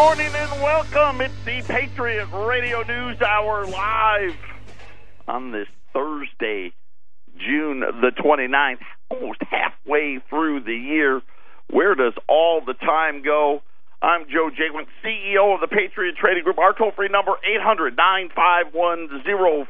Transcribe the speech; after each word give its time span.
morning 0.00 0.32
and 0.34 0.50
welcome. 0.62 1.20
It's 1.20 1.34
the 1.44 1.60
Patriot 1.60 2.26
Radio 2.32 2.82
News 2.84 3.20
Hour 3.20 3.66
live 3.66 4.34
on 5.28 5.52
this 5.52 5.68
Thursday, 5.92 6.72
June 7.36 7.80
the 7.80 8.10
29th, 8.18 8.78
almost 9.10 9.42
halfway 9.50 10.18
through 10.30 10.60
the 10.60 10.74
year. 10.74 11.20
Where 11.68 11.94
does 11.94 12.14
all 12.30 12.62
the 12.64 12.72
time 12.72 13.22
go? 13.22 13.60
I'm 14.00 14.24
Joe 14.24 14.48
Jaquin, 14.48 14.86
CEO 15.04 15.54
of 15.54 15.60
the 15.60 15.68
Patriot 15.68 16.16
Trading 16.16 16.44
Group. 16.44 16.56
Our 16.56 16.72
toll 16.72 16.92
free 16.96 17.08
number, 17.08 17.32
800 17.44 17.94
951 17.94 19.22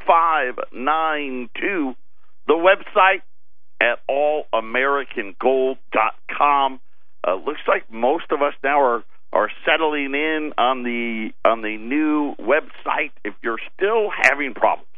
0592. 0.07 1.97
The 2.47 2.55
website 2.55 3.23
at 3.81 3.99
allamericangold.com. 4.09 6.81
Uh, 7.27 7.35
looks 7.35 7.63
like 7.67 7.91
most 7.91 8.31
of 8.31 8.43
us 8.43 8.55
now 8.63 8.81
are 8.81 9.03
are 9.33 9.51
settling 9.65 10.15
in 10.15 10.53
on 10.59 10.83
the 10.83 11.31
on 11.45 11.63
the 11.63 11.77
new 11.77 12.35
website. 12.37 13.13
If 13.25 13.35
you're 13.43 13.61
still 13.77 14.11
having 14.11 14.55
problems 14.55 14.89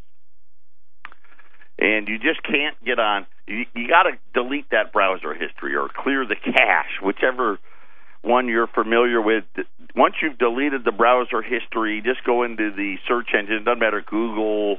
and 1.78 2.08
you 2.08 2.18
just 2.18 2.42
can't 2.42 2.76
get 2.84 2.98
on, 2.98 3.26
you, 3.46 3.64
you 3.74 3.88
got 3.88 4.04
to 4.04 4.12
delete 4.34 4.70
that 4.70 4.92
browser 4.92 5.34
history 5.34 5.74
or 5.74 5.88
clear 5.94 6.24
the 6.26 6.36
cache, 6.36 7.00
whichever 7.02 7.58
one 8.22 8.48
you're 8.48 8.68
familiar 8.68 9.20
with. 9.20 9.44
Once 9.94 10.14
you've 10.22 10.38
deleted 10.38 10.84
the 10.84 10.92
browser 10.92 11.42
history, 11.42 12.00
just 12.04 12.24
go 12.24 12.44
into 12.44 12.70
the 12.70 12.96
search 13.06 13.30
engine. 13.36 13.56
It 13.56 13.64
doesn't 13.64 13.80
matter 13.80 14.00
Google. 14.00 14.78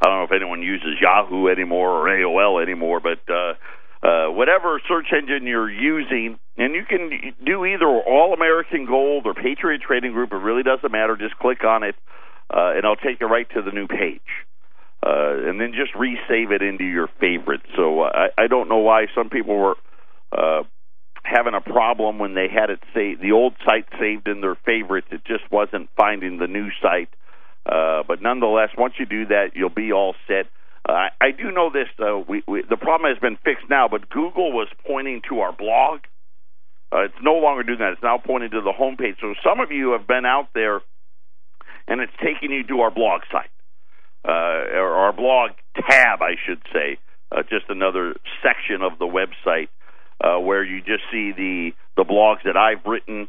I 0.00 0.06
don't 0.06 0.18
know 0.18 0.24
if 0.24 0.32
anyone 0.32 0.62
uses 0.62 1.00
Yahoo 1.00 1.48
anymore 1.48 1.90
or 1.90 2.08
AOL 2.08 2.62
anymore, 2.62 3.00
but 3.00 3.20
uh, 3.32 3.54
uh, 4.02 4.26
whatever 4.26 4.80
search 4.88 5.06
engine 5.16 5.46
you're 5.46 5.70
using, 5.70 6.38
and 6.56 6.74
you 6.74 6.82
can 6.88 7.34
do 7.44 7.64
either 7.64 7.86
All 7.86 8.34
American 8.34 8.86
Gold 8.86 9.26
or 9.26 9.34
Patriot 9.34 9.80
Trading 9.86 10.12
Group. 10.12 10.32
It 10.32 10.36
really 10.36 10.62
doesn't 10.62 10.90
matter. 10.90 11.16
Just 11.16 11.38
click 11.38 11.64
on 11.64 11.82
it, 11.82 11.94
uh, 12.52 12.74
and 12.76 12.84
I'll 12.84 12.96
take 12.96 13.20
you 13.20 13.28
right 13.28 13.48
to 13.54 13.62
the 13.62 13.70
new 13.70 13.86
page. 13.86 14.20
Uh, 15.04 15.48
and 15.48 15.60
then 15.60 15.72
just 15.72 15.92
resave 15.94 16.52
it 16.52 16.62
into 16.62 16.84
your 16.84 17.08
favorites. 17.18 17.66
So 17.76 18.02
uh, 18.02 18.10
I, 18.38 18.44
I 18.44 18.46
don't 18.46 18.68
know 18.68 18.78
why 18.78 19.06
some 19.16 19.30
people 19.30 19.56
were 19.56 19.74
uh, 20.30 20.62
having 21.24 21.54
a 21.54 21.60
problem 21.60 22.18
when 22.18 22.34
they 22.34 22.46
had 22.48 22.70
it 22.70 22.80
saved, 22.94 23.20
the 23.20 23.32
old 23.32 23.54
site 23.64 23.86
saved 23.98 24.28
in 24.28 24.40
their 24.40 24.56
favorites. 24.64 25.08
It 25.10 25.24
just 25.24 25.50
wasn't 25.50 25.88
finding 25.96 26.38
the 26.38 26.46
new 26.46 26.68
site. 26.80 27.08
Uh, 27.64 28.02
but 28.06 28.22
nonetheless, 28.22 28.70
once 28.76 28.94
you 28.98 29.06
do 29.06 29.26
that, 29.26 29.52
you'll 29.54 29.70
be 29.70 29.92
all 29.92 30.14
set. 30.26 30.46
I 31.22 31.30
do 31.30 31.52
know 31.52 31.70
this. 31.70 31.86
Uh, 32.00 32.18
we, 32.28 32.42
we, 32.48 32.64
the 32.68 32.76
problem 32.76 33.08
has 33.08 33.20
been 33.20 33.38
fixed 33.44 33.70
now, 33.70 33.86
but 33.88 34.10
Google 34.10 34.50
was 34.50 34.66
pointing 34.84 35.22
to 35.28 35.38
our 35.38 35.52
blog. 35.52 36.00
Uh, 36.90 37.04
it's 37.04 37.22
no 37.22 37.34
longer 37.34 37.62
doing 37.62 37.78
that. 37.78 37.92
It's 37.92 38.02
now 38.02 38.18
pointing 38.18 38.50
to 38.50 38.60
the 38.60 38.72
homepage. 38.74 39.20
So 39.20 39.34
some 39.46 39.60
of 39.60 39.70
you 39.70 39.92
have 39.92 40.08
been 40.08 40.26
out 40.26 40.48
there, 40.52 40.80
and 41.86 42.00
it's 42.00 42.12
taking 42.18 42.50
you 42.50 42.66
to 42.66 42.80
our 42.80 42.90
blog 42.90 43.20
site, 43.30 43.54
uh, 44.26 44.82
or 44.82 45.06
our 45.06 45.12
blog 45.12 45.52
tab, 45.76 46.22
I 46.22 46.34
should 46.44 46.60
say, 46.72 46.98
uh, 47.30 47.42
just 47.42 47.66
another 47.68 48.14
section 48.42 48.82
of 48.82 48.98
the 48.98 49.06
website 49.06 49.68
uh, 50.20 50.40
where 50.40 50.64
you 50.64 50.80
just 50.80 51.04
see 51.12 51.30
the 51.30 51.70
the 51.96 52.04
blogs 52.04 52.42
that 52.44 52.56
I've 52.56 52.84
written. 52.84 53.28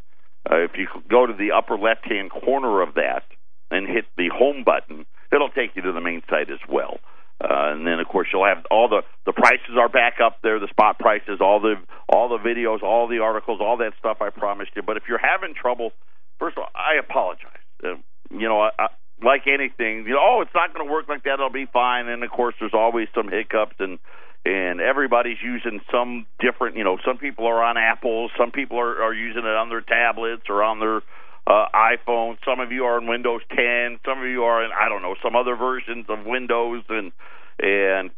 Uh, 0.49 0.65
if 0.65 0.71
you 0.77 0.87
go 1.09 1.27
to 1.27 1.33
the 1.33 1.51
upper 1.55 1.77
left 1.77 2.05
hand 2.05 2.31
corner 2.31 2.81
of 2.81 2.95
that 2.95 3.23
and 3.69 3.87
hit 3.87 4.05
the 4.17 4.29
home 4.33 4.63
button, 4.65 5.05
it'll 5.31 5.49
take 5.49 5.75
you 5.75 5.83
to 5.83 5.91
the 5.91 6.01
main 6.01 6.23
site 6.27 6.49
as 6.49 6.59
well. 6.67 6.99
Uh, 7.41 7.73
and 7.73 7.85
then 7.85 7.99
of 7.99 8.07
course 8.07 8.27
you'll 8.31 8.45
have 8.45 8.65
all 8.71 8.87
the 8.87 9.01
the 9.25 9.33
prices 9.33 9.75
are 9.77 9.89
back 9.89 10.19
up 10.23 10.37
there, 10.43 10.59
the 10.59 10.67
spot 10.69 10.99
prices, 10.99 11.39
all 11.41 11.59
the 11.59 11.75
all 12.07 12.29
the 12.29 12.37
videos, 12.37 12.81
all 12.83 13.07
the 13.07 13.19
articles, 13.19 13.59
all 13.61 13.77
that 13.77 13.93
stuff 13.99 14.17
I 14.21 14.29
promised 14.29 14.71
you. 14.75 14.81
But 14.81 14.97
if 14.97 15.03
you're 15.07 15.21
having 15.21 15.53
trouble, 15.53 15.91
first 16.39 16.57
of 16.57 16.63
all, 16.63 16.69
I 16.75 16.99
apologize. 16.99 17.63
Uh, 17.83 17.95
you 18.31 18.47
know, 18.47 18.61
I, 18.61 18.69
I, 18.79 18.87
like 19.23 19.47
anything, 19.47 20.05
you 20.05 20.13
know, 20.13 20.21
oh, 20.21 20.41
it's 20.41 20.53
not 20.53 20.73
going 20.73 20.85
to 20.85 20.91
work 20.91 21.07
like 21.07 21.23
that. 21.23 21.35
It'll 21.35 21.49
be 21.49 21.65
fine. 21.65 22.07
And 22.07 22.23
of 22.23 22.31
course, 22.31 22.55
there's 22.59 22.73
always 22.73 23.07
some 23.15 23.29
hiccups, 23.29 23.75
and 23.79 23.99
and 24.45 24.81
everybody's 24.81 25.41
using 25.41 25.81
some 25.91 26.25
different. 26.39 26.77
You 26.77 26.83
know, 26.83 26.97
some 27.05 27.17
people 27.17 27.45
are 27.47 27.63
on 27.63 27.77
Apple, 27.77 28.29
some 28.37 28.51
people 28.51 28.79
are 28.79 29.03
are 29.03 29.13
using 29.13 29.43
it 29.43 29.55
on 29.55 29.69
their 29.69 29.81
tablets 29.81 30.43
or 30.49 30.63
on 30.63 30.79
their 30.79 31.01
uh, 31.47 31.65
iPhone. 31.75 32.37
Some 32.45 32.59
of 32.59 32.71
you 32.71 32.85
are 32.85 32.99
in 32.99 33.07
Windows 33.07 33.41
10. 33.49 33.99
Some 34.05 34.19
of 34.19 34.25
you 34.25 34.43
are 34.43 34.63
in 34.63 34.71
I 34.71 34.89
don't 34.89 35.01
know 35.01 35.15
some 35.21 35.35
other 35.35 35.55
versions 35.55 36.05
of 36.09 36.25
Windows, 36.25 36.83
and 36.89 37.11
and 37.59 38.11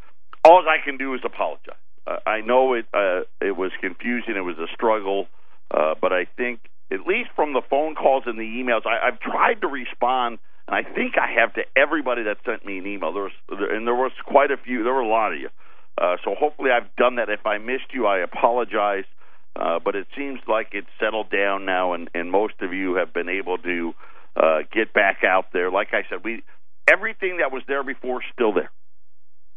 all 0.44 0.64
I 0.68 0.84
can 0.84 0.98
do 0.98 1.14
is 1.14 1.22
apologize. 1.24 1.76
Uh, 2.08 2.18
I 2.26 2.42
know 2.42 2.74
it 2.74 2.86
uh, 2.94 3.22
it 3.42 3.58
was 3.58 3.72
confusing. 3.82 4.36
It 4.36 4.46
was 4.46 4.58
a 4.58 4.68
struggle, 4.74 5.28
uh, 5.72 5.96
but 6.00 6.14
I 6.14 6.26
think 6.38 6.60
at 6.92 7.08
least 7.08 7.30
from 7.36 7.54
the 7.54 7.62
phone 7.68 7.96
calls 7.96 8.24
and 8.28 8.38
the 8.38 8.44
emails, 8.44 8.86
I, 8.86 9.08
I've 9.08 9.20
tried 9.20 9.62
to 9.62 9.68
respond. 9.68 10.40
And 10.68 10.76
I 10.76 10.84
think 10.84 11.14
I 11.18 11.40
have 11.40 11.54
to 11.54 11.62
everybody 11.76 12.24
that 12.24 12.38
sent 12.46 12.66
me 12.66 12.80
an 12.80 12.88
email. 12.88 13.14
There 13.14 13.24
was, 13.24 13.32
and 13.50 13.86
there 13.86 13.96
was 13.96 14.12
quite 14.26 14.52
a 14.52 14.58
few. 14.58 14.84
There 14.84 14.94
were 14.94 15.02
a 15.02 15.08
lot 15.08 15.34
of 15.34 15.40
you. 15.40 15.50
Uh, 15.98 16.18
so 16.24 16.36
hopefully 16.38 16.72
I've 16.72 16.94
done 16.96 17.16
that. 17.16 17.30
If 17.30 17.46
I 17.46 17.58
missed 17.58 17.94
you, 17.94 18.06
I 18.06 18.20
apologize. 18.20 19.06
Uh, 19.56 19.80
but 19.84 19.96
it 19.96 20.08
seems 20.18 20.40
like 20.48 20.70
it's 20.74 20.88
settled 21.00 21.30
down 21.30 21.66
now, 21.66 21.94
and, 21.94 22.10
and 22.14 22.30
most 22.30 22.56
of 22.62 22.74
you 22.74 22.96
have 22.96 23.14
been 23.14 23.30
able 23.30 23.58
to 23.58 23.94
uh, 24.36 24.60
get 24.74 24.94
back 24.94 25.24
out 25.26 25.46
there. 25.54 25.72
Like 25.72 25.90
I 25.94 26.04
said, 26.10 26.24
we 26.24 26.44
everything 26.92 27.38
that 27.38 27.52
was 27.52 27.64
there 27.68 27.84
before 27.84 28.22
is 28.22 28.28
still 28.34 28.54
there. 28.54 28.72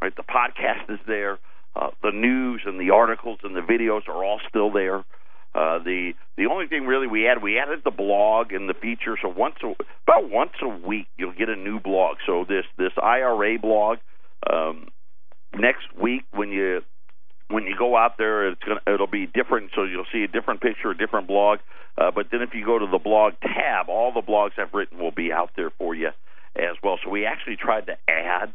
Right, 0.01 0.15
the 0.15 0.23
podcast 0.23 0.89
is 0.89 1.01
there, 1.09 1.39
uh, 1.75 1.91
the 2.03 2.13
news 2.13 2.63
and 2.65 2.81
the 2.81 2.91
articles 2.91 3.41
and 3.43 3.57
the 3.57 3.61
videos 3.61 4.07
are 4.07 4.25
all 4.25 4.41
still 4.49 4.71
there. 4.71 5.05
Uh, 5.55 5.79
the 5.83 6.13
the 6.37 6.47
only 6.47 6.69
thing 6.69 6.87
really 6.87 7.07
we 7.07 7.27
added 7.27 7.43
we 7.43 7.59
added 7.59 7.81
the 7.85 7.91
blog 7.91 8.53
and 8.53 8.69
the 8.69 8.75
feature. 8.75 9.17
So 9.21 9.29
once 9.29 9.57
a, 9.65 9.75
about 10.07 10.31
once 10.31 10.53
a 10.63 10.69
week 10.69 11.07
you'll 11.17 11.33
get 11.33 11.49
a 11.49 11.57
new 11.57 11.81
blog. 11.81 12.19
So 12.27 12.45
this 12.49 12.65
this 12.77 12.93
IRA 13.03 13.59
blog 13.59 13.99
um, 14.49 14.89
next 15.55 15.87
week 16.01 16.23
when 16.33 16.51
you 16.51 16.83
when 17.49 17.65
you 17.65 17.75
go 17.77 17.97
out 17.97 18.19
there, 18.19 18.49
it's 18.49 18.63
gonna 18.63 18.81
it'll 18.87 19.07
be 19.07 19.27
different. 19.27 19.71
So 19.75 19.85
you'll 19.85 20.07
see 20.13 20.23
a 20.23 20.29
different 20.29 20.61
picture, 20.61 20.91
a 20.91 20.97
different 20.97 21.27
blog. 21.27 21.61
Uh, 21.97 22.11
but 22.11 22.27
then 22.31 22.43
if 22.43 22.51
you 22.55 22.65
go 22.65 22.79
to 22.79 22.87
the 22.87 22.99
blog 22.99 23.35
tab, 23.43 23.89
all 23.89 24.13
the 24.13 24.23
blogs 24.23 24.53
I've 24.59 24.73
written 24.73 24.99
will 24.99 25.11
be 25.11 25.33
out 25.33 25.51
there 25.57 25.71
for 25.71 25.95
you 25.95 26.11
as 26.55 26.77
well. 26.83 26.99
So 27.03 27.11
we 27.11 27.27
actually 27.27 27.57
tried 27.57 27.87
to 27.87 27.97
add 28.09 28.53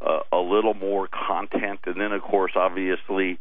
uh, 0.00 0.20
a 0.32 0.38
little 0.38 0.74
more 0.74 1.08
content, 1.08 1.80
and 1.86 2.00
then 2.00 2.12
of 2.12 2.22
course, 2.22 2.52
obviously. 2.56 3.38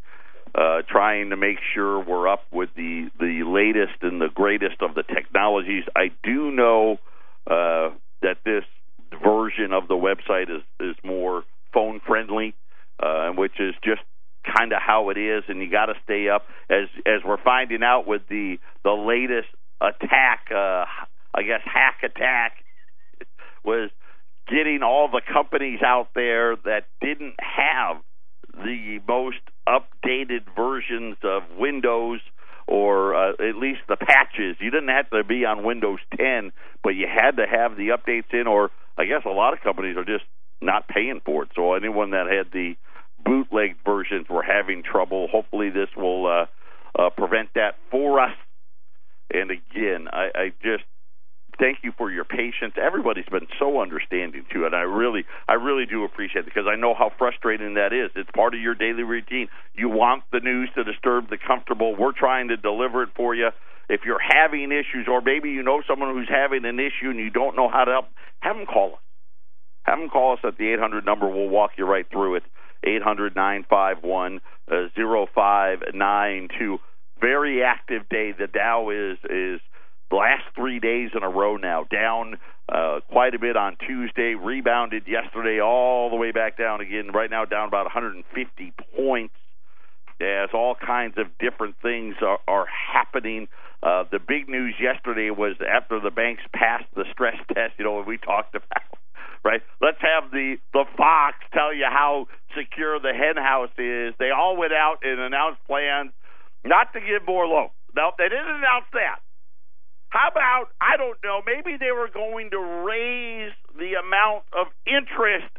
Uh, 0.54 0.82
trying 0.90 1.30
to 1.30 1.38
make 1.38 1.60
sure 1.74 2.04
we're 2.04 2.28
up 2.28 2.44
with 2.52 2.68
the 2.76 3.10
the 3.22 3.44
latest 3.48 4.02
and 4.02 4.20
the 4.20 4.28
greatest 4.28 4.82
of 4.82 4.94
the 4.96 5.04
technologies. 5.04 5.86
I 5.96 6.12
do 6.24 6.52
know 6.52 6.98
uh, 7.48 7.92
that 8.22 8.40
this 8.44 8.66
version 9.24 9.72
of 9.72 9.88
the 9.88 9.96
website 9.96 10.54
is 10.54 10.62
is 10.82 10.98
more 11.06 11.44
phone 11.74 12.02
friendly, 12.06 12.54
uh, 13.00 13.30
which 13.30 13.60
is 13.60 13.74
just 13.82 14.02
kind 14.44 14.74
of 14.74 14.80
how 14.82 15.10
it 15.10 15.18
is, 15.18 15.44
and 15.48 15.62
you 15.62 15.70
got 15.70 15.88
to 15.88 15.94
stay 16.04 16.30
up 16.30 16.44
as 16.70 16.88
as 17.06 17.22
we're 17.26 17.42
finding 17.44 17.84
out 17.84 18.08
with 18.08 18.22
the 18.30 18.58
the 18.84 18.92
latest 18.92 19.50
attack. 19.80 20.48
Uh, 20.52 20.86
I 21.34 21.44
guess 21.44 21.62
hack 21.64 22.02
attack 22.04 22.54
was 23.64 23.90
getting 24.48 24.82
all 24.84 25.08
the 25.08 25.22
companies 25.32 25.80
out 25.82 26.10
there 26.16 26.56
that 26.56 26.86
didn't 27.00 27.36
have 27.40 27.98
the 28.54 29.00
most 29.08 29.38
updated 29.68 30.42
versions 30.56 31.18
of 31.24 31.44
Windows 31.58 32.20
or 32.68 33.16
uh, 33.16 33.32
at 33.34 33.56
least 33.56 33.82
the 33.88 33.96
patches. 33.96 34.58
You 34.60 34.72
didn't 34.72 34.90
have 34.90 35.10
to 35.12 35.24
be 35.24 35.46
on 35.46 35.64
Windows 35.64 36.00
10, 36.18 36.52
but 36.84 36.92
you 36.92 37.08
had 37.08 37.38
to 37.38 37.46
have 37.46 37.76
the 37.76 37.90
updates 37.90 38.34
in, 38.34 38.48
or 38.48 38.72
I 38.98 39.06
guess 39.06 39.22
a 39.26 39.30
lot 39.30 39.54
of 39.54 39.62
companies 39.62 39.98
are 39.98 40.06
just 40.06 40.26
not 40.62 40.88
paying 40.88 41.22
for 41.26 41.44
it. 41.44 41.50
So 41.56 41.74
anyone 41.74 42.12
that 42.12 42.28
had 42.28 42.52
the 42.52 42.76
bootleg 43.24 43.76
versions 43.86 44.28
were 44.30 44.44
having 44.44 44.84
trouble. 44.84 45.28
Hopefully, 45.32 45.70
this 45.70 45.90
will 45.96 46.28
uh, 46.28 46.46
uh, 47.00 47.10
prevent 47.10 47.50
that 47.56 47.76
for 47.90 48.20
us. 48.20 48.36
And 49.34 49.52
again, 49.52 50.08
I, 50.12 50.30
I 50.36 50.54
just 50.62 50.84
thank 51.60 51.80
you 51.84 51.94
for 51.98 52.12
your 52.12 52.26
patience. 52.26 52.74
Everybody's 52.82 53.30
been 53.32 53.48
so 53.60 53.82
understanding 53.82 54.46
to 54.54 54.66
it. 54.66 54.74
I 54.74 54.82
really, 54.82 55.26
I 55.48 55.54
really 55.54 55.86
do 55.86 56.04
appreciate 56.04 56.42
it 56.42 56.46
because 56.46 56.66
I 56.68 56.76
know 56.76 56.94
how 56.94 57.12
frustrating 57.18 57.76
that 57.76 57.94
is. 57.94 58.12
It's 58.16 58.30
part 58.32 58.54
of 58.54 58.62
your 58.62 58.76
daily 58.76 59.04
routine. 59.04 59.48
You 59.74 59.90
want 59.90 60.24
the 60.32 60.40
news 60.40 60.70
to 60.76 60.84
disturb 60.84 61.30
the 61.30 61.38
comfortable. 61.38 61.96
We're 61.96 62.18
trying 62.18 62.50
to 62.50 62.58
deliver 62.58 63.04
it 63.04 63.10
for 63.16 63.36
you. 63.36 63.50
If 63.90 64.02
you're 64.06 64.22
having 64.22 64.72
issues, 64.72 65.08
or 65.08 65.22
maybe 65.22 65.50
you 65.50 65.64
know 65.64 65.82
someone 65.88 66.14
who's 66.16 66.30
having 66.30 66.66
an 66.66 66.80
issue 66.80 67.10
and 67.10 67.20
you 67.20 67.30
don't 67.30 67.56
know 67.56 67.70
how 67.70 67.84
to 67.84 67.92
help, 67.92 68.06
have 68.40 68.56
them 68.56 68.66
call 68.66 68.94
us. 68.94 69.00
Have 69.84 70.00
them 70.00 70.10
call 70.10 70.34
us 70.34 70.40
at 70.44 70.58
the 70.58 70.72
800 70.74 71.06
number. 71.06 71.28
We'll 71.28 71.50
walk 71.50 71.72
you 71.78 71.86
right 71.86 72.06
through 72.10 72.36
it. 72.36 72.44
800 72.84 73.36
951 73.36 74.42
0592. 74.68 76.80
Very 77.20 77.64
active 77.64 78.10
day. 78.10 78.32
The 78.32 78.48
Dow 78.48 78.90
is 78.90 79.18
is 79.30 79.62
last 80.12 80.44
three 80.56 80.80
days 80.80 81.12
in 81.16 81.24
a 81.24 81.30
row 81.30 81.58
now 81.58 81.84
down 81.84 82.38
uh, 82.72 83.02
quite 83.12 83.36
a 83.36 83.40
bit 83.40 83.58
on 83.58 83.76
Tuesday, 83.86 84.36
rebounded 84.36 85.04
yesterday 85.08 85.60
all 85.60 86.10
the 86.10 86.16
way 86.16 86.32
back 86.32 86.58
down 86.58 86.80
again. 86.80 87.12
Right 87.14 87.30
now, 87.30 87.44
down 87.46 87.68
about 87.68 87.86
150 87.86 88.74
points. 88.96 89.34
As 90.22 90.50
all 90.54 90.76
kinds 90.76 91.16
of 91.18 91.26
different 91.40 91.76
things 91.82 92.16
are, 92.22 92.40
are 92.48 92.68
happening. 92.68 93.48
Uh, 93.82 94.04
the 94.12 94.20
big 94.20 94.48
news 94.48 94.76
yesterday 94.80 95.32
was 95.32 95.56
after 95.68 96.00
the 96.00 96.12
banks 96.12 96.44
passed 96.54 96.86
the 96.96 97.06
stress 97.12 97.38
test. 97.48 97.74
You 97.80 97.86
know 97.86 98.04
we 98.06 98.18
talked 98.18 98.54
about, 98.54 98.84
right? 99.44 99.62
Let's 99.82 100.02
have 100.02 100.32
the 100.32 100.58
the 100.74 100.86
Fox 100.98 101.38
tell 101.54 101.74
you 101.74 101.86
how 101.90 102.28
secure 102.58 103.00
the 103.00 103.14
hen 103.14 103.42
house 103.42 103.74
is. 103.78 104.14
They 104.20 104.32
all 104.32 104.58
went 104.58 104.74
out 104.74 105.00
and 105.04 105.20
announced 105.20 105.60
plans 105.68 106.12
not 106.64 106.94
to 106.94 107.00
give 107.00 107.26
more 107.26 107.48
loans. 107.48 107.72
No, 107.96 108.12
they 108.18 108.30
didn't 108.30 108.62
announce 108.62 108.86
that. 108.94 109.20
How 110.10 110.30
about 110.30 110.70
I 110.80 110.98
don't 110.98 111.18
know? 111.24 111.42
Maybe 111.46 111.78
they 111.78 111.92
were 111.92 112.10
going 112.14 112.52
to 112.52 112.60
raise 112.60 113.54
the 113.78 113.96
amount 114.00 114.44
of 114.54 114.68
interest 114.86 115.52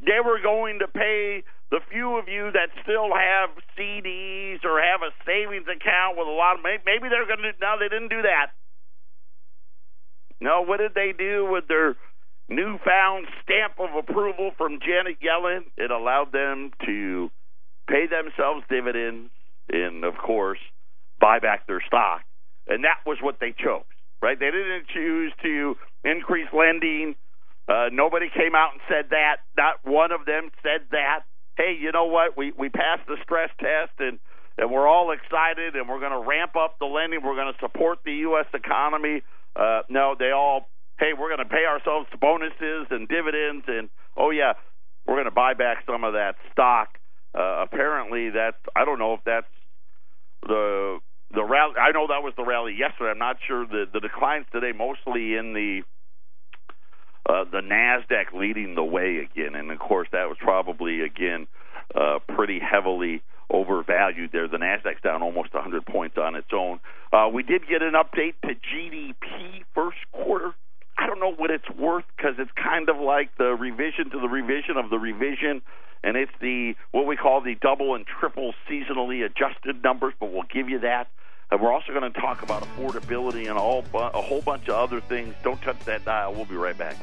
they 0.00 0.22
were 0.24 0.40
going 0.40 0.78
to 0.78 0.88
pay 0.88 1.42
the 1.70 1.80
few 1.90 2.16
of 2.18 2.28
you 2.28 2.50
that 2.52 2.70
still 2.82 3.10
have 3.12 3.50
CDs 3.76 4.64
or 4.64 4.80
have 4.80 5.02
a 5.02 5.10
savings 5.26 5.66
account 5.66 6.16
with 6.16 6.26
a 6.26 6.30
lot 6.30 6.54
of 6.54 6.62
maybe 6.62 7.10
they're 7.10 7.26
going 7.26 7.42
to 7.42 7.52
no 7.60 7.76
they 7.78 7.88
didn't 7.88 8.08
do 8.08 8.22
that. 8.22 8.54
No, 10.40 10.62
what 10.62 10.78
did 10.78 10.94
they 10.94 11.12
do 11.16 11.50
with 11.50 11.66
their 11.66 11.96
newfound 12.48 13.26
stamp 13.42 13.74
of 13.78 13.94
approval 13.96 14.52
from 14.56 14.78
Janet 14.80 15.18
Yellen? 15.20 15.64
It 15.76 15.90
allowed 15.90 16.32
them 16.32 16.72
to 16.86 17.30
pay 17.88 18.06
themselves 18.06 18.64
dividends 18.68 19.30
and 19.68 20.04
of 20.04 20.14
course 20.16 20.58
buy 21.20 21.38
back 21.38 21.66
their 21.66 21.82
stock. 21.86 22.22
And 22.66 22.84
that 22.84 22.98
was 23.06 23.18
what 23.20 23.40
they 23.40 23.52
chose, 23.52 23.84
right? 24.22 24.38
They 24.38 24.50
didn't 24.50 24.88
choose 24.92 25.32
to 25.42 25.76
increase 26.04 26.48
lending 26.52 27.16
uh, 27.68 27.90
nobody 27.92 28.30
came 28.34 28.54
out 28.54 28.72
and 28.72 28.80
said 28.88 29.10
that. 29.10 29.44
Not 29.56 29.84
one 29.84 30.10
of 30.10 30.24
them 30.24 30.50
said 30.62 30.88
that. 30.90 31.20
Hey, 31.56 31.76
you 31.78 31.92
know 31.92 32.06
what? 32.06 32.36
We 32.36 32.52
we 32.56 32.70
passed 32.70 33.06
the 33.06 33.16
stress 33.22 33.50
test 33.60 33.92
and 33.98 34.18
and 34.56 34.70
we're 34.70 34.88
all 34.88 35.12
excited 35.12 35.76
and 35.76 35.88
we're 35.88 36.00
going 36.00 36.16
to 36.16 36.26
ramp 36.26 36.56
up 36.56 36.78
the 36.78 36.86
lending. 36.86 37.20
We're 37.22 37.36
going 37.36 37.52
to 37.52 37.58
support 37.60 37.98
the 38.04 38.12
U.S. 38.32 38.46
economy. 38.54 39.22
Uh, 39.54 39.82
no, 39.88 40.16
they 40.18 40.30
all. 40.30 40.68
Hey, 40.98 41.12
we're 41.18 41.28
going 41.34 41.46
to 41.46 41.54
pay 41.54 41.64
ourselves 41.64 42.08
bonuses 42.20 42.86
and 42.90 43.08
dividends 43.08 43.64
and 43.68 43.88
oh 44.16 44.30
yeah, 44.30 44.54
we're 45.06 45.14
going 45.14 45.24
to 45.26 45.30
buy 45.30 45.54
back 45.54 45.84
some 45.86 46.04
of 46.04 46.12
that 46.14 46.34
stock. 46.52 46.98
Uh, 47.34 47.62
apparently, 47.62 48.30
that's 48.30 48.58
I 48.74 48.84
don't 48.84 48.98
know 48.98 49.14
if 49.14 49.20
that's 49.24 49.46
the 50.42 50.98
the 51.32 51.44
rally. 51.44 51.74
I 51.80 51.92
know 51.92 52.08
that 52.08 52.22
was 52.22 52.34
the 52.36 52.44
rally 52.44 52.74
yesterday. 52.78 53.10
I'm 53.10 53.18
not 53.18 53.36
sure 53.46 53.66
the 53.66 53.84
the 53.92 54.00
declines 54.00 54.46
today 54.52 54.72
mostly 54.76 55.36
in 55.36 55.52
the 55.52 55.82
uh, 57.28 57.44
the 57.44 57.60
Nasdaq 57.60 58.32
leading 58.32 58.74
the 58.74 58.84
way 58.84 59.18
again, 59.18 59.54
and 59.54 59.70
of 59.70 59.78
course 59.78 60.08
that 60.12 60.28
was 60.28 60.36
probably 60.40 61.02
again 61.02 61.46
uh, 61.94 62.18
pretty 62.34 62.58
heavily 62.58 63.22
overvalued 63.50 64.30
there. 64.32 64.48
The 64.48 64.58
Nasdaq's 64.58 65.02
down 65.02 65.22
almost 65.22 65.54
100 65.54 65.86
points 65.86 66.16
on 66.18 66.34
its 66.34 66.48
own. 66.52 66.80
Uh, 67.12 67.28
we 67.32 67.42
did 67.42 67.62
get 67.68 67.82
an 67.82 67.94
update 67.94 68.34
to 68.42 68.54
GDP 68.54 69.64
first 69.74 69.98
quarter. 70.12 70.54
I 70.98 71.06
don't 71.06 71.20
know 71.20 71.32
what 71.32 71.50
it's 71.50 71.70
worth 71.70 72.04
because 72.16 72.34
it's 72.38 72.50
kind 72.52 72.88
of 72.88 72.96
like 72.98 73.36
the 73.38 73.54
revision 73.54 74.10
to 74.10 74.20
the 74.20 74.28
revision 74.28 74.76
of 74.76 74.90
the 74.90 74.98
revision, 74.98 75.62
and 76.02 76.16
it's 76.16 76.32
the 76.40 76.74
what 76.90 77.06
we 77.06 77.16
call 77.16 77.40
the 77.40 77.54
double 77.54 77.94
and 77.94 78.04
triple 78.04 78.52
seasonally 78.68 79.24
adjusted 79.24 79.82
numbers. 79.82 80.14
But 80.18 80.32
we'll 80.32 80.42
give 80.52 80.68
you 80.68 80.80
that. 80.80 81.08
And 81.50 81.62
we're 81.62 81.72
also 81.72 81.92
going 81.92 82.12
to 82.12 82.20
talk 82.20 82.42
about 82.42 82.62
affordability 82.62 83.48
and 83.48 83.56
all, 83.56 83.82
a 83.94 84.20
whole 84.20 84.42
bunch 84.42 84.68
of 84.68 84.74
other 84.74 85.00
things. 85.00 85.34
Don't 85.42 85.60
touch 85.62 85.78
that 85.86 86.04
dial. 86.04 86.34
We'll 86.34 86.44
be 86.44 86.56
right 86.56 86.76
back. 86.76 86.96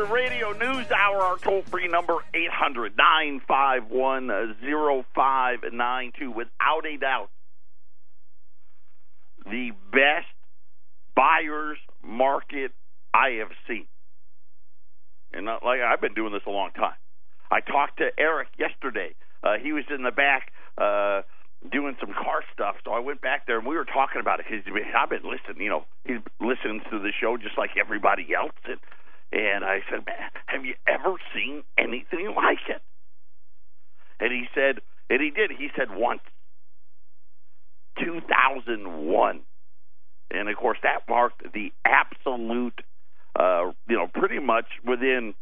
Radio 0.00 0.52
News 0.52 0.90
Hour. 0.90 1.20
Our 1.20 1.38
toll 1.38 1.62
free 1.62 1.86
number 1.86 2.16
eight 2.34 2.50
hundred 2.50 2.96
nine 2.96 3.40
five 3.46 3.90
one 3.90 4.56
zero 4.60 5.04
five 5.14 5.60
nine 5.72 6.12
two. 6.18 6.30
Without 6.30 6.86
a 6.86 6.96
doubt, 6.96 7.28
the 9.44 9.72
best 9.92 10.26
buyer's 11.14 11.78
market 12.02 12.72
I 13.12 13.38
have 13.40 13.50
seen. 13.68 13.86
And 15.32 15.44
not, 15.44 15.62
like 15.62 15.80
I've 15.80 16.00
been 16.00 16.14
doing 16.14 16.32
this 16.32 16.42
a 16.46 16.50
long 16.50 16.70
time. 16.72 16.96
I 17.50 17.60
talked 17.60 17.98
to 17.98 18.08
Eric 18.18 18.48
yesterday. 18.58 19.14
Uh, 19.42 19.58
he 19.62 19.72
was 19.72 19.84
in 19.94 20.02
the 20.02 20.10
back 20.10 20.52
uh, 20.78 21.22
doing 21.70 21.96
some 22.00 22.14
car 22.14 22.42
stuff, 22.52 22.76
so 22.84 22.92
I 22.92 23.00
went 23.00 23.20
back 23.20 23.46
there 23.46 23.58
and 23.58 23.66
we 23.66 23.76
were 23.76 23.84
talking 23.84 24.20
about 24.20 24.40
it 24.40 24.46
because 24.48 24.64
I've 24.96 25.10
been 25.10 25.24
listening. 25.24 25.62
You 25.62 25.70
know, 25.70 25.84
he 26.04 26.14
listens 26.40 26.82
to 26.90 26.98
the 26.98 27.12
show 27.20 27.36
just 27.36 27.58
like 27.58 27.76
everybody 27.78 28.34
else, 28.34 28.56
and 28.64 28.78
and 29.32 29.64
I 29.64 29.80
said, 29.90 30.04
"Man, 30.06 30.30
have 30.46 30.64
you 30.64 30.74
ever 30.86 31.16
seen 31.34 31.62
anything 31.78 32.34
like 32.36 32.68
it?" 32.68 32.82
And 34.20 34.32
he 34.32 34.46
said, 34.54 34.80
and 35.10 35.20
he 35.20 35.30
did. 35.30 35.50
He 35.50 35.68
said 35.76 35.88
once, 35.90 36.22
2001, 37.98 39.40
and 40.30 40.48
of 40.48 40.56
course 40.56 40.78
that 40.82 41.08
marked 41.08 41.42
the 41.52 41.72
absolute 41.84 42.80
uh, 43.38 43.72
you 43.88 43.96
know, 43.96 44.08
pretty 44.12 44.38
much 44.38 44.66
within 44.86 45.34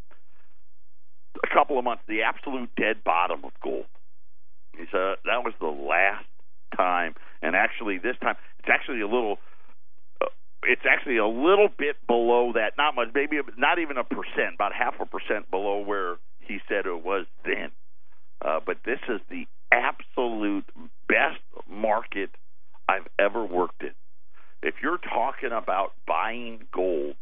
a 1.42 1.54
couple 1.54 1.78
of 1.78 1.84
months, 1.84 2.02
the 2.08 2.22
absolute 2.22 2.70
dead 2.76 3.02
bottom 3.04 3.44
of 3.44 3.52
gold. 3.62 3.86
He 4.72 4.84
said 4.90 5.16
that 5.24 5.44
was 5.44 5.54
the 5.60 5.66
last 5.66 6.26
time, 6.76 7.14
and 7.42 7.56
actually 7.56 7.98
this 7.98 8.16
time 8.22 8.36
it's 8.58 8.68
actually 8.68 9.00
a 9.00 9.08
little. 9.08 9.38
It's 10.62 10.82
actually 10.88 11.16
a 11.16 11.26
little 11.26 11.68
bit 11.68 11.96
below 12.06 12.52
that, 12.54 12.72
not 12.76 12.94
much, 12.94 13.08
maybe 13.14 13.38
not 13.56 13.78
even 13.78 13.96
a 13.96 14.04
percent, 14.04 14.54
about 14.54 14.72
half 14.74 14.94
a 15.00 15.06
percent 15.06 15.50
below 15.50 15.78
where 15.78 16.16
he 16.40 16.58
said 16.68 16.86
it 16.86 17.04
was 17.04 17.26
then. 17.44 17.70
Uh, 18.44 18.60
but 18.64 18.78
this 18.84 18.98
is 19.08 19.20
the 19.30 19.46
absolute 19.72 20.66
best 21.08 21.40
market 21.68 22.30
I've 22.88 23.06
ever 23.18 23.44
worked 23.44 23.82
in. 23.82 23.92
If 24.62 24.74
you're 24.82 24.98
talking 24.98 25.50
about 25.52 25.92
buying 26.06 26.66
gold 26.72 27.16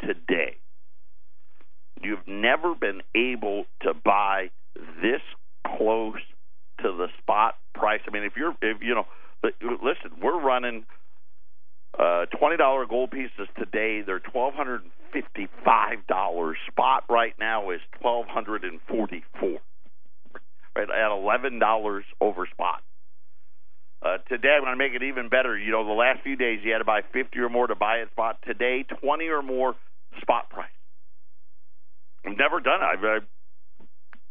today. 0.00 0.56
You've 2.02 2.26
never 2.26 2.74
been 2.74 3.02
able 3.14 3.64
to 3.82 3.92
buy 3.94 4.50
this 5.02 5.20
close 5.66 6.20
to 6.82 6.92
the 6.92 7.08
spot 7.18 7.56
price. 7.74 8.00
I 8.06 8.12
mean, 8.12 8.22
if 8.22 8.34
you're, 8.36 8.54
if 8.62 8.78
you 8.82 8.94
know, 8.94 9.06
listen, 9.42 10.20
we're 10.22 10.40
running 10.40 10.84
uh, 11.98 12.26
twenty 12.38 12.56
dollar 12.56 12.86
gold 12.86 13.10
pieces 13.10 13.48
today. 13.58 14.02
They're 14.02 14.20
twelve 14.20 14.54
hundred 14.54 14.82
and 14.82 14.92
fifty 15.12 15.48
five 15.64 16.06
dollars. 16.06 16.56
Spot 16.70 17.04
right 17.08 17.34
now 17.38 17.70
is 17.70 17.80
twelve 18.00 18.26
hundred 18.28 18.64
and 18.64 18.80
forty 18.88 19.24
four. 19.40 19.58
Right 20.76 20.88
at 20.88 21.10
eleven 21.10 21.58
dollars 21.58 22.04
over 22.20 22.46
spot. 22.46 22.82
Uh, 24.00 24.18
today, 24.28 24.54
I'm 24.56 24.62
going 24.62 24.78
to 24.78 24.78
make 24.78 24.94
it 24.94 25.02
even 25.02 25.28
better. 25.28 25.58
You 25.58 25.72
know, 25.72 25.84
the 25.84 25.92
last 25.92 26.22
few 26.22 26.36
days 26.36 26.60
you 26.62 26.70
had 26.70 26.78
to 26.78 26.84
buy 26.84 27.00
50 27.12 27.36
or 27.40 27.48
more 27.48 27.66
to 27.66 27.74
buy 27.74 27.98
a 27.98 28.06
spot. 28.10 28.38
Today, 28.46 28.84
20 28.84 29.26
or 29.26 29.42
more 29.42 29.74
spot 30.20 30.50
price. 30.50 30.70
I've 32.24 32.38
never 32.38 32.60
done 32.60 32.78
it. 32.80 32.84
I've, 32.84 33.04
I, 33.04 33.18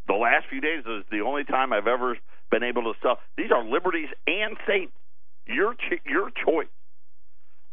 the 0.08 0.14
last 0.14 0.46
few 0.50 0.62
days 0.62 0.86
is 0.88 1.04
the 1.12 1.20
only 1.20 1.44
time 1.44 1.74
I've 1.74 1.88
ever 1.88 2.18
been 2.50 2.64
able 2.64 2.84
to 2.84 2.94
sell. 3.02 3.20
These 3.38 3.52
are 3.52 3.62
liberties 3.62 4.08
and 4.26 4.56
saints. 4.66 4.94
Your 5.48 5.76
your 6.06 6.30
choice 6.32 6.72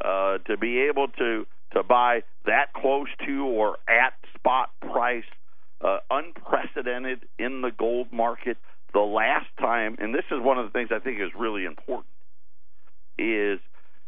uh, 0.02 0.38
to 0.46 0.56
be 0.56 0.80
able 0.88 1.08
to 1.08 1.46
to 1.72 1.82
buy 1.82 2.22
that 2.46 2.72
close 2.74 3.08
to 3.26 3.44
or 3.46 3.78
at 3.88 4.14
spot 4.34 4.70
price, 4.80 5.24
uh, 5.80 5.98
unprecedented 6.10 7.20
in 7.38 7.62
the 7.62 7.70
gold 7.76 8.12
market. 8.12 8.56
The 8.92 9.00
last 9.00 9.46
time, 9.58 9.96
and 9.98 10.14
this 10.14 10.24
is 10.30 10.38
one 10.40 10.56
of 10.56 10.66
the 10.66 10.70
things 10.70 10.90
I 10.94 11.00
think 11.00 11.20
is 11.20 11.30
really 11.36 11.64
important, 11.64 12.06
is 13.18 13.58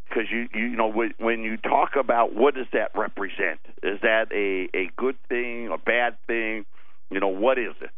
because 0.08 0.30
you 0.30 0.46
you 0.54 0.76
know 0.76 0.92
when 1.18 1.42
you 1.42 1.56
talk 1.56 1.96
about 1.98 2.34
what 2.34 2.54
does 2.54 2.66
that 2.72 2.92
represent? 2.94 3.60
Is 3.82 4.00
that 4.02 4.26
a 4.32 4.68
a 4.76 4.90
good 4.96 5.16
thing, 5.28 5.68
a 5.72 5.78
bad 5.78 6.16
thing? 6.26 6.64
You 7.10 7.20
know 7.20 7.28
what 7.28 7.58
is 7.58 7.74
it? 7.80 7.90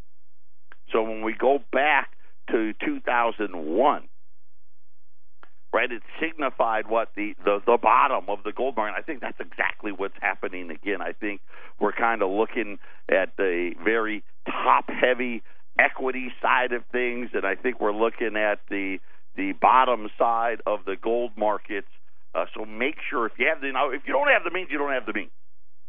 So 0.93 1.03
when 1.03 1.23
we 1.23 1.35
go 1.35 1.59
back 1.73 2.11
to 2.51 2.73
2001, 2.85 4.09
right? 5.73 5.91
It 5.91 6.03
signified 6.21 6.89
what 6.89 7.11
the, 7.17 7.35
the 7.45 7.61
the 7.67 7.79
bottom 7.81 8.29
of 8.29 8.43
the 8.45 8.53
gold 8.53 8.77
market. 8.77 8.99
I 8.99 9.03
think 9.03 9.21
that's 9.21 9.41
exactly 9.41 9.93
what's 9.93 10.17
happening 10.21 10.71
again. 10.71 11.01
I 11.03 11.13
think 11.13 11.41
we're 11.81 11.93
kind 11.93 12.23
of 12.23 12.31
looking 12.31 12.79
at 13.09 13.37
the 13.37 13.73
very 13.85 14.25
top 14.47 14.87
heavy 14.89 15.43
equity 15.79 16.33
side 16.43 16.73
of 16.73 16.83
things, 16.91 17.31
and 17.35 17.45
I 17.45 17.55
think 17.55 17.81
we're 17.81 17.93
looking 17.93 18.37
at 18.37 18.61
the 18.69 18.99
the 19.37 19.53
bottom 19.53 20.09
side 20.19 20.61
of 20.67 20.81
the 20.85 20.97
gold 21.01 21.33
markets 21.37 21.87
uh, 22.35 22.45
so 22.55 22.65
make 22.65 22.97
sure 23.09 23.27
if 23.27 23.33
you 23.39 23.47
have 23.49 23.61
the 23.61 23.73
now 23.73 23.91
if 23.91 24.03
you 24.07 24.13
don't 24.13 24.29
have 24.29 24.45
the 24.45 24.51
means, 24.51 24.69
you 24.71 24.79
don't 24.79 24.93
have 24.93 25.07
the 25.07 25.13
means, 25.13 25.31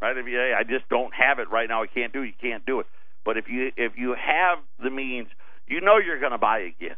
right? 0.00 0.16
If 0.16 0.26
you 0.26 0.36
hey, 0.36 0.52
I 0.56 0.64
just 0.64 0.88
don't 0.88 1.12
have 1.14 1.38
it 1.38 1.50
right 1.50 1.68
now, 1.68 1.82
I 1.82 1.86
can't 1.86 2.12
do 2.12 2.22
it. 2.22 2.26
You 2.26 2.40
can't 2.40 2.64
do 2.64 2.80
it. 2.80 2.86
But 3.24 3.36
if 3.36 3.44
you 3.48 3.70
if 3.76 3.92
you 3.96 4.16
have 4.16 4.58
the 4.82 4.90
means, 4.90 5.28
you 5.66 5.80
know 5.80 5.98
you're 5.98 6.18
going 6.18 6.32
to 6.32 6.38
buy 6.38 6.60
again. 6.60 6.96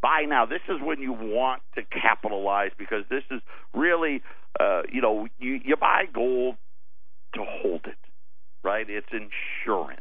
Buy 0.00 0.24
now. 0.28 0.46
This 0.46 0.60
is 0.68 0.76
when 0.82 1.00
you 1.00 1.12
want 1.12 1.62
to 1.74 1.82
capitalize 1.82 2.70
because 2.78 3.04
this 3.10 3.24
is 3.30 3.40
really, 3.74 4.22
uh, 4.60 4.82
you 4.90 5.00
know, 5.00 5.28
you, 5.38 5.60
you 5.64 5.76
buy 5.76 6.04
gold 6.12 6.56
to 7.34 7.44
hold 7.46 7.82
it, 7.86 7.98
right? 8.62 8.86
It's 8.88 9.08
insurance. 9.12 10.00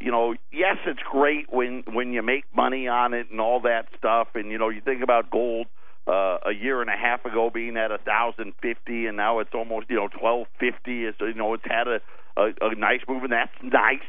You 0.00 0.10
know, 0.10 0.34
yes, 0.52 0.76
it's 0.86 1.00
great 1.10 1.46
when 1.50 1.82
when 1.90 2.12
you 2.12 2.22
make 2.22 2.44
money 2.54 2.86
on 2.86 3.14
it 3.14 3.28
and 3.30 3.40
all 3.40 3.60
that 3.62 3.86
stuff, 3.96 4.28
and 4.34 4.50
you 4.50 4.58
know, 4.58 4.68
you 4.68 4.82
think 4.82 5.02
about 5.02 5.30
gold 5.30 5.68
uh, 6.06 6.38
a 6.46 6.52
year 6.52 6.82
and 6.82 6.90
a 6.90 6.96
half 6.96 7.24
ago 7.24 7.50
being 7.52 7.78
at 7.78 7.90
a 7.90 7.98
thousand 7.98 8.52
fifty, 8.60 9.06
and 9.06 9.16
now 9.16 9.38
it's 9.38 9.54
almost 9.54 9.86
you 9.88 9.96
know 9.96 10.08
twelve 10.08 10.48
fifty. 10.60 11.04
It's 11.04 11.18
you 11.20 11.34
know 11.34 11.54
it's 11.54 11.64
had 11.64 11.88
a, 11.88 12.00
a 12.36 12.52
a 12.60 12.74
nice 12.74 13.00
move, 13.08 13.22
and 13.22 13.32
that's 13.32 13.50
nice, 13.62 14.04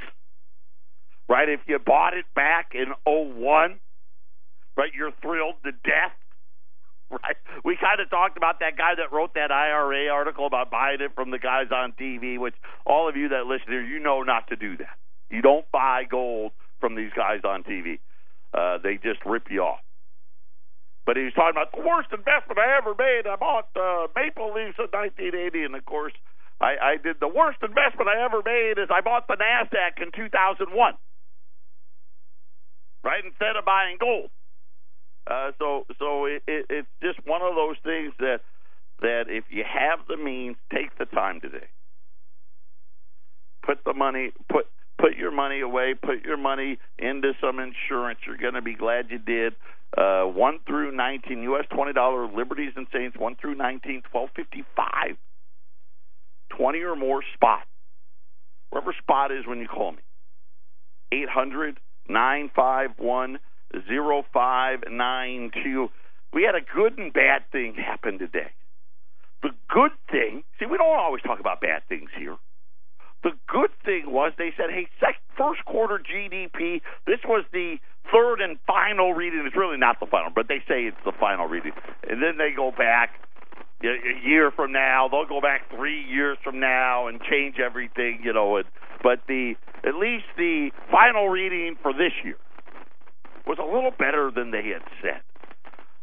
right? 1.29 1.47
If 1.47 1.61
you 1.67 1.79
bought 1.79 2.13
it 2.13 2.25
back 2.35 2.71
in 2.73 2.87
oh 3.05 3.23
one, 3.33 3.79
right, 4.77 4.91
you're 4.93 5.11
thrilled 5.21 5.55
to 5.65 5.71
death. 5.71 6.13
Right, 7.09 7.37
we 7.63 7.77
kind 7.79 8.01
of 8.01 8.09
talked 8.09 8.35
about 8.35 8.59
that 8.59 8.75
guy 8.77 8.95
that 8.97 9.13
wrote 9.15 9.33
that 9.35 9.49
IRA 9.49 10.09
article 10.09 10.45
about 10.45 10.69
buying 10.69 10.99
it 10.99 11.15
from 11.15 11.31
the 11.31 11.39
guys 11.39 11.67
on 11.71 11.93
TV, 11.93 12.37
which 12.37 12.55
all 12.85 13.07
of 13.07 13.15
you 13.15 13.29
that 13.29 13.45
listen 13.47 13.67
here, 13.69 13.81
you 13.81 13.97
know 13.99 14.23
not 14.23 14.49
to 14.49 14.57
do 14.57 14.75
that. 14.75 14.99
You 15.29 15.41
don't 15.41 15.63
buy 15.71 16.03
gold 16.03 16.51
from 16.81 16.95
these 16.95 17.11
guys 17.15 17.39
on 17.45 17.63
TV. 17.63 17.99
Uh, 18.53 18.79
they 18.83 18.99
just 19.01 19.23
rip 19.25 19.47
you 19.49 19.61
off. 19.61 19.79
But 21.05 21.15
he 21.15 21.23
was 21.23 21.31
talking 21.31 21.55
about 21.55 21.71
the 21.71 21.79
worst 21.79 22.11
investment 22.11 22.59
I 22.59 22.75
ever 22.75 22.91
made. 22.91 23.23
I 23.23 23.37
bought 23.37 23.71
uh, 23.79 24.11
Maple 24.11 24.51
Leafs 24.51 24.75
in 24.75 24.91
1980, 24.91 25.63
and 25.63 25.75
of 25.75 25.85
course, 25.85 26.11
I, 26.59 26.75
I 26.75 26.97
did 26.97 27.21
the 27.21 27.31
worst 27.31 27.59
investment 27.63 28.09
I 28.11 28.19
ever 28.25 28.43
made 28.43 28.75
is 28.75 28.91
I 28.91 28.99
bought 28.99 29.27
the 29.27 29.39
Nasdaq 29.39 30.03
in 30.03 30.11
2001. 30.11 30.67
Right 33.03 33.23
instead 33.23 33.55
of 33.55 33.63
buying 33.63 33.95
gold. 33.99 34.29
Uh, 35.29 35.51
so 35.59 35.85
so 35.99 36.25
it, 36.25 36.43
it, 36.47 36.65
it's 36.69 36.87
just 37.01 37.19
one 37.27 37.41
of 37.41 37.55
those 37.55 37.75
things 37.83 38.13
that 38.19 38.39
that 39.01 39.25
if 39.27 39.43
you 39.49 39.63
have 39.63 39.99
the 40.07 40.17
means, 40.17 40.55
take 40.73 40.97
the 40.97 41.05
time 41.05 41.41
today. 41.41 41.67
Put 43.65 43.83
the 43.83 43.93
money 43.93 44.31
put 44.49 44.67
put 44.97 45.17
your 45.17 45.31
money 45.31 45.59
away. 45.59 45.93
Put 46.01 46.23
your 46.23 46.37
money 46.37 46.79
into 46.97 47.33
some 47.41 47.59
insurance. 47.59 48.19
You're 48.25 48.37
going 48.37 48.53
to 48.53 48.61
be 48.61 48.73
glad 48.73 49.07
you 49.09 49.19
did. 49.19 49.53
Uh, 49.97 50.23
one 50.23 50.59
through 50.65 50.95
nineteen, 50.95 51.43
U.S. 51.43 51.65
twenty 51.73 51.93
dollar 51.93 52.27
Liberties 52.27 52.73
and 52.75 52.87
Saints. 52.93 53.17
One 53.17 53.35
through 53.35 53.55
nineteen, 53.55 54.03
twelve 54.09 54.29
fifty 54.35 54.63
five. 54.75 55.17
Twenty 56.57 56.79
or 56.79 56.95
more 56.95 57.21
spot. 57.33 57.63
Wherever 58.69 58.93
spot 59.01 59.31
is 59.31 59.45
when 59.45 59.59
you 59.59 59.67
call 59.67 59.91
me. 59.91 59.99
Eight 61.11 61.29
hundred 61.29 61.79
nine 62.09 62.49
five 62.55 62.91
one 62.97 63.39
0592. 63.73 65.89
We 66.33 66.43
had 66.43 66.55
a 66.55 66.61
good 66.61 66.97
and 66.97 67.13
bad 67.13 67.43
thing 67.51 67.75
happen 67.75 68.19
today. 68.19 68.51
The 69.43 69.51
good 69.69 69.91
thing, 70.11 70.43
see, 70.59 70.65
we 70.65 70.77
don't 70.77 70.99
always 70.99 71.21
talk 71.21 71.39
about 71.39 71.61
bad 71.61 71.83
things 71.87 72.09
here. 72.17 72.35
The 73.23 73.31
good 73.47 73.69
thing 73.85 74.11
was 74.11 74.33
they 74.37 74.51
said, 74.57 74.69
hey, 74.69 74.87
first 75.37 75.63
quarter 75.65 75.99
GDP, 75.99 76.81
this 77.05 77.19
was 77.25 77.45
the 77.53 77.77
third 78.11 78.41
and 78.41 78.57
final 78.65 79.13
reading. 79.13 79.43
It's 79.45 79.55
really 79.55 79.77
not 79.77 79.99
the 79.99 80.07
final, 80.07 80.31
but 80.33 80.47
they 80.47 80.59
say 80.67 80.85
it's 80.85 80.97
the 81.05 81.13
final 81.19 81.45
reading. 81.45 81.73
And 82.09 82.21
then 82.21 82.37
they 82.37 82.51
go 82.55 82.71
back 82.71 83.11
a 83.83 84.27
year 84.27 84.51
from 84.51 84.71
now. 84.71 85.07
They'll 85.09 85.27
go 85.27 85.41
back 85.41 85.69
three 85.75 86.03
years 86.03 86.37
from 86.43 86.59
now 86.59 87.07
and 87.07 87.21
change 87.21 87.57
everything, 87.59 88.21
you 88.23 88.33
know. 88.33 88.57
And, 88.57 88.65
but 89.03 89.21
the 89.27 89.53
at 89.83 89.95
least 89.95 90.25
the 90.35 90.71
final 90.89 91.29
reading 91.29 91.75
for 91.81 91.93
this 91.93 92.13
year 92.23 92.37
was 93.47 93.57
a 93.59 93.65
little 93.65 93.91
better 93.91 94.31
than 94.33 94.51
they 94.51 94.67
had 94.69 94.83
said. 95.01 95.21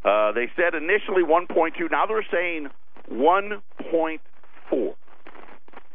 Uh, 0.04 0.32
they 0.32 0.50
said 0.56 0.74
initially 0.74 1.22
1.2. 1.22 1.90
Now 1.90 2.06
they're 2.06 2.26
saying 2.30 2.68
1.4. 3.10 4.94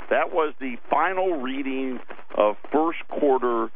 That 0.09 0.33
was 0.33 0.53
the 0.59 0.77
final 0.89 1.41
reading 1.41 1.99
of 2.35 2.55
first 2.71 2.99
quarter 3.09 3.69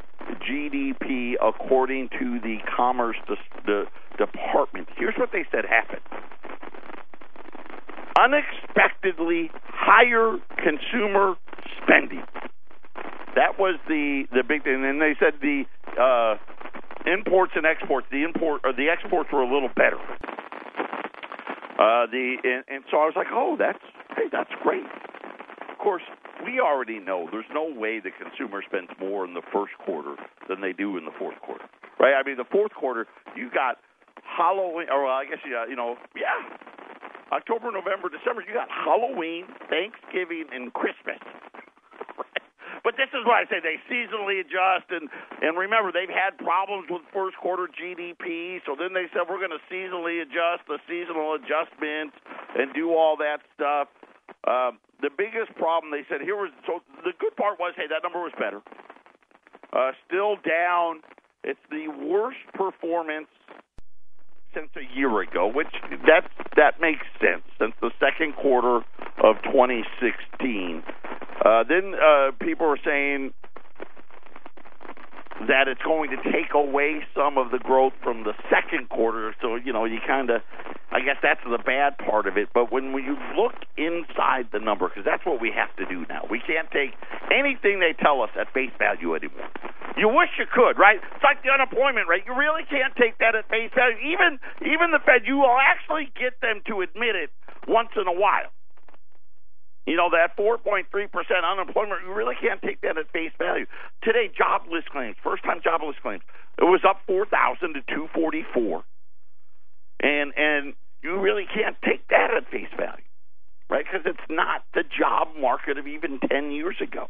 GDP 0.49 1.33
according 1.41 2.09
to 2.19 2.39
the 2.39 2.57
Commerce 2.75 3.17
the 3.65 3.85
Department. 4.17 4.87
Here's 4.97 5.15
what 5.17 5.31
they 5.31 5.45
said 5.51 5.65
happened 5.65 6.01
unexpectedly 8.17 9.49
higher 9.65 10.37
consumer 10.57 11.35
spending. 11.81 12.23
That 13.35 13.57
was 13.57 13.79
the 13.87 14.25
the 14.31 14.43
big 14.47 14.63
thing. 14.63 14.85
And 14.85 15.01
they 15.01 15.15
said 15.19 15.33
the 15.41 15.63
uh, 15.99 16.37
imports 17.05 17.53
and 17.55 17.65
exports. 17.65 18.07
The 18.11 18.23
import 18.23 18.61
or 18.63 18.73
the 18.73 18.89
exports 18.89 19.29
were 19.31 19.41
a 19.41 19.51
little 19.51 19.69
better. 19.75 19.99
Uh, 21.73 22.05
the 22.07 22.37
and, 22.43 22.63
and 22.69 22.83
so 22.91 22.97
I 22.97 23.05
was 23.05 23.13
like, 23.15 23.27
oh, 23.31 23.55
that's 23.57 23.81
hey, 24.15 24.29
that's 24.31 24.51
great. 24.61 24.85
Of 25.71 25.77
course, 25.79 26.03
we 26.45 26.59
already 26.59 26.99
know 26.99 27.27
there's 27.31 27.49
no 27.53 27.67
way 27.67 27.99
the 27.99 28.11
consumer 28.11 28.63
spends 28.65 28.89
more 28.99 29.25
in 29.25 29.33
the 29.33 29.41
first 29.51 29.73
quarter 29.83 30.15
than 30.47 30.61
they 30.61 30.71
do 30.71 30.97
in 30.97 31.05
the 31.05 31.15
fourth 31.17 31.39
quarter, 31.41 31.65
right? 31.99 32.13
I 32.13 32.23
mean, 32.23 32.37
the 32.37 32.47
fourth 32.51 32.73
quarter 32.73 33.07
you 33.35 33.49
got 33.49 33.79
Halloween, 34.23 34.87
or 34.89 35.07
I 35.07 35.25
guess 35.25 35.39
yeah, 35.49 35.65
you 35.67 35.75
know, 35.75 35.95
yeah, 36.15 36.39
October, 37.31 37.71
November, 37.71 38.09
December. 38.09 38.43
You 38.47 38.53
got 38.53 38.69
Halloween, 38.69 39.45
Thanksgiving, 39.69 40.45
and 40.53 40.71
Christmas. 40.73 41.19
But 42.83 42.99
this 42.99 43.07
is 43.15 43.23
why 43.23 43.41
I 43.41 43.45
say 43.47 43.63
they 43.63 43.79
seasonally 43.87 44.43
adjust, 44.43 44.91
and 44.91 45.07
and 45.39 45.55
remember 45.55 45.95
they've 45.95 46.11
had 46.11 46.35
problems 46.37 46.91
with 46.91 47.01
first 47.15 47.39
quarter 47.39 47.71
GDP, 47.71 48.59
so 48.67 48.75
then 48.75 48.91
they 48.91 49.07
said 49.15 49.23
we're 49.31 49.39
going 49.39 49.55
to 49.55 49.63
seasonally 49.71 50.19
adjust 50.19 50.67
the 50.67 50.83
seasonal 50.83 51.39
adjustments 51.39 52.19
and 52.59 52.75
do 52.75 52.91
all 52.91 53.15
that 53.23 53.39
stuff. 53.55 53.87
Um, 54.43 54.83
the 54.99 55.09
biggest 55.09 55.55
problem 55.55 55.95
they 55.95 56.03
said 56.11 56.19
here 56.19 56.35
was 56.35 56.51
so 56.67 56.83
the 57.07 57.15
good 57.19 57.35
part 57.39 57.55
was 57.59 57.73
hey 57.79 57.87
that 57.87 58.03
number 58.03 58.19
was 58.19 58.35
better. 58.35 58.59
Uh, 59.71 59.91
still 60.05 60.35
down. 60.43 61.01
It's 61.43 61.63
the 61.71 61.87
worst 61.87 62.43
performance 62.53 63.27
since 64.53 64.69
a 64.75 64.85
year 64.95 65.21
ago, 65.21 65.47
which 65.47 65.71
that 66.05 66.27
that 66.55 66.79
makes 66.79 67.05
sense 67.19 67.43
since 67.59 67.73
the 67.81 67.91
second 67.99 68.35
quarter 68.35 68.85
of 69.23 69.35
2016. 69.43 70.83
Uh, 71.43 71.63
then 71.67 71.93
uh, 71.95 72.31
people 72.39 72.67
are 72.67 72.79
saying 72.85 73.33
that 75.47 75.67
it's 75.67 75.81
going 75.81 76.09
to 76.11 76.17
take 76.31 76.53
away 76.55 77.03
some 77.15 77.37
of 77.37 77.51
the 77.51 77.59
growth 77.59 77.93
from 78.01 78.23
the 78.23 78.33
second 78.47 78.87
quarter. 78.87 79.35
So 79.41 79.55
you 79.55 79.73
know, 79.73 79.83
you 79.83 79.99
kind 80.07 80.29
of, 80.29 80.41
I 80.91 81.01
guess 81.01 81.17
that's 81.21 81.43
the 81.43 81.59
bad 81.59 81.97
part 81.97 82.27
of 82.27 82.37
it. 82.37 82.49
But 82.53 82.71
when 82.71 82.95
you 82.95 83.17
look 83.35 83.53
inside 83.75 84.55
the 84.55 84.59
number, 84.59 84.87
because 84.87 85.03
that's 85.03 85.25
what 85.25 85.41
we 85.41 85.51
have 85.51 85.75
to 85.75 85.85
do 85.85 86.05
now, 86.07 86.23
we 86.29 86.39
can't 86.39 86.71
take 86.71 86.95
anything 87.27 87.83
they 87.83 87.91
tell 87.91 88.21
us 88.21 88.29
at 88.39 88.53
face 88.53 88.71
value 88.79 89.15
anymore. 89.15 89.51
You 89.97 90.07
wish 90.07 90.31
you 90.39 90.45
could, 90.47 90.79
right? 90.79 90.97
It's 90.97 91.23
like 91.23 91.43
the 91.43 91.51
unemployment 91.51 92.07
rate. 92.07 92.23
You 92.25 92.33
really 92.33 92.63
can't 92.65 92.95
take 92.95 93.19
that 93.19 93.35
at 93.35 93.49
face 93.49 93.69
value. 93.75 93.99
Even 93.99 94.39
even 94.63 94.95
the 94.95 94.99
Fed, 95.03 95.27
you 95.27 95.43
will 95.43 95.59
actually 95.59 96.07
get 96.15 96.39
them 96.41 96.63
to 96.71 96.81
admit 96.81 97.19
it 97.19 97.29
once 97.67 97.89
in 97.99 98.07
a 98.07 98.15
while. 98.15 98.49
You 99.85 99.97
know, 99.97 100.09
that 100.11 100.37
4.3% 100.37 100.85
unemployment, 101.43 102.01
you 102.07 102.13
really 102.13 102.35
can't 102.39 102.61
take 102.61 102.81
that 102.81 102.97
at 102.97 103.11
face 103.11 103.31
value. 103.37 103.65
Today, 104.01 104.31
jobless 104.35 104.85
claims, 104.89 105.17
first 105.23 105.43
time 105.43 105.59
jobless 105.63 105.97
claims, 106.01 106.23
it 106.57 106.63
was 106.63 106.81
up 106.87 107.01
4,000 107.05 107.73
to 107.73 107.81
244. 107.81 108.83
And, 110.01 110.33
and 110.37 110.73
you 111.01 111.19
really 111.19 111.45
can't 111.53 111.75
take 111.83 112.07
that 112.09 112.29
at 112.35 112.49
face 112.49 112.71
value, 112.77 113.03
right? 113.69 113.83
Because 113.83 114.05
it's 114.05 114.29
not 114.29 114.63
the 114.73 114.83
job 114.83 115.29
market 115.39 115.77
of 115.77 115.85
even 115.85 116.19
10 116.19 116.51
years 116.51 116.77
ago, 116.81 117.07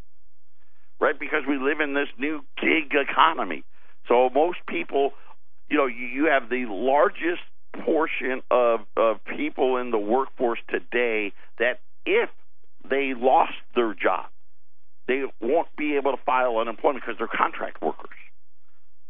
right? 1.00 1.18
Because 1.20 1.44
we 1.48 1.58
live 1.58 1.80
in 1.80 1.94
this 1.94 2.10
new 2.18 2.44
gig 2.60 2.94
economy. 2.94 3.64
So 4.08 4.32
most 4.34 4.60
people, 4.68 5.12
you 5.70 5.78
know, 5.78 5.86
you, 5.86 6.08
you 6.08 6.26
have 6.26 6.50
the 6.50 6.66
largest 6.68 7.44
portion 7.86 8.42
of, 8.50 8.82
of 8.98 9.18
people 9.26 9.78
in 9.78 9.92
the 9.92 9.98
workforce 9.98 10.60
today 10.70 11.34
that 11.60 11.80
if 12.06 12.30
they 12.90 13.14
lost 13.16 13.54
their 13.76 13.94
job. 13.94 14.26
They 15.08 15.24
won't 15.42 15.68
be 15.78 15.96
able 15.98 16.12
to 16.12 16.24
file 16.24 16.58
unemployment 16.58 17.04
because 17.04 17.18
they're 17.18 17.28
contract 17.28 17.82
workers, 17.82 18.18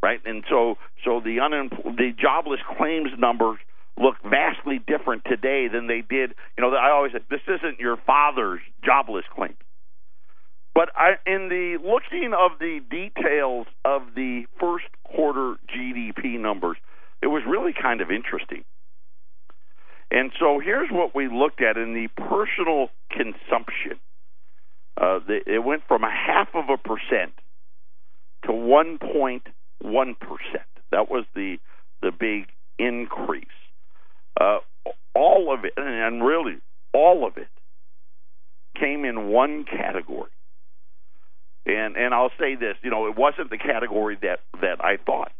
right? 0.02 0.20
And 0.26 0.44
so, 0.50 0.76
so 1.06 1.20
the 1.20 1.38
unempl- 1.38 1.96
the 1.96 2.12
jobless 2.20 2.60
claims 2.78 3.10
numbers 3.18 3.60
look 4.00 4.16
vastly 4.24 4.80
different 4.86 5.24
today 5.26 5.68
than 5.72 5.88
they 5.88 6.02
did. 6.02 6.34
You 6.58 6.62
know, 6.62 6.74
I 6.76 6.90
always 6.90 7.12
say 7.12 7.20
this 7.30 7.42
isn't 7.48 7.80
your 7.80 7.98
father's 8.08 8.62
jobless 8.84 9.26
claim. 9.36 9.56
But 10.74 10.90
I, 10.96 11.14
in 11.28 11.50
the 11.50 11.78
looking 11.84 12.34
of 12.34 12.58
the 12.60 12.80
details 12.90 13.68
of 13.86 14.02
the 14.16 14.46
first 14.60 14.86
quarter 15.06 15.56
GDP 15.70 16.40
numbers, 16.40 16.78
it 17.22 17.28
was 17.28 17.44
really 17.48 17.74
kind 17.80 18.02
of 18.02 18.10
interesting. 18.10 18.64
And 20.14 20.32
so 20.40 20.60
here's 20.64 20.90
what 20.92 21.16
we 21.16 21.28
looked 21.28 21.60
at 21.62 21.76
in 21.76 21.96
the 21.96 22.08
personal 22.16 22.90
consumption. 23.10 24.00
Uh, 24.96 25.20
the, 25.28 25.40
it 25.48 25.64
went 25.64 25.82
from 25.88 26.04
a 26.04 26.12
half 26.12 26.50
of 26.54 26.66
a 26.70 26.78
percent 26.78 27.34
to 28.46 28.52
1.1 28.52 29.42
percent. 30.20 30.70
That 30.92 31.10
was 31.10 31.26
the 31.34 31.58
the 32.04 32.12
big 32.12 32.46
increase. 32.78 33.48
Uh, 34.40 34.60
all 35.16 35.52
of 35.52 35.66
it, 35.66 35.74
and 35.78 36.24
really 36.24 36.58
all 36.94 37.26
of 37.26 37.38
it, 37.38 37.48
came 38.80 39.06
in 39.06 39.30
one 39.30 39.66
category. 39.66 40.30
And 41.66 41.96
and 41.96 42.14
I'll 42.14 42.32
say 42.40 42.54
this, 42.54 42.76
you 42.84 42.92
know, 42.92 43.08
it 43.08 43.18
wasn't 43.18 43.50
the 43.50 43.58
category 43.58 44.20
that 44.22 44.42
that 44.62 44.84
I 44.84 44.98
thought, 44.98 45.32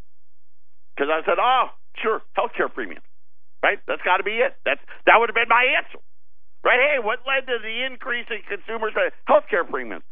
because 0.96 1.10
I 1.12 1.24
said, 1.24 1.38
oh, 1.38 1.66
sure, 2.02 2.22
healthcare 2.36 2.72
premiums, 2.72 3.04
right? 3.64 3.78
That's 3.88 4.02
got 4.04 4.18
to 4.18 4.22
be 4.28 4.44
it. 4.44 4.52
That's 4.68 4.80
that 5.06 5.16
would 5.16 5.30
have 5.30 5.34
been 5.34 5.48
my 5.48 5.64
answer, 5.80 5.96
right? 6.62 6.76
Hey, 6.76 6.98
what 7.00 7.20
led 7.24 7.48
to 7.48 7.56
the 7.56 7.88
increase 7.88 8.28
in 8.28 8.44
consumers' 8.44 8.92
healthcare 9.24 9.64
premiums? 9.64 10.04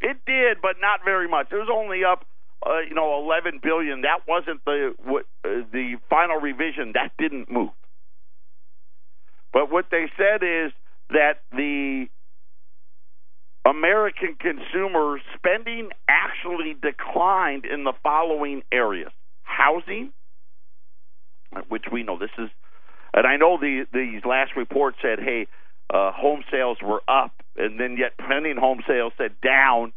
It 0.00 0.22
did, 0.24 0.62
but 0.62 0.76
not 0.80 1.00
very 1.04 1.28
much. 1.28 1.48
It 1.50 1.56
was 1.56 1.68
only 1.68 2.04
up, 2.04 2.24
uh, 2.64 2.86
you 2.88 2.94
know, 2.94 3.20
11 3.26 3.58
billion. 3.62 4.02
That 4.02 4.22
wasn't 4.28 4.64
the 4.64 4.94
what, 5.02 5.26
uh, 5.44 5.66
the 5.74 5.96
final 6.08 6.36
revision. 6.36 6.92
That 6.94 7.10
didn't 7.18 7.50
move. 7.50 7.74
But 9.52 9.72
what 9.72 9.86
they 9.90 10.06
said 10.16 10.46
is 10.46 10.70
that 11.10 11.42
the 11.50 12.06
American 13.66 14.36
consumer 14.38 15.18
spending 15.36 15.90
actually 16.08 16.76
declined 16.80 17.66
in 17.66 17.82
the 17.82 17.92
following 18.04 18.62
areas 18.70 19.10
housing, 19.42 20.12
which 21.68 21.84
we 21.90 22.04
know 22.04 22.16
this 22.16 22.30
is, 22.38 22.48
and 23.14 23.26
I 23.26 23.36
know 23.36 23.58
the, 23.58 23.86
these 23.92 24.24
last 24.24 24.52
reports 24.56 24.98
said, 25.02 25.18
hey, 25.18 25.46
uh, 25.92 26.12
home 26.12 26.44
sales 26.50 26.78
were 26.82 27.02
up, 27.08 27.32
and 27.56 27.80
then 27.80 27.96
yet 27.98 28.16
pending 28.18 28.56
home 28.56 28.80
sales 28.86 29.12
said 29.18 29.32
down. 29.42 29.92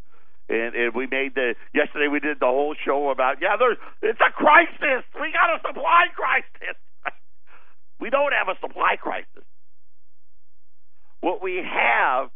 And, 0.49 0.75
and 0.75 0.93
we 0.93 1.07
made 1.07 1.35
the 1.35 1.55
yesterday 1.73 2.09
we 2.09 2.19
did 2.19 2.39
the 2.41 2.51
whole 2.51 2.75
show 2.75 3.09
about 3.11 3.37
yeah 3.41 3.55
there's 3.57 3.77
it's 4.01 4.19
a 4.19 4.29
crisis 4.29 5.07
we 5.15 5.31
got 5.31 5.55
a 5.55 5.59
supply 5.65 6.11
crisis 6.13 6.75
we 8.01 8.09
don't 8.09 8.33
have 8.33 8.49
a 8.53 8.59
supply 8.59 8.97
crisis 8.99 9.47
what 11.21 11.41
we 11.41 11.63
have 11.63 12.27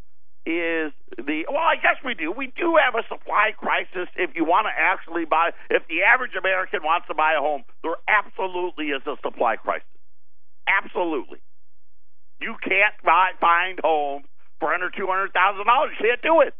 is 0.47 0.95
the 1.19 1.43
well, 1.51 1.59
I 1.59 1.75
guess 1.75 1.99
we 2.05 2.15
do. 2.15 2.31
We 2.31 2.47
do 2.55 2.79
have 2.79 2.95
a 2.95 3.03
supply 3.11 3.51
crisis 3.51 4.07
if 4.15 4.31
you 4.33 4.45
want 4.45 4.65
to 4.71 4.73
actually 4.73 5.25
buy 5.25 5.51
if 5.69 5.83
the 5.91 6.07
average 6.07 6.31
American 6.39 6.79
wants 6.83 7.07
to 7.07 7.13
buy 7.13 7.35
a 7.35 7.41
home, 7.43 7.63
there 7.83 7.99
absolutely 8.07 8.95
is 8.95 9.03
a 9.05 9.19
supply 9.21 9.57
crisis. 9.57 9.91
Absolutely. 10.67 11.39
You 12.39 12.55
can't 12.61 12.93
buy 13.03 13.31
find 13.39 13.79
homes 13.81 14.25
for 14.59 14.73
under 14.73 14.89
two 14.89 15.07
hundred 15.07 15.33
thousand 15.33 15.65
dollars. 15.65 15.91
You 15.99 16.07
can't 16.07 16.21
do 16.21 16.41
it. 16.41 16.53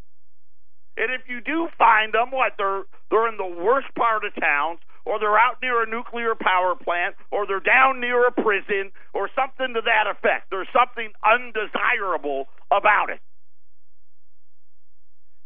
And 0.96 1.12
if 1.14 1.28
you 1.28 1.40
do 1.40 1.68
find 1.78 2.12
them, 2.12 2.30
what 2.32 2.54
they're 2.58 2.82
they're 3.10 3.28
in 3.28 3.36
the 3.36 3.46
worst 3.62 3.86
part 3.94 4.24
of 4.24 4.34
towns, 4.34 4.80
or 5.06 5.20
they're 5.20 5.38
out 5.38 5.62
near 5.62 5.82
a 5.82 5.86
nuclear 5.86 6.34
power 6.34 6.74
plant, 6.74 7.14
or 7.30 7.46
they're 7.46 7.60
down 7.60 8.00
near 8.00 8.26
a 8.26 8.32
prison, 8.32 8.90
or 9.14 9.30
something 9.36 9.74
to 9.74 9.82
that 9.86 10.10
effect. 10.10 10.50
There's 10.50 10.68
something 10.74 11.12
undesirable 11.22 12.46
about 12.70 13.10
it. 13.10 13.20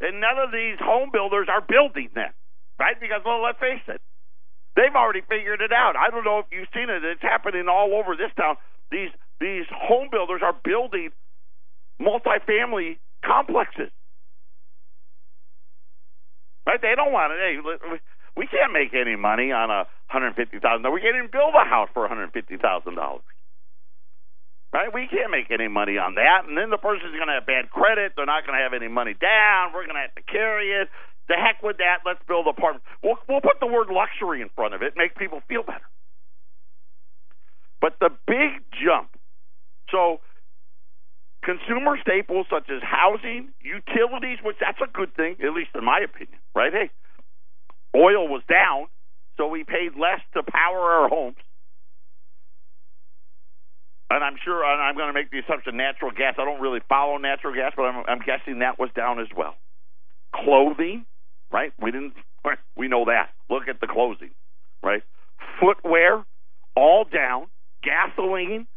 And 0.01 0.19
none 0.19 0.37
of 0.41 0.51
these 0.51 0.79
home 0.81 1.11
builders 1.13 1.47
are 1.47 1.61
building 1.61 2.09
them, 2.13 2.33
right? 2.79 2.99
Because, 2.99 3.21
well, 3.23 3.41
let's 3.41 3.59
face 3.59 3.85
it, 3.87 4.01
they've 4.75 4.95
already 4.95 5.21
figured 5.21 5.61
it 5.61 5.71
out. 5.71 5.95
I 5.95 6.09
don't 6.09 6.25
know 6.25 6.39
if 6.39 6.45
you've 6.51 6.67
seen 6.73 6.89
it. 6.89 7.03
It's 7.03 7.21
happening 7.21 7.67
all 7.69 7.93
over 7.95 8.15
this 8.15 8.31
town. 8.37 8.55
These 8.91 9.09
these 9.39 9.65
home 9.71 10.09
builders 10.11 10.41
are 10.43 10.55
building 10.63 11.09
multifamily 12.01 12.97
complexes. 13.25 13.91
Right? 16.65 16.81
They 16.81 16.95
don't 16.95 17.11
want 17.11 17.33
it. 17.33 17.39
Hey, 17.39 17.99
we 18.37 18.47
can't 18.47 18.71
make 18.71 18.93
any 18.93 19.15
money 19.15 19.51
on 19.51 19.69
a 19.69 19.85
hundred 20.07 20.35
fifty 20.35 20.59
thousand. 20.59 20.85
We 20.91 21.01
can't 21.01 21.15
even 21.15 21.29
build 21.31 21.53
a 21.53 21.67
house 21.67 21.89
for 21.93 22.03
one 22.03 22.09
hundred 22.09 22.31
fifty 22.31 22.57
thousand 22.57 22.95
dollars. 22.95 23.25
Right? 24.73 24.89
We 24.89 25.05
can't 25.05 25.29
make 25.29 25.51
any 25.51 25.67
money 25.67 26.01
on 26.01 26.15
that. 26.15 26.49
And 26.49 26.57
then 26.57 26.71
the 26.73 26.81
person's 26.81 27.13
going 27.13 27.29
to 27.29 27.37
have 27.37 27.45
bad 27.45 27.69
credit. 27.69 28.13
They're 28.15 28.25
not 28.25 28.41
going 28.47 28.57
to 28.57 28.63
have 28.63 28.73
any 28.73 28.89
money 28.89 29.13
down. 29.13 29.69
We're 29.69 29.85
going 29.85 30.01
to 30.01 30.05
have 30.09 30.15
to 30.17 30.25
carry 30.25 30.73
it. 30.73 30.89
The 31.27 31.35
heck 31.35 31.63
with 31.63 31.77
that. 31.77 32.03
Let's 32.05 32.19
build 32.27 32.47
apartments. 32.47 32.85
We'll, 33.03 33.15
we'll 33.27 33.41
put 33.41 33.59
the 33.59 33.67
word 33.67 33.87
luxury 33.89 34.41
in 34.41 34.49
front 34.55 34.73
of 34.73 34.81
it, 34.81 34.93
make 34.95 35.15
people 35.15 35.41
feel 35.47 35.63
better. 35.63 35.87
But 37.81 37.97
the 37.99 38.09
big 38.27 38.63
jump. 38.71 39.09
So, 39.91 40.19
consumer 41.43 41.97
staples 42.01 42.47
such 42.49 42.69
as 42.69 42.81
housing, 42.81 43.49
utilities, 43.59 44.39
which 44.43 44.55
that's 44.59 44.79
a 44.81 44.91
good 44.91 45.13
thing, 45.15 45.35
at 45.43 45.53
least 45.53 45.71
in 45.75 45.83
my 45.83 45.99
opinion, 45.99 46.39
right? 46.55 46.71
Hey, 46.71 46.89
oil 47.95 48.27
was 48.27 48.41
down, 48.49 48.87
so 49.37 49.47
we 49.47 49.63
paid 49.63 49.99
less 49.99 50.23
to 50.33 50.43
power 50.43 50.79
our 50.79 51.09
homes 51.09 51.35
and 54.13 54.23
I'm 54.23 54.37
sure 54.43 54.63
and 54.63 54.81
I'm 54.81 54.95
going 54.95 55.07
to 55.07 55.13
make 55.13 55.31
the 55.31 55.39
assumption 55.39 55.77
natural 55.77 56.11
gas. 56.11 56.35
I 56.37 56.45
don't 56.45 56.61
really 56.61 56.81
follow 56.87 57.17
natural 57.17 57.53
gas, 57.53 57.73
but 57.75 57.83
I'm, 57.83 58.03
I'm 58.07 58.21
guessing 58.21 58.59
that 58.59 58.77
was 58.77 58.89
down 58.95 59.19
as 59.19 59.27
well. 59.35 59.55
Clothing, 60.33 61.05
right? 61.51 61.73
We 61.81 61.91
didn't. 61.91 62.13
We 62.75 62.87
know 62.87 63.05
that. 63.05 63.29
Look 63.49 63.67
at 63.69 63.79
the 63.79 63.87
clothing, 63.87 64.31
right? 64.81 65.03
Footwear, 65.61 66.25
all 66.75 67.05
down. 67.05 67.45
Gasoline, 67.83 68.67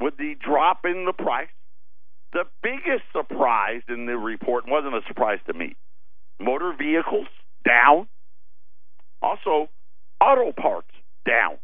with 0.00 0.16
the 0.16 0.34
drop 0.40 0.84
in 0.84 1.04
the 1.04 1.12
price. 1.12 1.48
The 2.32 2.44
biggest 2.62 3.04
surprise 3.12 3.82
in 3.88 4.06
the 4.06 4.16
report 4.16 4.64
wasn't 4.66 4.94
a 4.94 5.00
surprise 5.06 5.38
to 5.46 5.54
me. 5.54 5.76
Motor 6.40 6.74
vehicles 6.76 7.28
down. 7.64 8.08
Also, 9.22 9.68
auto 10.20 10.52
parts 10.52 10.90
down. 11.26 11.58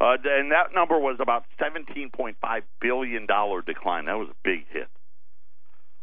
Uh, 0.00 0.16
and 0.24 0.52
that 0.52 0.74
number 0.74 0.98
was 0.98 1.16
about 1.20 1.44
$17.5 1.60 2.34
billion 2.80 3.26
decline. 3.66 4.06
That 4.06 4.16
was 4.16 4.28
a 4.30 4.36
big 4.42 4.66
hit. 4.70 4.88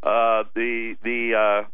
Uh, 0.03 0.43
the 0.53 0.95
the 1.03 1.33
uh, 1.33 1.67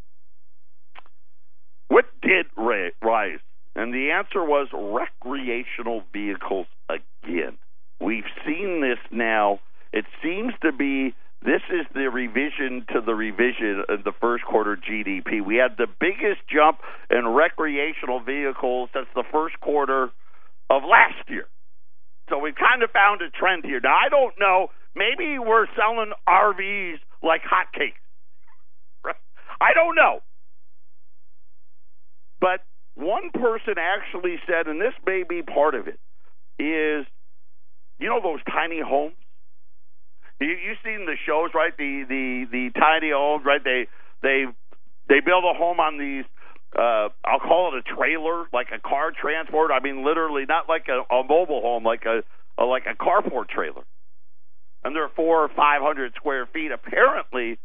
what 1.88 2.06
did 2.22 2.46
rise? 2.58 3.40
And 3.76 3.94
the 3.94 4.12
answer 4.12 4.44
was 4.44 4.68
recreational 4.74 6.04
vehicles 6.14 6.68
again. 6.90 7.58
We've 8.00 8.30
seen 8.46 8.82
this 8.82 9.00
now. 9.12 9.60
It 9.92 10.06
seems 10.22 10.54
to 10.62 10.72
be 10.72 11.16
this 11.44 11.62
is 11.70 11.86
the 11.94 12.10
revision 12.10 12.86
to 12.94 13.02
the 13.02 13.14
revision 13.14 13.84
of 13.90 14.04
the 14.04 14.14
first 14.22 14.46
quarter 14.46 14.78
GDP. 14.78 15.44
We 15.46 15.56
had 15.58 15.76
the 15.78 15.88
biggest 16.00 16.42
jump 16.48 16.80
in 17.10 17.28
recreational 17.28 18.22
vehicles 18.22 18.90
since 18.94 19.08
the 19.14 19.26
first 19.32 19.60
quarter 19.60 20.10
of 20.70 20.84
last 20.84 21.28
year. 21.28 21.48
So 22.30 22.40
we've 22.40 22.56
kind 22.56 22.82
of 22.82 22.92
found 22.92 23.22
a 23.22 23.30
trend 23.30 23.66
here. 23.66 23.82
Now 23.84 23.96
I 23.96 24.10
don't 24.10 24.34
know. 24.40 24.68
Maybe 24.96 25.38
we're 25.40 25.68
selling 25.76 26.14
RVs 26.28 27.00
like 27.22 27.42
hotcakes. 27.42 28.00
I 29.62 29.74
don't 29.74 29.96
know. 29.96 30.22
But 32.44 32.60
one 32.96 33.32
person 33.32 33.76
actually 33.80 34.36
said, 34.46 34.68
and 34.68 34.82
this 34.82 34.92
may 35.08 35.24
be 35.24 35.42
part 35.42 35.76
of 35.76 35.88
it, 35.88 35.98
is 36.60 37.08
you 38.00 38.10
know 38.10 38.20
those 38.22 38.44
tiny 38.52 38.82
homes. 38.86 39.16
You 40.42 40.50
you've 40.50 40.84
seen 40.84 41.06
the 41.06 41.16
shows, 41.26 41.52
right? 41.56 41.72
The 41.78 42.04
the 42.04 42.46
the 42.52 42.70
tiny 42.78 43.12
homes, 43.16 43.46
right? 43.46 43.64
They 43.64 43.88
they 44.22 44.44
they 45.08 45.22
build 45.26 45.46
a 45.46 45.58
home 45.58 45.80
on 45.80 45.98
these 45.98 46.26
uh, 46.78 47.10
I'll 47.24 47.40
call 47.40 47.72
it 47.74 47.80
a 47.86 47.96
trailer, 47.96 48.46
like 48.52 48.68
a 48.76 48.80
car 48.80 49.12
transport. 49.16 49.72
I 49.72 49.80
mean, 49.80 50.04
literally, 50.04 50.44
not 50.46 50.68
like 50.68 50.88
a, 50.90 51.02
a 51.14 51.24
mobile 51.24 51.62
home, 51.62 51.84
like 51.86 52.04
a, 52.06 52.24
a 52.62 52.66
like 52.66 52.84
a 52.92 52.96
carport 52.96 53.48
trailer. 53.48 53.84
And 54.84 54.94
they're 54.96 55.12
four 55.16 55.46
or 55.46 55.50
five 55.50 55.82
hundred 55.82 56.14
square 56.16 56.46
feet. 56.52 56.72
Apparently, 56.74 57.58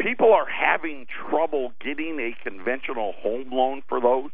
people 0.00 0.32
are 0.32 0.46
having 0.48 1.06
trouble 1.28 1.72
getting 1.84 2.18
a 2.18 2.32
conventional 2.42 3.12
home 3.22 3.50
loan 3.52 3.82
for 3.88 4.00
those, 4.00 4.30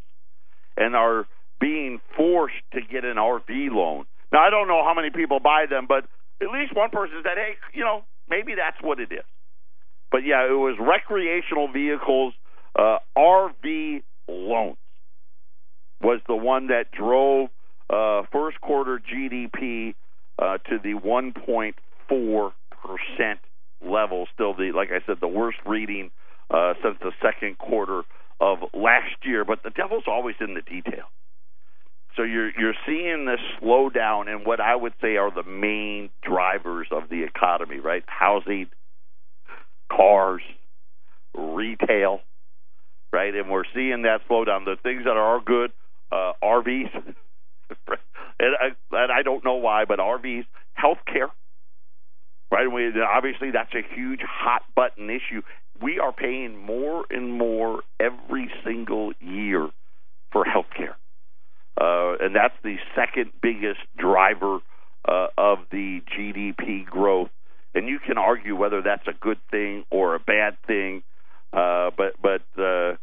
and 0.76 0.94
are 0.94 1.26
being 1.60 2.00
forced 2.16 2.54
to 2.72 2.80
get 2.80 3.04
an 3.04 3.16
RV 3.16 3.70
loan. 3.70 4.06
Now, 4.32 4.40
I 4.46 4.50
don't 4.50 4.68
know 4.68 4.82
how 4.84 4.94
many 4.94 5.10
people 5.10 5.40
buy 5.40 5.66
them, 5.68 5.86
but 5.88 6.04
at 6.40 6.52
least 6.52 6.74
one 6.74 6.90
person 6.90 7.22
said, 7.22 7.36
"Hey, 7.36 7.56
you 7.72 7.84
know, 7.84 8.04
maybe 8.28 8.54
that's 8.54 8.80
what 8.82 9.00
it 9.00 9.10
is." 9.12 9.24
But 10.10 10.24
yeah, 10.24 10.44
it 10.46 10.56
was 10.56 10.76
recreational 10.78 11.68
vehicles 11.72 12.34
uh, 12.78 12.98
RV 13.16 14.02
loans 14.28 14.76
was 16.00 16.20
the 16.28 16.36
one 16.36 16.68
that 16.68 16.92
drove 16.92 17.48
uh, 17.88 18.22
first 18.30 18.60
quarter 18.60 19.00
GDP 19.00 19.94
uh, 20.38 20.58
to 20.68 20.78
the 20.82 20.92
1.4 20.92 22.52
percent 22.70 23.40
level. 24.06 24.26
Still, 24.34 24.54
the 24.54 24.72
like 24.74 24.90
I 24.90 25.04
said, 25.06 25.16
the 25.20 25.28
worst 25.28 25.58
reading 25.66 26.10
uh, 26.50 26.74
since 26.82 26.96
the 27.00 27.12
second 27.22 27.58
quarter 27.58 28.02
of 28.40 28.58
last 28.74 29.16
year. 29.24 29.44
But 29.44 29.62
the 29.62 29.70
devil's 29.70 30.04
always 30.06 30.36
in 30.40 30.54
the 30.54 30.62
detail. 30.62 31.06
So 32.16 32.22
you're 32.22 32.50
you're 32.58 32.74
seeing 32.86 33.26
this 33.26 33.40
slowdown 33.60 34.32
in 34.32 34.44
what 34.44 34.60
I 34.60 34.74
would 34.74 34.94
say 35.02 35.16
are 35.16 35.30
the 35.30 35.48
main 35.48 36.10
drivers 36.22 36.88
of 36.90 37.08
the 37.10 37.24
economy, 37.24 37.78
right? 37.78 38.04
Housing, 38.06 38.68
cars, 39.92 40.42
retail, 41.34 42.20
right? 43.12 43.34
And 43.34 43.50
we're 43.50 43.64
seeing 43.74 44.02
that 44.02 44.20
slowdown. 44.30 44.64
The 44.64 44.76
things 44.82 45.04
that 45.04 45.16
are 45.16 45.40
good, 45.40 45.72
uh, 46.10 46.32
RVs, 46.42 46.94
and 48.38 48.54
I, 48.60 48.68
and 48.92 49.12
I 49.12 49.22
don't 49.22 49.44
know 49.44 49.56
why, 49.56 49.84
but 49.84 49.98
RVs, 49.98 50.46
health 50.72 50.98
care, 51.06 51.28
right? 52.50 52.66
Obviously, 52.66 53.50
that's 53.50 53.74
a 53.74 53.82
huge 53.94 54.20
hot 54.22 54.62
button 54.74 55.10
issue. 55.10 55.42
We 55.82 55.98
are 55.98 56.12
paying 56.12 56.56
more 56.56 57.04
and 57.10 57.32
more 57.32 57.82
every 58.00 58.50
single 58.64 59.12
year 59.20 59.68
for 60.32 60.44
health 60.44 60.66
care. 60.76 60.96
Uh, 61.78 62.16
and 62.20 62.34
that's 62.34 62.54
the 62.62 62.76
second 62.94 63.32
biggest 63.42 63.80
driver 63.98 64.60
uh, 65.06 65.26
of 65.36 65.58
the 65.70 66.00
GDP 66.16 66.86
growth. 66.86 67.28
And 67.74 67.88
you 67.88 67.98
can 67.98 68.16
argue 68.16 68.56
whether 68.56 68.80
that's 68.80 69.06
a 69.06 69.12
good 69.12 69.38
thing 69.50 69.84
or 69.90 70.14
a 70.14 70.18
bad 70.18 70.56
thing, 70.66 71.02
uh, 71.52 71.90
but 71.96 72.14
but 72.22 72.42
uh, 72.60 72.96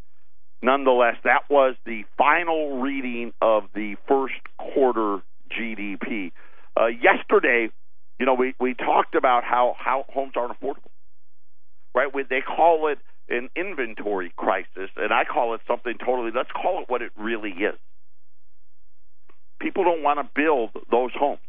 nonetheless, 0.62 1.14
that 1.22 1.42
was 1.48 1.76
the 1.86 2.02
final 2.18 2.80
reading 2.80 3.32
of 3.40 3.64
the 3.74 3.94
first 4.08 4.34
quarter 4.58 5.22
GDP. 5.56 6.32
Uh, 6.76 6.86
yesterday, 6.86 7.68
you 8.18 8.26
know, 8.26 8.34
we, 8.34 8.54
we 8.60 8.74
talked 8.74 9.14
about 9.14 9.44
how, 9.44 9.74
how 9.78 10.04
homes 10.08 10.32
aren't 10.36 10.58
affordable, 10.58 10.92
right? 11.94 12.12
We, 12.12 12.24
they 12.28 12.40
call 12.40 12.88
it 12.88 12.98
an 13.28 13.48
inventory 13.56 14.32
crisis, 14.36 14.90
and 14.96 15.12
I 15.12 15.24
call 15.24 15.54
it 15.54 15.60
something 15.66 15.94
totally, 15.98 16.30
let's 16.34 16.50
call 16.50 16.82
it 16.82 16.88
what 16.88 17.02
it 17.02 17.12
really 17.16 17.50
is. 17.50 17.78
People 19.60 19.84
don't 19.84 20.02
want 20.02 20.20
to 20.20 20.28
build 20.34 20.70
those 20.90 21.10
homes. 21.18 21.40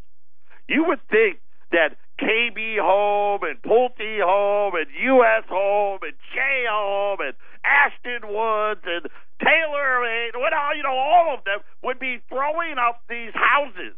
You 0.68 0.86
would 0.88 1.02
think 1.10 1.38
that 1.72 1.98
KB 2.22 2.80
Home 2.80 3.42
and 3.44 3.62
Pulte 3.62 4.22
Home 4.24 4.74
and 4.76 4.88
U.S. 5.04 5.44
Home 5.50 6.00
and 6.02 6.14
J 6.34 6.40
Home 6.70 7.20
and 7.20 7.34
Ashton 7.66 8.30
Woods 8.30 8.82
and 8.86 9.12
Taylor, 9.44 10.00
what 10.36 10.54
you 10.78 10.84
know, 10.84 10.96
all 10.96 11.36
of 11.38 11.44
them 11.44 11.60
would 11.84 12.00
be 12.00 12.22
throwing 12.30 12.78
up 12.80 13.02
these 13.10 13.34
houses 13.34 13.96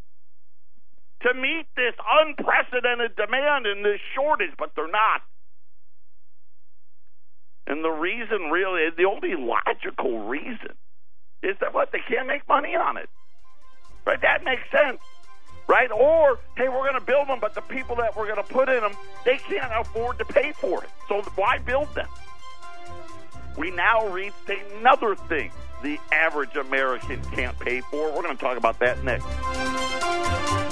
to 1.22 1.34
meet 1.34 1.66
this 1.76 1.94
unprecedented 2.22 3.16
demand 3.16 3.66
and 3.66 3.84
this 3.84 4.00
shortage, 4.16 4.52
but 4.58 4.72
they're 4.76 4.92
not. 4.92 5.22
And 7.66 7.84
the 7.84 7.90
reason, 7.90 8.50
really, 8.52 8.90
the 8.96 9.06
only 9.06 9.36
logical 9.36 10.28
reason, 10.28 10.76
is 11.44 11.56
that 11.60 11.74
what 11.74 11.92
they 11.92 12.00
can't 12.08 12.28
make 12.28 12.48
money 12.48 12.76
on 12.76 12.98
it. 12.98 13.10
Right? 14.06 14.22
That 14.22 14.44
makes 14.44 14.64
sense 14.72 15.00
right? 15.68 15.92
Or, 15.92 16.40
hey, 16.56 16.70
we're 16.70 16.90
going 16.90 17.00
to 17.00 17.06
build 17.06 17.28
them, 17.28 17.40
but 17.40 17.54
the 17.54 17.62
people 17.62 17.96
that 17.98 18.16
we're 18.16 18.26
going 18.26 18.44
to 18.44 18.54
put 18.54 18.70
in 18.70 18.82
them, 18.82 18.94
they 19.26 19.38
can't 19.38 19.72
afford 19.80 20.18
to 20.20 20.26
pay 20.26 20.54
for 20.54 20.84
it. 20.84 20.90
So 21.08 21.22
why 21.36 21.60
build 21.60 21.94
them? 21.94 22.08
We 23.58 23.72
now 23.72 24.08
reached 24.08 24.50
another 24.80 25.16
thing 25.16 25.52
the 25.84 26.00
average 26.12 26.56
American 26.56 27.22
can't 27.32 27.58
pay 27.60 27.82
for. 27.82 28.12
We're 28.12 28.24
going 28.24 28.36
to 28.36 28.42
talk 28.44 28.58
about 28.58 28.80
that 28.80 29.04
next. 29.04 30.67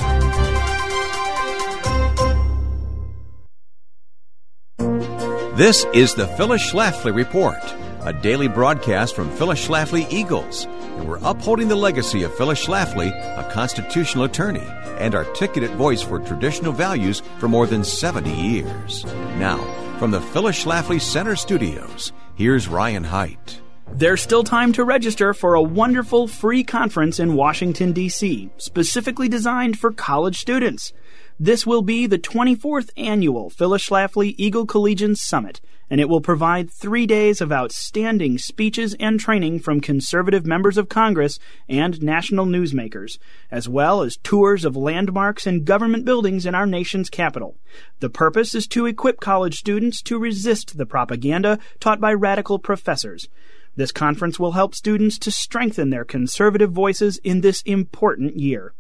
This 5.55 5.85
is 5.93 6.13
the 6.13 6.27
Phyllis 6.27 6.69
Schlafly 6.69 7.15
Report, 7.15 7.63
a 8.01 8.11
daily 8.11 8.49
broadcast 8.49 9.15
from 9.15 9.31
Phyllis 9.31 9.65
Schlafly 9.65 10.05
Eagles, 10.11 10.65
and 10.65 11.07
we're 11.07 11.23
upholding 11.23 11.69
the 11.69 11.77
legacy 11.77 12.23
of 12.23 12.35
Phyllis 12.35 12.65
Schlafly, 12.65 13.07
a 13.39 13.49
constitutional 13.53 14.25
attorney 14.25 14.67
and 14.99 15.15
articulate 15.15 15.71
voice 15.77 16.01
for 16.01 16.19
traditional 16.19 16.73
values 16.73 17.21
for 17.39 17.47
more 17.47 17.67
than 17.67 17.85
70 17.85 18.29
years. 18.29 19.05
Now, 19.37 19.57
from 19.97 20.11
the 20.11 20.19
Phyllis 20.19 20.61
Schlafly 20.61 20.99
Center 20.99 21.37
Studios, 21.37 22.11
here's 22.35 22.67
Ryan 22.67 23.05
Haidt. 23.05 23.61
There's 23.93 24.21
still 24.21 24.43
time 24.43 24.73
to 24.73 24.83
register 24.83 25.33
for 25.33 25.53
a 25.53 25.61
wonderful 25.61 26.27
free 26.27 26.65
conference 26.65 27.17
in 27.17 27.33
Washington, 27.33 27.93
D.C., 27.93 28.49
specifically 28.57 29.29
designed 29.29 29.79
for 29.79 29.93
college 29.93 30.37
students. 30.37 30.91
This 31.39 31.65
will 31.65 31.81
be 31.81 32.07
the 32.07 32.17
24th 32.17 32.89
annual 32.95 33.49
Phyllis 33.49 33.87
Schlafly 33.87 34.35
Eagle 34.37 34.65
Collegian 34.65 35.15
Summit 35.15 35.59
and 35.89 36.01
it 36.01 36.09
will 36.09 36.21
provide 36.21 36.71
three 36.71 37.05
days 37.05 37.41
of 37.41 37.51
outstanding 37.51 38.37
speeches 38.37 38.95
and 38.99 39.19
training 39.19 39.59
from 39.59 39.79
conservative 39.79 40.45
members 40.45 40.77
of 40.77 40.89
Congress 40.89 41.39
and 41.69 42.01
national 42.01 42.45
newsmakers, 42.45 43.17
as 43.51 43.69
well 43.69 44.01
as 44.01 44.17
tours 44.23 44.65
of 44.65 44.75
landmarks 44.75 45.45
and 45.45 45.65
government 45.65 46.05
buildings 46.05 46.45
in 46.45 46.55
our 46.55 46.65
nation's 46.65 47.09
capital. 47.09 47.55
The 47.99 48.09
purpose 48.09 48.55
is 48.55 48.67
to 48.67 48.85
equip 48.85 49.19
college 49.19 49.57
students 49.57 50.01
to 50.03 50.17
resist 50.17 50.77
the 50.77 50.85
propaganda 50.85 51.59
taught 51.79 52.01
by 52.01 52.13
radical 52.13 52.59
professors. 52.59 53.27
This 53.75 53.91
conference 53.91 54.39
will 54.39 54.53
help 54.53 54.73
students 54.73 55.19
to 55.19 55.31
strengthen 55.31 55.89
their 55.89 56.05
conservative 56.05 56.71
voices 56.71 57.19
in 57.23 57.41
this 57.41 57.61
important 57.63 58.37
year. 58.37 58.73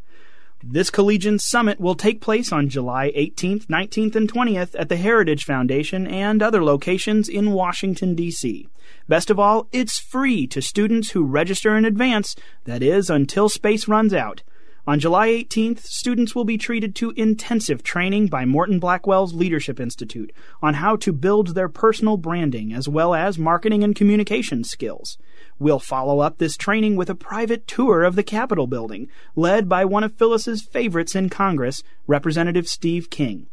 This 0.67 0.89
Collegian 0.89 1.37
Summit 1.37 1.79
will 1.79 1.93
take 1.93 2.21
place 2.21 2.51
on 2.51 2.69
July 2.69 3.11
18th, 3.15 3.67
19th, 3.67 4.15
and 4.15 4.33
20th 4.33 4.73
at 4.73 4.89
the 4.89 4.97
Heritage 4.97 5.43
Foundation 5.43 6.07
and 6.07 6.41
other 6.41 6.63
locations 6.63 7.29
in 7.29 7.51
Washington, 7.51 8.15
D.C. 8.15 8.67
Best 9.07 9.29
of 9.29 9.39
all, 9.39 9.67
it's 9.71 9.99
free 9.99 10.47
to 10.47 10.63
students 10.63 11.11
who 11.11 11.23
register 11.23 11.77
in 11.77 11.85
advance, 11.85 12.35
that 12.63 12.81
is, 12.81 13.11
until 13.11 13.47
space 13.47 13.87
runs 13.87 14.11
out. 14.11 14.41
On 14.87 14.99
July 14.99 15.29
18th, 15.29 15.81
students 15.83 16.33
will 16.33 16.45
be 16.45 16.57
treated 16.57 16.95
to 16.95 17.13
intensive 17.15 17.83
training 17.83 18.27
by 18.27 18.43
Morton 18.43 18.79
Blackwell's 18.79 19.35
Leadership 19.35 19.79
Institute 19.79 20.31
on 20.63 20.75
how 20.75 20.95
to 20.95 21.13
build 21.13 21.49
their 21.49 21.69
personal 21.69 22.17
branding 22.17 22.73
as 22.73 22.89
well 22.89 23.13
as 23.13 23.37
marketing 23.37 23.83
and 23.83 23.95
communication 23.95 24.63
skills. 24.63 25.19
We'll 25.57 25.79
follow 25.79 26.19
up 26.19 26.37
this 26.37 26.57
training 26.57 26.97
with 26.97 27.09
a 27.09 27.15
private 27.15 27.65
tour 27.65 28.03
of 28.03 28.15
the 28.15 28.23
Capitol 28.23 28.67
building, 28.67 29.07
led 29.37 29.69
by 29.69 29.85
one 29.85 30.03
of 30.03 30.13
Phyllis's 30.15 30.61
favorites 30.61 31.15
in 31.15 31.29
Congress, 31.29 31.81
Representative 32.07 32.67
Steve 32.67 33.09
King. 33.09 33.47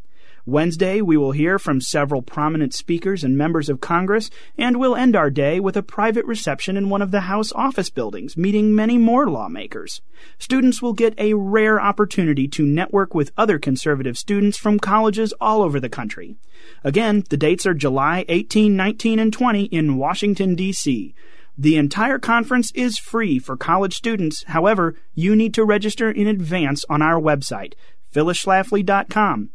Wednesday, 0.45 1.01
we 1.01 1.17
will 1.17 1.31
hear 1.31 1.57
from 1.57 1.81
several 1.81 2.21
prominent 2.21 2.75
speakers 2.75 3.23
and 3.23 3.39
members 3.39 3.69
of 3.69 3.81
Congress, 3.81 4.29
and 4.59 4.81
we'll 4.81 4.97
end 4.97 5.15
our 5.15 5.31
day 5.31 5.61
with 5.61 5.77
a 5.77 5.85
private 5.85 6.25
reception 6.25 6.77
in 6.77 6.89
one 6.89 7.01
of 7.01 7.13
the 7.13 7.21
House 7.21 7.53
office 7.53 7.91
buildings, 7.91 8.37
meeting 8.37 8.75
many 8.75 8.99
more 8.99 9.31
lawmakers. 9.31 10.03
Students 10.41 10.83
will 10.83 10.95
get 10.95 11.15
a 11.17 11.35
rare 11.35 11.81
opportunity 11.81 12.49
to 12.49 12.67
network 12.67 13.15
with 13.15 13.31
other 13.37 13.61
conservative 13.61 14.19
students 14.19 14.59
from 14.59 14.81
colleges 14.81 15.33
all 15.41 15.63
over 15.63 15.79
the 15.79 15.89
country. 15.89 16.35
Again, 16.83 17.23
the 17.31 17.37
dates 17.37 17.65
are 17.65 17.75
July 17.75 18.25
18, 18.29 18.75
19, 18.75 19.21
and 19.21 19.33
20 19.33 19.67
in 19.67 19.97
Washington, 19.97 20.57
D.C. 20.57 21.15
The 21.59 21.77
entire 21.77 22.19
conference 22.19 22.73
is 22.75 22.99
free 22.99 23.39
for 23.39 23.57
college 23.57 23.95
students. 23.95 24.45
However, 24.49 24.95
you 25.15 25.37
need 25.37 25.53
to 25.55 25.65
register 25.65 26.11
in 26.11 26.27
advance 26.27 26.85
on 26.89 27.03
our 27.03 27.21
website, 27.21 27.75
phyllisschlafly.com. 28.15 29.51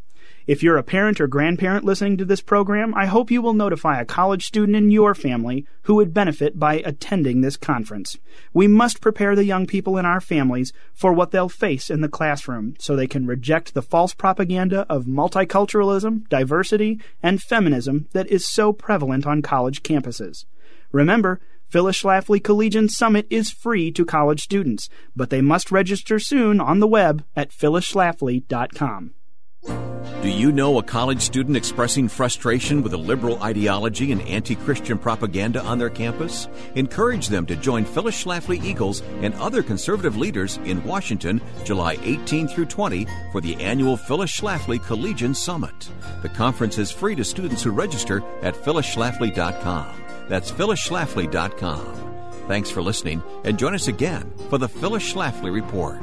If 0.46 0.64
you're 0.64 0.78
a 0.78 0.84
parent 0.84 1.20
or 1.20 1.28
grandparent 1.28 1.84
listening 1.84 2.16
to 2.18 2.26
this 2.26 2.40
program, 2.40 2.94
I 2.96 3.06
hope 3.06 3.30
you 3.30 3.42
will 3.42 3.54
notify 3.54 4.00
a 4.00 4.06
college 4.06 4.46
student 4.46 4.78
in 4.78 4.92
your 4.92 5.14
family 5.14 5.66
who 5.82 5.96
would 5.96 6.14
benefit 6.14 6.58
by 6.58 6.76
attending 6.86 7.42
this 7.42 7.58
conference. 7.58 8.18
We 8.54 8.66
must 8.66 9.02
prepare 9.02 9.36
the 9.36 9.44
young 9.44 9.68
people 9.68 9.98
in 9.98 10.06
our 10.06 10.22
families 10.22 10.72
for 10.94 11.12
what 11.12 11.32
they'll 11.32 11.50
face 11.50 11.90
in 11.90 12.00
the 12.00 12.08
classroom 12.08 12.76
so 12.80 12.96
they 12.96 13.08
can 13.08 13.28
reject 13.28 13.74
the 13.74 13.82
false 13.82 14.14
propaganda 14.14 14.86
of 14.88 15.04
multiculturalism, 15.04 16.30
diversity, 16.30 17.02
and 17.22 17.42
feminism 17.42 18.08
that 18.14 18.28
is 18.28 18.48
so 18.48 18.72
prevalent 18.72 19.28
on 19.28 19.42
college 19.42 19.84
campuses. 19.84 20.46
Remember, 20.94 21.42
Phyllis 21.70 22.02
Schlafly 22.02 22.42
Collegian 22.42 22.88
Summit 22.88 23.28
is 23.30 23.52
free 23.52 23.92
to 23.92 24.06
college 24.06 24.42
students, 24.42 24.90
but 25.16 25.30
they 25.30 25.42
must 25.42 25.72
register 25.72 26.18
soon 26.18 26.62
on 26.62 26.80
the 26.80 26.88
web 26.88 27.26
at 27.36 27.52
phyllisschlafly.com. 27.52 29.14
Do 30.22 30.30
you 30.30 30.52
know 30.52 30.80
a 30.80 30.84
college 30.84 31.22
student 31.22 31.58
expressing 31.58 32.08
frustration 32.08 32.82
with 32.82 32.94
a 32.94 32.98
liberal 32.98 33.42
ideology 33.44 34.12
and 34.12 34.22
anti 34.24 34.56
Christian 34.56 34.98
propaganda 34.98 35.62
on 35.62 35.78
their 35.78 35.90
campus? 35.90 36.48
Encourage 36.76 37.28
them 37.28 37.46
to 37.46 37.56
join 37.56 37.86
Phyllis 37.86 38.24
Schlafly 38.24 38.64
Eagles 38.64 39.02
and 39.22 39.34
other 39.36 39.62
conservative 39.62 40.18
leaders 40.18 40.58
in 40.64 40.84
Washington 40.86 41.42
July 41.66 41.98
18 42.02 42.48
through 42.48 42.66
20 42.66 43.06
for 43.32 43.42
the 43.42 43.56
annual 43.56 43.98
Phyllis 43.98 44.32
Schlafly 44.32 44.84
Collegian 44.84 45.36
Summit. 45.36 45.90
The 46.24 46.30
conference 46.30 46.78
is 46.78 46.92
free 46.92 47.16
to 47.16 47.24
students 47.24 47.62
who 47.62 47.72
register 47.72 48.24
at 48.42 48.56
phyllisschlafly.com. 48.56 50.07
That's 50.28 50.52
phyllisschlafly.com. 50.52 52.04
Thanks 52.48 52.70
for 52.70 52.82
listening 52.82 53.22
and 53.44 53.60
join 53.60 53.76
us 53.76 53.88
again 53.88 54.32
for 54.50 54.58
the 54.58 54.70
Phyllis 54.70 55.14
Schlafly 55.14 55.54
Report. 55.54 56.02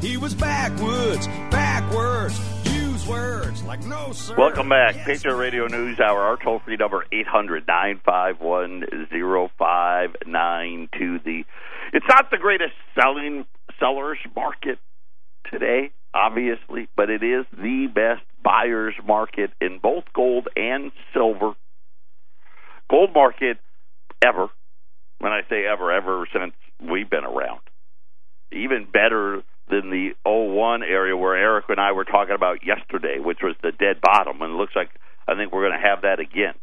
He 0.00 0.16
was 0.16 0.34
backwoods, 0.34 1.26
backwards, 1.50 2.38
use 2.72 3.06
words 3.08 3.62
like 3.64 3.84
no 3.84 4.12
sir. 4.12 4.36
Welcome 4.36 4.68
back. 4.68 4.94
Patriot 5.04 5.34
Radio 5.34 5.66
News 5.66 5.98
Hour. 5.98 6.20
Our 6.20 6.36
toll 6.36 6.60
free 6.60 6.76
number 6.76 7.04
eight 7.12 7.26
hundred 7.26 7.66
nine 7.66 8.00
five 8.04 8.40
one 8.40 8.84
zero 9.10 9.50
five 9.58 10.10
nine 10.24 10.88
two. 10.96 11.18
The 11.24 11.44
it's 11.92 12.06
not 12.08 12.30
the 12.30 12.38
greatest 12.38 12.74
selling 12.94 13.46
sellers 13.80 14.18
market 14.36 14.78
today, 15.50 15.90
obviously, 16.16 16.88
but 16.96 17.10
it 17.10 17.22
is 17.22 17.44
the 17.52 17.86
best 17.94 18.22
buyers 18.42 18.94
market 19.06 19.50
in 19.60 19.78
both 19.82 20.04
gold 20.14 20.48
and 20.56 20.92
silver. 21.12 21.52
Gold 22.90 23.10
market 23.14 23.58
ever 24.24 24.48
When 25.18 25.32
I 25.32 25.40
say 25.48 25.64
ever, 25.66 25.92
ever 25.92 26.26
since 26.32 26.54
we've 26.80 27.08
been 27.08 27.24
around. 27.24 27.60
Even 28.52 28.86
better 28.90 29.42
than 29.68 29.90
the 29.90 30.10
01 30.24 30.82
area 30.82 31.16
where 31.16 31.36
Eric 31.36 31.66
and 31.68 31.80
I 31.80 31.92
were 31.92 32.04
talking 32.04 32.34
about 32.34 32.64
yesterday, 32.64 33.18
which 33.18 33.38
was 33.42 33.56
the 33.62 33.72
dead 33.72 34.00
bottom, 34.00 34.40
and 34.42 34.52
it 34.52 34.56
looks 34.56 34.76
like 34.76 34.90
I 35.26 35.34
think 35.34 35.52
we're 35.52 35.68
going 35.68 35.80
to 35.80 35.88
have 35.88 36.02
that 36.02 36.20
again. 36.20 36.54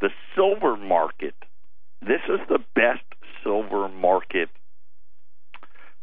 The 0.00 0.10
silver 0.34 0.76
market. 0.76 1.34
This 2.00 2.22
is 2.28 2.40
the 2.48 2.58
best 2.74 3.04
silver 3.44 3.88
market 3.88 4.48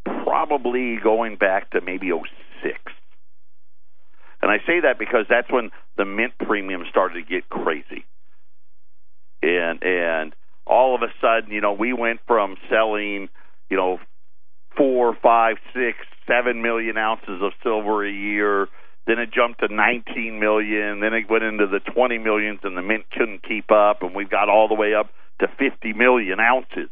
probably 0.05 0.97
going 1.03 1.35
back 1.37 1.71
to 1.71 1.81
maybe 1.81 2.11
06. 2.11 2.77
And 4.41 4.51
I 4.51 4.57
say 4.65 4.81
that 4.81 4.97
because 4.97 5.25
that's 5.29 5.51
when 5.51 5.71
the 5.97 6.05
mint 6.05 6.33
premium 6.39 6.83
started 6.89 7.15
to 7.15 7.29
get 7.29 7.49
crazy. 7.49 8.05
And 9.41 9.83
and 9.83 10.35
all 10.65 10.95
of 10.95 11.01
a 11.01 11.11
sudden, 11.19 11.51
you 11.51 11.61
know, 11.61 11.73
we 11.73 11.93
went 11.93 12.19
from 12.27 12.55
selling, 12.69 13.29
you 13.69 13.77
know, 13.77 13.99
four, 14.77 15.17
five, 15.21 15.57
six, 15.73 15.97
seven 16.27 16.61
million 16.61 16.97
ounces 16.97 17.41
of 17.41 17.51
silver 17.63 18.05
a 18.05 18.11
year. 18.11 18.67
Then 19.07 19.17
it 19.17 19.31
jumped 19.33 19.61
to 19.61 19.73
19 19.73 20.39
million. 20.39 20.99
Then 20.99 21.13
it 21.13 21.29
went 21.29 21.43
into 21.43 21.65
the 21.65 21.79
20 21.79 22.19
millions, 22.19 22.59
and 22.63 22.77
the 22.77 22.81
mint 22.83 23.05
couldn't 23.11 23.41
keep 23.43 23.71
up. 23.71 24.03
And 24.03 24.13
we 24.13 24.25
got 24.25 24.49
all 24.49 24.67
the 24.67 24.75
way 24.75 24.93
up 24.93 25.09
to 25.39 25.47
50 25.47 25.93
million 25.93 26.39
ounces. 26.39 26.89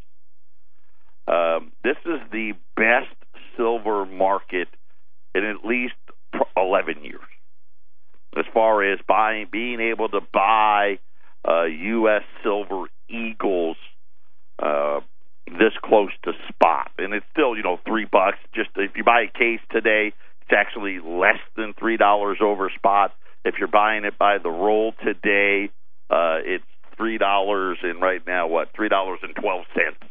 Um, 1.28 1.72
this 1.84 1.98
is 2.06 2.20
the 2.32 2.54
best 2.76 3.13
silver 3.58 4.06
market 4.06 4.68
in 5.36 5.44
at 5.44 5.66
least 5.66 5.96
11 6.56 7.04
years, 7.04 7.22
as 8.38 8.46
far 8.54 8.84
as 8.84 9.00
buying, 9.08 9.48
being 9.52 9.80
able 9.80 10.10
to 10.10 10.22
buy 10.34 11.00
uh, 11.48 11.63
U.S. 11.63 12.24
silver 12.44 12.86
eagles 13.10 13.78
uh, 14.60 15.02
this 15.48 15.74
close 15.84 16.12
to 16.24 16.34
spot, 16.50 16.92
and 16.98 17.13
it's 17.13 17.26
still 17.32 17.56
you 17.56 17.63
know 17.63 17.80
three 17.86 18.06
bucks. 18.06 18.38
Just 18.54 18.70
if 18.76 18.92
you 18.96 19.04
buy 19.04 19.22
a 19.22 19.38
case 19.38 19.62
today, 19.72 20.13
it's 20.42 20.52
actually 20.52 21.00
less 21.00 21.40
than 21.56 21.74
three 21.74 21.98
dollars 21.98 22.40
over 22.42 22.70
spot. 22.76 23.13
If 23.46 23.56
you're 23.60 23.70
buying 23.70 24.04
it 24.04 24.18
by 24.18 24.40
the 24.40 24.50
roll 24.50 24.94
today, 25.04 25.70
uh, 26.10 26.40
it's 26.44 26.66
three 26.98 27.18
dollars 27.18 27.78
and 27.82 28.02
right 28.02 28.22
now 28.28 28.48
what 28.48 28.70
three 28.76 28.90
dollars 28.90 29.20
and 29.24 29.36
twelve 29.36 29.66
cents. 29.74 30.07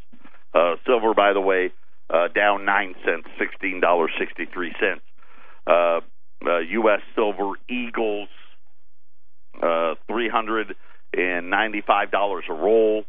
Uh, 0.57 0.77
silver, 0.87 1.13
by 1.13 1.35
the 1.35 1.41
way, 1.41 1.71
uh, 2.09 2.29
down 2.29 2.65
nine 2.65 2.95
cents, 3.05 3.29
sixteen 3.39 3.81
dollars 3.81 4.11
sixty 4.19 4.47
three 4.47 4.73
cents. 4.81 5.03
Uh, 5.67 6.01
uh, 6.47 6.59
U.S. 6.59 7.01
silver 7.15 7.53
Eagles, 7.69 8.29
uh, 9.63 9.95
three 10.09 10.31
hundred 10.31 10.75
and 11.13 11.51
ninety 11.51 11.83
five 11.87 12.11
dollars 12.11 12.45
a 12.49 12.55
roll. 12.55 13.05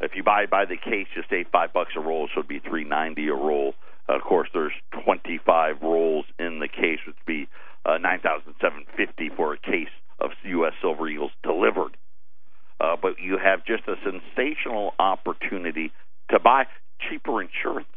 If 0.00 0.12
you 0.14 0.22
buy 0.22 0.46
by 0.46 0.64
the 0.64 0.76
case, 0.76 1.06
just 1.14 1.32
eight 1.32 1.48
five 1.52 1.72
bucks 1.74 1.92
a 1.96 2.00
roll, 2.00 2.28
so 2.34 2.40
it'd 2.40 2.48
be 2.48 2.60
three 2.60 2.84
ninety 2.84 3.28
a 3.28 3.34
roll. 3.34 3.74
Uh, 4.08 4.16
of 4.16 4.22
course, 4.22 4.48
there's 4.54 4.72
twenty 5.04 5.38
five 5.44 5.76
rolls 5.82 6.24
in 6.38 6.60
the 6.60 6.68
case, 6.68 7.00
which 7.06 7.16
would 7.16 7.26
be 7.26 7.48
uh, 7.84 7.98
nine 7.98 8.20
thousand 8.20 8.54
seven 8.60 8.84
fifty 8.96 9.28
for 9.36 9.52
a 9.52 9.58
case 9.58 9.92
of 10.18 10.30
U.S. 10.44 10.72
Silver 10.80 11.08
Eagles 11.08 11.32
delivered. 11.42 11.96
Uh, 12.80 12.96
but 13.00 13.20
you 13.20 13.38
have 13.42 13.64
just 13.66 13.84
a 13.88 13.96
sensational 14.04 14.92
opportunity 14.98 15.92
to 16.30 16.38
buy 16.38 16.64
cheaper 17.08 17.40
insurance. 17.42 17.88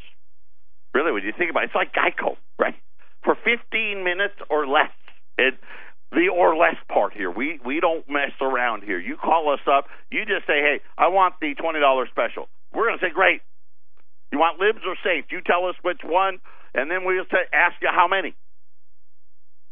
Really, 0.93 1.11
when 1.11 1.23
you 1.23 1.33
think 1.37 1.51
about 1.51 1.63
it, 1.63 1.71
it's 1.71 1.75
like 1.75 1.93
Geico, 1.93 2.35
right? 2.57 2.75
For 3.23 3.35
15 3.35 4.03
minutes 4.03 4.35
or 4.49 4.67
less. 4.67 4.91
It, 5.37 5.55
the 6.11 6.29
or 6.29 6.55
less 6.57 6.75
part 6.91 7.13
here. 7.13 7.29
We 7.29 7.59
we 7.63 7.79
don't 7.79 8.03
mess 8.09 8.31
around 8.41 8.81
here. 8.83 8.99
You 8.99 9.15
call 9.15 9.53
us 9.53 9.59
up, 9.71 9.85
you 10.09 10.25
just 10.25 10.47
say, 10.47 10.59
"Hey, 10.59 10.81
I 10.97 11.07
want 11.07 11.35
the 11.39 11.53
twenty 11.53 11.78
dollars 11.78 11.78
special." 12.11 12.47
We're 12.73 12.87
going 12.87 12.99
to 12.99 13.05
say, 13.05 13.11
"Great." 13.11 13.41
You 14.31 14.37
want 14.37 14.59
libs 14.59 14.85
or 14.85 14.95
safe? 15.03 15.25
You 15.31 15.41
tell 15.41 15.65
us 15.65 15.75
which 15.81 16.01
one, 16.03 16.39
and 16.73 16.89
then 16.89 17.03
we'll 17.05 17.25
say, 17.31 17.49
ask 17.51 17.75
you 17.81 17.89
how 17.91 18.07
many. 18.07 18.35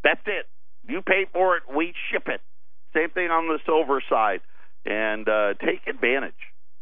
That's 0.04 0.22
it. 0.26 0.46
You 0.88 1.02
pay 1.02 1.26
for 1.32 1.58
it, 1.58 1.64
we 1.74 1.94
ship 2.12 2.24
it. 2.28 2.42
Same 2.96 3.10
thing 3.10 3.30
on 3.30 3.48
the 3.48 3.60
silver 3.66 4.02
side, 4.10 4.42
and 4.86 5.28
uh, 5.28 5.54
take 5.64 5.86
advantage. 5.88 6.34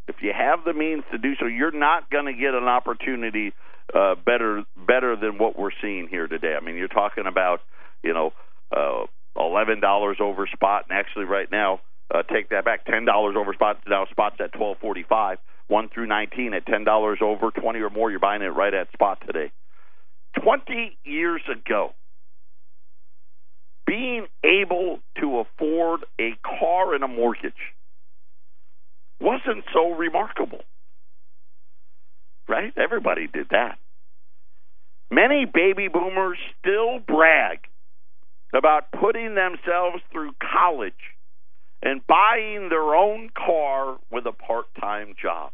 If 0.08 0.18
you 0.22 0.32
have 0.38 0.64
the 0.64 0.74
means 0.74 1.04
to 1.12 1.18
do 1.18 1.34
so, 1.40 1.48
you're 1.48 1.72
not 1.72 2.10
going 2.12 2.26
to 2.26 2.34
get 2.34 2.54
an 2.54 2.66
opportunity 2.66 3.54
uh, 3.94 4.16
better 4.16 4.64
better 4.76 5.16
than 5.16 5.38
what 5.38 5.58
we're 5.58 5.72
seeing 5.82 6.08
here 6.08 6.28
today. 6.28 6.56
I 6.60 6.64
mean, 6.64 6.76
you're 6.76 6.88
talking 6.88 7.26
about 7.26 7.62
you 8.04 8.14
know 8.14 8.32
uh, 8.76 9.06
eleven 9.36 9.80
dollars 9.80 10.18
over 10.20 10.48
spot, 10.48 10.86
and 10.88 10.98
actually 10.98 11.26
right 11.26 11.52
now, 11.52 11.82
uh, 12.14 12.24
take 12.24 12.50
that 12.50 12.66
back, 12.66 12.86
ten 12.86 13.06
dollars 13.06 13.36
over 13.38 13.54
spot. 13.54 13.78
Now 13.88 14.06
spots 14.12 14.38
at 14.40 14.54
twelve 14.54 14.78
forty 14.80 15.04
five. 15.08 15.38
One 15.68 15.90
through 15.90 16.08
nineteen 16.08 16.54
at 16.54 16.66
ten 16.66 16.84
dollars 16.84 17.20
over 17.22 17.52
twenty 17.52 17.80
or 17.80 17.90
more. 17.90 18.12
You're 18.12 18.20
buying 18.20 18.42
it 18.42 18.48
right 18.48 18.74
at 18.74 18.92
spot 18.94 19.20
today. 19.26 19.52
Twenty 20.42 20.98
years 21.04 21.42
ago, 21.52 21.94
being 23.88 24.28
able 24.44 25.00
to 25.20 25.40
afford 25.40 26.02
a 26.20 26.34
car 26.44 26.94
and 26.94 27.04
a 27.04 27.08
mortgage 27.08 27.54
wasn't 29.20 29.64
so 29.74 29.92
remarkable. 29.92 30.62
Right? 32.48 32.74
Everybody 32.78 33.28
did 33.28 33.48
that. 33.50 33.78
Many 35.10 35.46
baby 35.46 35.88
boomers 35.88 36.38
still 36.60 37.00
brag 37.00 37.60
about 38.54 38.92
putting 38.92 39.36
themselves 39.36 40.02
through 40.12 40.32
college 40.42 40.94
and 41.82 42.06
buying 42.08 42.70
their 42.70 42.96
own 42.96 43.30
car 43.36 43.98
with 44.12 44.26
a 44.26 44.32
part 44.32 44.66
time 44.80 45.16
job. 45.22 45.52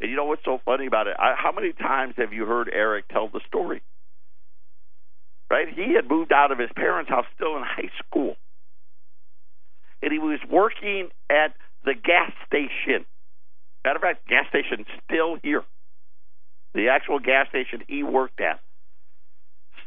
And 0.00 0.10
you 0.10 0.16
know 0.16 0.24
what's 0.24 0.44
so 0.44 0.60
funny 0.64 0.86
about 0.86 1.06
it? 1.06 1.16
I, 1.18 1.34
how 1.36 1.52
many 1.52 1.72
times 1.72 2.14
have 2.18 2.32
you 2.32 2.44
heard 2.44 2.68
Eric 2.72 3.08
tell 3.08 3.28
the 3.28 3.40
story? 3.46 3.82
Right? 5.50 5.68
He 5.74 5.94
had 5.94 6.08
moved 6.08 6.32
out 6.32 6.52
of 6.52 6.58
his 6.58 6.70
parents' 6.76 7.08
house 7.08 7.24
still 7.34 7.56
in 7.56 7.62
high 7.62 7.90
school. 8.04 8.36
And 10.02 10.12
he 10.12 10.18
was 10.18 10.40
working 10.50 11.08
at 11.30 11.54
the 11.84 11.94
gas 11.94 12.32
station. 12.46 13.06
Matter 13.84 13.96
of 13.96 14.02
fact, 14.02 14.28
gas 14.28 14.46
station 14.48 14.84
still 15.04 15.38
here. 15.42 15.62
The 16.74 16.88
actual 16.88 17.20
gas 17.20 17.48
station 17.48 17.82
he 17.88 18.02
worked 18.02 18.40
at. 18.40 18.60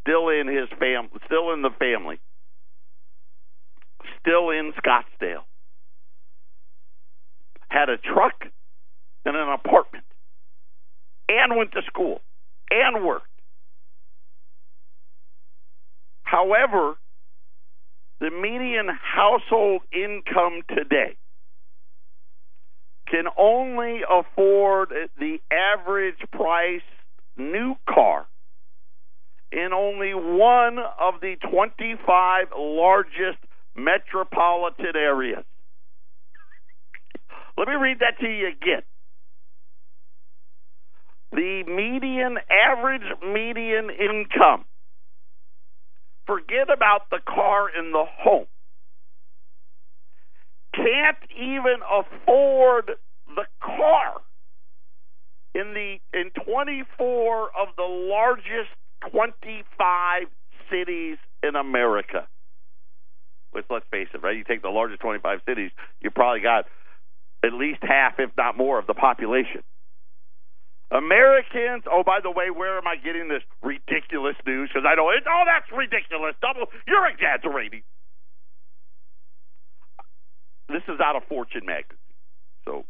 Still 0.01 0.29
in 0.29 0.47
his 0.47 0.69
fam 0.79 1.09
still 1.27 1.53
in 1.53 1.61
the 1.61 1.69
family 1.77 2.19
still 4.19 4.49
in 4.49 4.73
Scottsdale, 4.73 5.43
had 7.69 7.89
a 7.89 7.97
truck 7.97 8.45
and 9.25 9.35
an 9.35 9.49
apartment, 9.49 10.05
and 11.27 11.55
went 11.55 11.71
to 11.73 11.81
school 11.87 12.21
and 12.71 13.05
worked. 13.05 13.25
However, 16.23 16.95
the 18.19 18.29
median 18.31 18.87
household 18.89 19.81
income 19.91 20.61
today 20.67 21.17
can 23.09 23.25
only 23.37 24.01
afford 24.09 24.89
the 25.17 25.37
average 25.51 26.19
price 26.31 26.81
new 27.37 27.75
car 27.89 28.27
in 29.51 29.69
only 29.73 30.13
one 30.13 30.77
of 30.77 31.15
the 31.21 31.35
25 31.49 32.47
largest 32.55 33.39
metropolitan 33.75 34.95
areas. 34.95 35.43
Let 37.59 37.67
me 37.67 37.73
read 37.75 37.99
that 37.99 38.17
to 38.21 38.25
you 38.25 38.47
again. 38.47 38.83
The 41.33 41.63
median, 41.67 42.37
average 42.49 43.03
median 43.21 43.89
income, 43.89 44.63
forget 46.25 46.71
about 46.73 47.09
the 47.11 47.19
car 47.27 47.67
and 47.67 47.93
the 47.93 48.05
home, 48.07 48.45
can't 50.73 51.17
even 51.37 51.79
afford 51.83 52.91
the 53.35 53.45
car 53.61 54.21
in 55.53 55.73
the 55.73 55.97
in 56.17 56.31
24 56.45 57.43
of 57.43 57.67
the 57.75 57.83
largest 57.83 58.71
25 59.11 60.23
cities 60.71 61.17
in 61.43 61.57
America 61.57 62.25
with 63.53 63.65
let's 63.69 63.85
face 63.91 64.07
it, 64.13 64.23
right? 64.23 64.37
You 64.37 64.45
take 64.45 64.61
the 64.61 64.69
largest 64.69 65.01
25 65.01 65.39
cities, 65.45 65.71
you 65.99 66.09
probably 66.09 66.39
got 66.41 66.65
at 67.43 67.53
least 67.53 67.79
half, 67.81 68.19
if 68.19 68.31
not 68.37 68.57
more, 68.57 68.79
of 68.79 68.87
the 68.87 68.93
population. 68.93 69.63
Americans, 70.91 71.83
oh, 71.91 72.03
by 72.03 72.19
the 72.21 72.31
way, 72.31 72.49
where 72.49 72.77
am 72.77 72.87
I 72.87 72.95
getting 72.95 73.29
this 73.29 73.43
ridiculous 73.61 74.35
news? 74.45 74.69
Because 74.73 74.87
I 74.89 74.95
know 74.95 75.11
it's, 75.11 75.25
oh, 75.29 75.43
that's 75.45 75.69
ridiculous. 75.71 76.33
Double, 76.41 76.65
you're 76.87 77.07
exaggerating. 77.07 77.83
This 80.67 80.81
is 80.87 80.99
out 80.99 81.15
of 81.15 81.23
Fortune 81.29 81.65
magazine. 81.65 81.97
So 82.65 82.85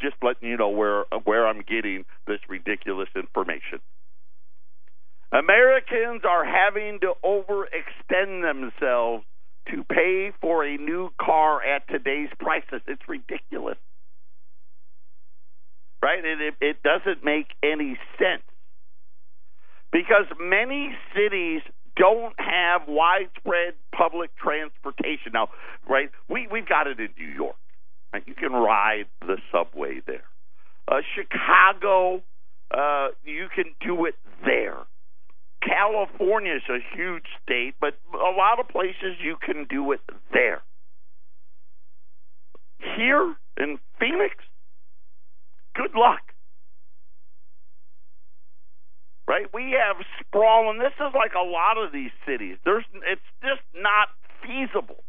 just 0.00 0.16
letting 0.22 0.48
you 0.48 0.56
know 0.56 0.70
where 0.70 1.04
where 1.24 1.46
I'm 1.46 1.62
getting 1.62 2.04
this 2.26 2.40
ridiculous 2.48 3.08
information. 3.14 3.78
Americans 5.32 6.22
are 6.28 6.44
having 6.44 7.00
to 7.00 7.14
overextend 7.24 8.42
themselves 8.42 9.24
to 9.70 9.84
pay 9.84 10.32
for 10.40 10.64
a 10.64 10.76
new 10.76 11.10
car 11.20 11.62
at 11.62 11.88
today's 11.88 12.28
prices. 12.38 12.80
It's 12.86 13.02
ridiculous. 13.08 13.78
right? 16.04 16.22
It, 16.22 16.40
it, 16.40 16.54
it 16.60 16.76
doesn't 16.82 17.24
make 17.24 17.46
any 17.62 17.98
sense 18.18 18.42
because 19.90 20.26
many 20.38 20.90
cities 21.16 21.62
don't 21.96 22.34
have 22.38 22.82
widespread 22.86 23.74
public 23.96 24.30
transportation. 24.36 25.32
Now, 25.32 25.48
right, 25.88 26.10
we, 26.28 26.46
we've 26.50 26.68
got 26.68 26.86
it 26.86 27.00
in 27.00 27.08
New 27.18 27.32
York. 27.32 27.56
Right? 28.12 28.22
You 28.26 28.34
can 28.34 28.52
ride 28.52 29.06
the 29.22 29.38
subway 29.50 30.02
there. 30.06 30.24
Uh, 30.86 31.00
Chicago, 31.14 32.22
uh, 32.70 33.08
you 33.24 33.48
can 33.54 33.66
do 33.80 34.04
it 34.04 34.14
there. 34.44 34.76
California 35.64 36.56
is 36.56 36.62
a 36.68 36.78
huge 36.96 37.24
state, 37.42 37.74
but 37.80 37.94
a 38.12 38.36
lot 38.36 38.60
of 38.60 38.68
places 38.68 39.16
you 39.22 39.36
can 39.40 39.64
do 39.64 39.92
it 39.92 40.00
there. 40.32 40.62
Here 42.96 43.34
in 43.56 43.78
Phoenix, 43.98 44.36
good 45.74 45.94
luck. 45.94 46.20
Right? 49.26 49.46
We 49.54 49.74
have 49.80 49.96
sprawl, 50.20 50.68
and 50.70 50.78
this 50.80 50.92
is 51.00 51.14
like 51.14 51.32
a 51.32 51.46
lot 51.46 51.78
of 51.78 51.92
these 51.92 52.10
cities. 52.26 52.58
There's, 52.64 52.84
it's 53.10 53.22
just 53.40 53.62
not 53.74 54.08
feasible. 54.42 55.02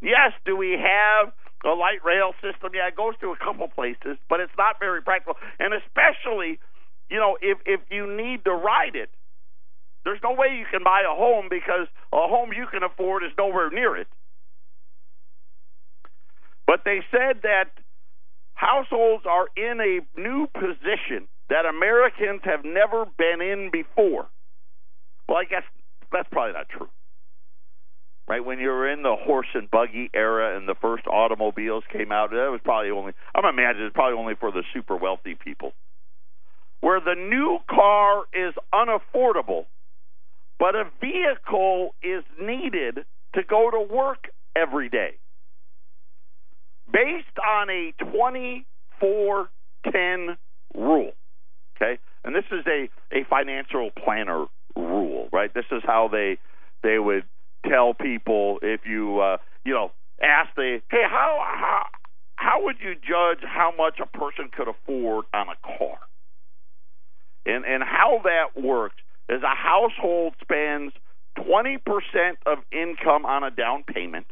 Yes, 0.00 0.32
do 0.44 0.56
we 0.56 0.72
have 0.72 1.32
a 1.64 1.74
light 1.76 2.04
rail 2.04 2.34
system? 2.42 2.72
Yeah, 2.74 2.88
it 2.88 2.96
goes 2.96 3.14
to 3.20 3.30
a 3.30 3.36
couple 3.36 3.68
places, 3.68 4.18
but 4.28 4.40
it's 4.40 4.52
not 4.58 4.80
very 4.80 5.00
practical. 5.00 5.36
And 5.60 5.72
especially, 5.72 6.58
you 7.08 7.18
know, 7.18 7.38
if 7.40 7.58
if 7.66 7.80
you 7.88 8.10
need 8.10 8.44
to 8.44 8.50
ride 8.50 8.96
it, 8.96 9.10
there's 10.04 10.20
no 10.22 10.32
way 10.32 10.56
you 10.58 10.66
can 10.70 10.82
buy 10.84 11.02
a 11.02 11.14
home 11.14 11.46
because 11.48 11.86
a 12.12 12.28
home 12.28 12.50
you 12.52 12.66
can 12.70 12.82
afford 12.82 13.22
is 13.24 13.30
nowhere 13.38 13.70
near 13.70 13.96
it. 13.96 14.08
But 16.66 16.80
they 16.84 17.00
said 17.10 17.42
that 17.42 17.70
households 18.54 19.24
are 19.26 19.48
in 19.56 19.80
a 19.80 20.20
new 20.20 20.46
position 20.54 21.28
that 21.50 21.66
Americans 21.66 22.40
have 22.44 22.64
never 22.64 23.04
been 23.18 23.40
in 23.42 23.70
before. 23.70 24.26
Well, 25.28 25.38
I 25.38 25.44
guess 25.44 25.64
that's 26.10 26.28
probably 26.30 26.54
not 26.54 26.68
true. 26.68 26.88
Right 28.28 28.44
when 28.44 28.60
you 28.60 28.68
were 28.68 28.88
in 28.88 29.02
the 29.02 29.16
horse 29.16 29.48
and 29.54 29.70
buggy 29.70 30.08
era 30.14 30.56
and 30.56 30.68
the 30.68 30.76
first 30.80 31.06
automobiles 31.06 31.84
came 31.92 32.12
out, 32.12 32.30
that 32.30 32.48
was 32.50 32.60
probably 32.62 32.90
only 32.90 33.12
I'm 33.34 33.44
imagining 33.44 33.86
it's 33.86 33.94
probably 33.94 34.18
only 34.18 34.34
for 34.38 34.52
the 34.52 34.62
super 34.72 34.96
wealthy 34.96 35.34
people. 35.34 35.72
Where 36.80 37.00
the 37.00 37.14
new 37.14 37.58
car 37.68 38.24
is 38.32 38.54
unaffordable, 38.72 39.66
but 40.58 40.74
a 40.74 40.84
vehicle 41.00 41.94
is 42.02 42.24
needed 42.40 43.04
to 43.34 43.42
go 43.42 43.70
to 43.70 43.80
work 43.80 44.28
every 44.54 44.88
day 44.88 45.14
based 46.92 47.38
on 47.44 47.70
a 47.70 47.92
2410 47.98 50.36
rule. 50.74 51.12
Okay? 51.76 51.98
And 52.24 52.34
this 52.34 52.44
is 52.52 52.64
a, 52.66 52.88
a 53.16 53.24
financial 53.28 53.90
planner 53.90 54.46
rule, 54.76 55.28
right? 55.32 55.52
This 55.52 55.64
is 55.72 55.82
how 55.84 56.08
they 56.08 56.38
they 56.82 56.98
would 56.98 57.24
tell 57.68 57.94
people 57.94 58.58
if 58.62 58.82
you 58.86 59.20
uh, 59.20 59.36
you 59.64 59.72
know 59.72 59.92
ask 60.22 60.54
the 60.56 60.80
hey 60.90 61.02
how 61.04 61.38
how 61.42 61.86
how 62.36 62.64
would 62.64 62.76
you 62.80 62.94
judge 62.94 63.44
how 63.44 63.72
much 63.76 64.00
a 64.00 64.06
person 64.06 64.48
could 64.56 64.68
afford 64.68 65.24
on 65.34 65.48
a 65.48 65.78
car? 65.78 65.98
And 67.44 67.64
and 67.64 67.82
how 67.82 68.20
that 68.24 68.60
works 68.60 69.01
is 69.28 69.42
a 69.42 69.54
household 69.54 70.34
spends 70.40 70.92
20% 71.38 71.78
of 72.46 72.58
income 72.70 73.24
on 73.24 73.42
a 73.42 73.50
down 73.50 73.84
payment 73.84 74.26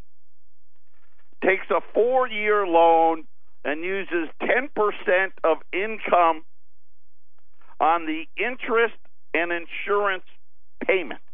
takes 1.43 1.67
a 1.71 1.81
four 1.95 2.29
year 2.29 2.67
loan 2.67 3.25
and 3.65 3.83
uses 3.83 4.29
10% 4.43 4.69
of 5.45 5.59
income 5.73 6.45
on 7.79 8.07
the 8.07 8.25
interest 8.37 8.95
and 9.35 9.53
insurance 9.53 10.25
payments. 10.87 11.25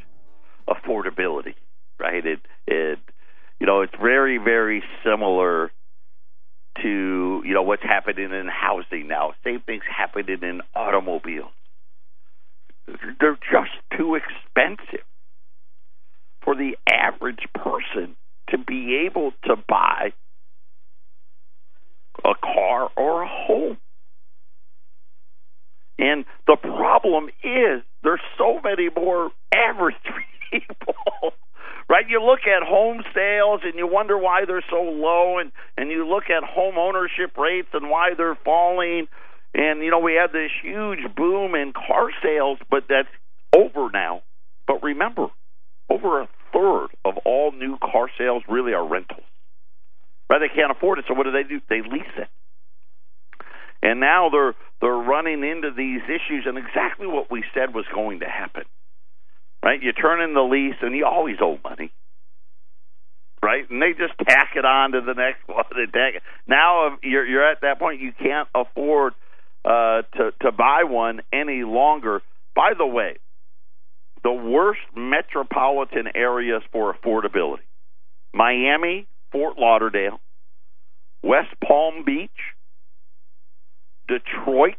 affordability, 0.68 1.54
right? 1.98 2.24
It 2.24 2.40
it 2.66 2.98
you 3.60 3.66
know 3.66 3.82
it's 3.82 3.94
very 4.00 4.38
very 4.38 4.82
similar 5.04 5.70
to 6.82 7.42
you 7.44 7.54
know 7.54 7.62
what's 7.62 7.82
happening 7.82 8.32
in 8.32 8.48
housing 8.48 9.08
now. 9.08 9.34
Same 9.44 9.60
things 9.60 9.82
happening 9.88 10.38
in 10.42 10.60
automobiles. 10.74 11.52
They're 13.20 13.38
just 13.50 13.70
too 13.96 14.16
expensive 14.16 15.06
for 16.42 16.54
the 16.56 16.76
average 16.90 17.46
person 17.54 18.16
to 18.50 18.58
be 18.58 19.06
able 19.06 19.32
to 19.44 19.56
buy 19.68 20.12
a 22.24 22.34
car 22.34 22.90
or 22.96 23.22
a 23.22 23.28
home. 23.28 23.78
And 25.98 26.24
the 26.46 26.56
problem 26.56 27.28
is 27.44 27.82
there's 28.02 28.20
so 28.36 28.60
many 28.62 28.88
more 28.94 29.30
average 29.54 29.94
people 30.52 30.94
right? 31.92 32.08
You 32.08 32.22
look 32.22 32.40
at 32.46 32.66
home 32.66 33.02
sales 33.14 33.60
and 33.64 33.74
you 33.74 33.86
wonder 33.86 34.16
why 34.16 34.44
they're 34.46 34.64
so 34.70 34.82
low, 34.82 35.38
and 35.38 35.52
and 35.76 35.90
you 35.90 36.08
look 36.08 36.24
at 36.30 36.42
home 36.42 36.76
ownership 36.78 37.36
rates 37.36 37.68
and 37.74 37.90
why 37.90 38.14
they're 38.16 38.38
falling. 38.44 39.08
And 39.54 39.82
you 39.82 39.90
know 39.90 39.98
we 39.98 40.14
had 40.14 40.32
this 40.32 40.50
huge 40.62 41.00
boom 41.14 41.54
in 41.54 41.72
car 41.72 42.08
sales, 42.22 42.58
but 42.70 42.84
that's 42.88 43.12
over 43.54 43.90
now. 43.92 44.22
But 44.66 44.82
remember, 44.82 45.26
over 45.90 46.22
a 46.22 46.28
third 46.52 46.88
of 47.04 47.18
all 47.26 47.52
new 47.52 47.76
car 47.78 48.08
sales 48.16 48.42
really 48.48 48.72
are 48.72 48.86
rentals. 48.86 49.24
Right? 50.30 50.38
They 50.38 50.54
can't 50.54 50.70
afford 50.70 50.98
it, 50.98 51.04
so 51.08 51.14
what 51.14 51.24
do 51.24 51.32
they 51.32 51.42
do? 51.42 51.60
They 51.68 51.82
lease 51.82 52.16
it. 52.16 52.28
And 53.82 54.00
now 54.00 54.30
they're 54.30 54.54
they're 54.80 54.90
running 54.90 55.44
into 55.44 55.70
these 55.76 56.00
issues, 56.04 56.46
and 56.46 56.56
exactly 56.56 57.06
what 57.06 57.30
we 57.30 57.44
said 57.52 57.74
was 57.74 57.84
going 57.92 58.20
to 58.20 58.26
happen 58.26 58.64
right? 59.62 59.82
You 59.82 59.92
turn 59.92 60.20
in 60.20 60.34
the 60.34 60.42
lease, 60.42 60.76
and 60.82 60.94
you 60.94 61.06
always 61.06 61.36
owe 61.40 61.58
money, 61.62 61.92
right? 63.42 63.68
And 63.70 63.80
they 63.80 63.92
just 63.92 64.14
tack 64.28 64.50
it 64.56 64.64
on 64.64 64.92
to 64.92 65.00
the 65.00 65.14
next 65.14 65.40
one. 65.46 65.64
Now 66.46 66.96
you're 67.02 67.26
you're 67.26 67.50
at 67.50 67.60
that 67.62 67.78
point 67.78 68.00
you 68.00 68.12
can't 68.12 68.48
afford 68.54 69.14
uh, 69.64 70.02
to 70.16 70.32
to 70.42 70.52
buy 70.52 70.84
one 70.84 71.20
any 71.32 71.62
longer. 71.64 72.22
By 72.54 72.72
the 72.76 72.86
way, 72.86 73.16
the 74.22 74.32
worst 74.32 74.80
metropolitan 74.96 76.08
areas 76.14 76.62
for 76.72 76.94
affordability: 76.94 77.66
Miami, 78.34 79.06
Fort 79.30 79.58
Lauderdale, 79.58 80.20
West 81.22 81.54
Palm 81.66 82.04
Beach, 82.04 82.30
Detroit, 84.08 84.74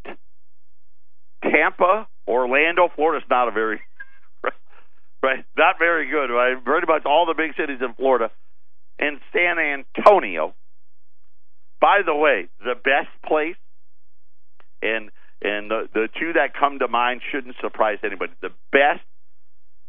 Tampa, 1.42 2.08
Orlando. 2.28 2.90
Florida's 2.96 3.28
not 3.30 3.48
a 3.48 3.52
very 3.52 3.82
right? 5.24 5.46
Not 5.58 5.80
very 5.80 6.10
good, 6.10 6.28
right? 6.32 6.64
Pretty 6.64 6.86
much 6.86 7.06
all 7.06 7.26
the 7.26 7.34
big 7.34 7.56
cities 7.56 7.80
in 7.82 7.94
Florida 7.94 8.30
and 9.00 9.20
San 9.32 9.58
Antonio. 9.58 10.54
By 11.80 12.02
the 12.06 12.14
way, 12.14 12.50
the 12.60 12.76
best 12.76 13.10
place, 13.26 13.56
and 14.82 15.10
and 15.42 15.72
the, 15.72 15.90
the 15.94 16.08
two 16.20 16.34
that 16.34 16.54
come 16.58 16.80
to 16.80 16.88
mind 16.88 17.22
shouldn't 17.32 17.56
surprise 17.62 17.98
anybody. 18.04 18.34
The 18.42 18.52
best 18.72 19.02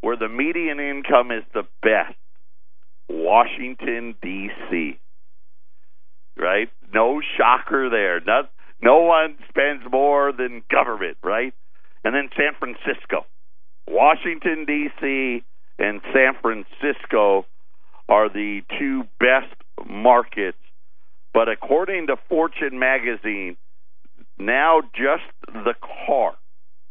where 0.00 0.16
the 0.16 0.28
median 0.28 0.80
income 0.80 1.30
is 1.30 1.44
the 1.54 1.62
best, 1.82 2.18
Washington 3.08 4.16
D.C. 4.20 4.98
Right? 6.36 6.68
No 6.92 7.20
shocker 7.38 7.88
there. 7.88 8.20
Not, 8.20 8.50
no 8.82 9.02
one 9.02 9.36
spends 9.48 9.84
more 9.90 10.32
than 10.32 10.62
government, 10.70 11.16
right? 11.22 11.54
And 12.02 12.14
then 12.14 12.28
San 12.36 12.52
Francisco. 12.58 13.24
Washington 13.86 14.64
D.C. 14.66 15.42
and 15.78 16.00
San 16.12 16.32
Francisco 16.40 17.46
are 18.08 18.28
the 18.28 18.60
two 18.78 19.04
best 19.18 19.54
markets. 19.86 20.58
But 21.32 21.48
according 21.48 22.06
to 22.08 22.16
Fortune 22.28 22.78
magazine, 22.78 23.56
now 24.38 24.82
just 24.94 25.24
the 25.46 25.74
car 26.06 26.34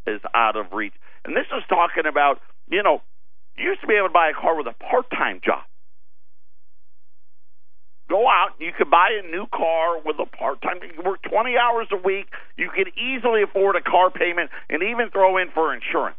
is 0.06 0.22
out 0.34 0.56
of 0.56 0.74
reach. 0.74 0.94
And 1.26 1.36
this 1.36 1.46
is 1.56 1.64
talking 1.70 2.06
about, 2.06 2.41
you 2.70 2.84
know, 2.84 3.02
you 3.58 3.70
used 3.70 3.82
to 3.82 3.88
be 3.88 3.96
able 3.96 4.10
to 4.10 4.14
buy 4.14 4.30
a 4.30 4.34
car 4.34 4.58
with 4.58 4.68
a 4.68 4.74
part 4.74 5.10
time 5.10 5.39
job. 5.44 5.64
Go 8.10 8.28
out, 8.28 8.50
you 8.60 8.72
could 8.78 8.91
buy 8.91 9.10
a 9.24 9.26
new 9.32 9.48
car 9.48 10.00
with 10.04 10.18
a 10.20 10.26
part 10.26 10.62
time, 10.62 10.78
you 10.84 11.02
work 11.04 11.22
20 11.24 11.56
hours 11.58 11.88
a 11.91 11.96
week, 11.96 12.28
you 12.58 12.70
could 12.70 12.91
easily 12.98 13.44
afford 13.44 13.76
a 13.78 13.82
car 13.82 14.12
payment 14.12 14.52
and 14.70 14.84
even 14.84 15.10
throw 15.10 15.38
in 15.38 15.50
for 15.52 15.74
insurance. 15.74 16.18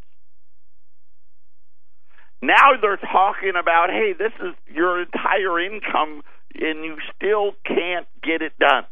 Now 2.44 2.76
they're 2.80 3.00
talking 3.00 3.54
about, 3.58 3.88
hey, 3.90 4.12
this 4.12 4.32
is 4.40 4.54
your 4.68 5.00
entire 5.00 5.58
income 5.60 6.22
and 6.54 6.84
you 6.84 6.96
still 7.16 7.52
can't 7.66 8.06
get 8.22 8.42
it 8.42 8.52
done. 8.58 8.84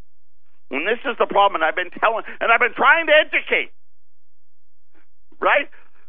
And 0.70 0.88
this 0.88 0.98
is 1.04 1.16
the 1.18 1.26
problem, 1.26 1.60
and 1.60 1.64
I've 1.64 1.76
been 1.76 1.92
telling, 2.00 2.24
and 2.40 2.50
I've 2.50 2.60
been 2.60 2.74
trying 2.74 3.06
to 3.06 3.12
educate. 3.12 3.70
Right? 5.38 5.68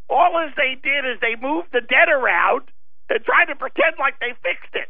All 0.09 0.39
as 0.39 0.55
they 0.55 0.79
did 0.79 1.03
is 1.03 1.19
they 1.19 1.35
moved 1.35 1.67
the 1.73 1.81
debt 1.81 2.07
around 2.07 2.71
and 3.09 3.19
tried 3.25 3.51
to 3.51 3.55
pretend 3.55 3.99
like 3.99 4.19
they 4.19 4.31
fixed 4.41 4.73
it. 4.73 4.87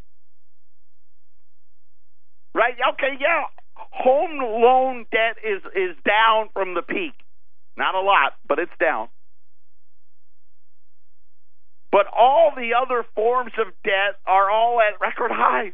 Right? 2.54 2.76
Okay, 2.93 3.18
yeah. 3.20 3.49
Home 3.76 4.38
loan 4.38 5.06
debt 5.12 5.41
is 5.43 5.64
is 5.74 5.97
down 6.06 6.49
from 6.54 6.76
the 6.76 6.84
peak. 6.84 7.14
Not 7.76 7.95
a 7.95 8.01
lot, 8.01 8.34
but 8.47 8.60
it's 8.60 8.78
down. 8.80 9.10
But 11.94 12.08
all 12.08 12.52
the 12.58 12.74
other 12.74 13.06
forms 13.14 13.52
of 13.60 13.68
debt 13.84 14.18
are 14.26 14.50
all 14.50 14.82
at 14.82 15.00
record 15.00 15.30
highs 15.32 15.74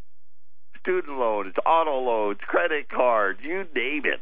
student 0.82 1.18
loans, 1.18 1.54
auto 1.66 2.00
loans, 2.00 2.40
credit 2.46 2.90
cards, 2.90 3.40
you 3.42 3.66
name 3.74 4.04
it. 4.04 4.20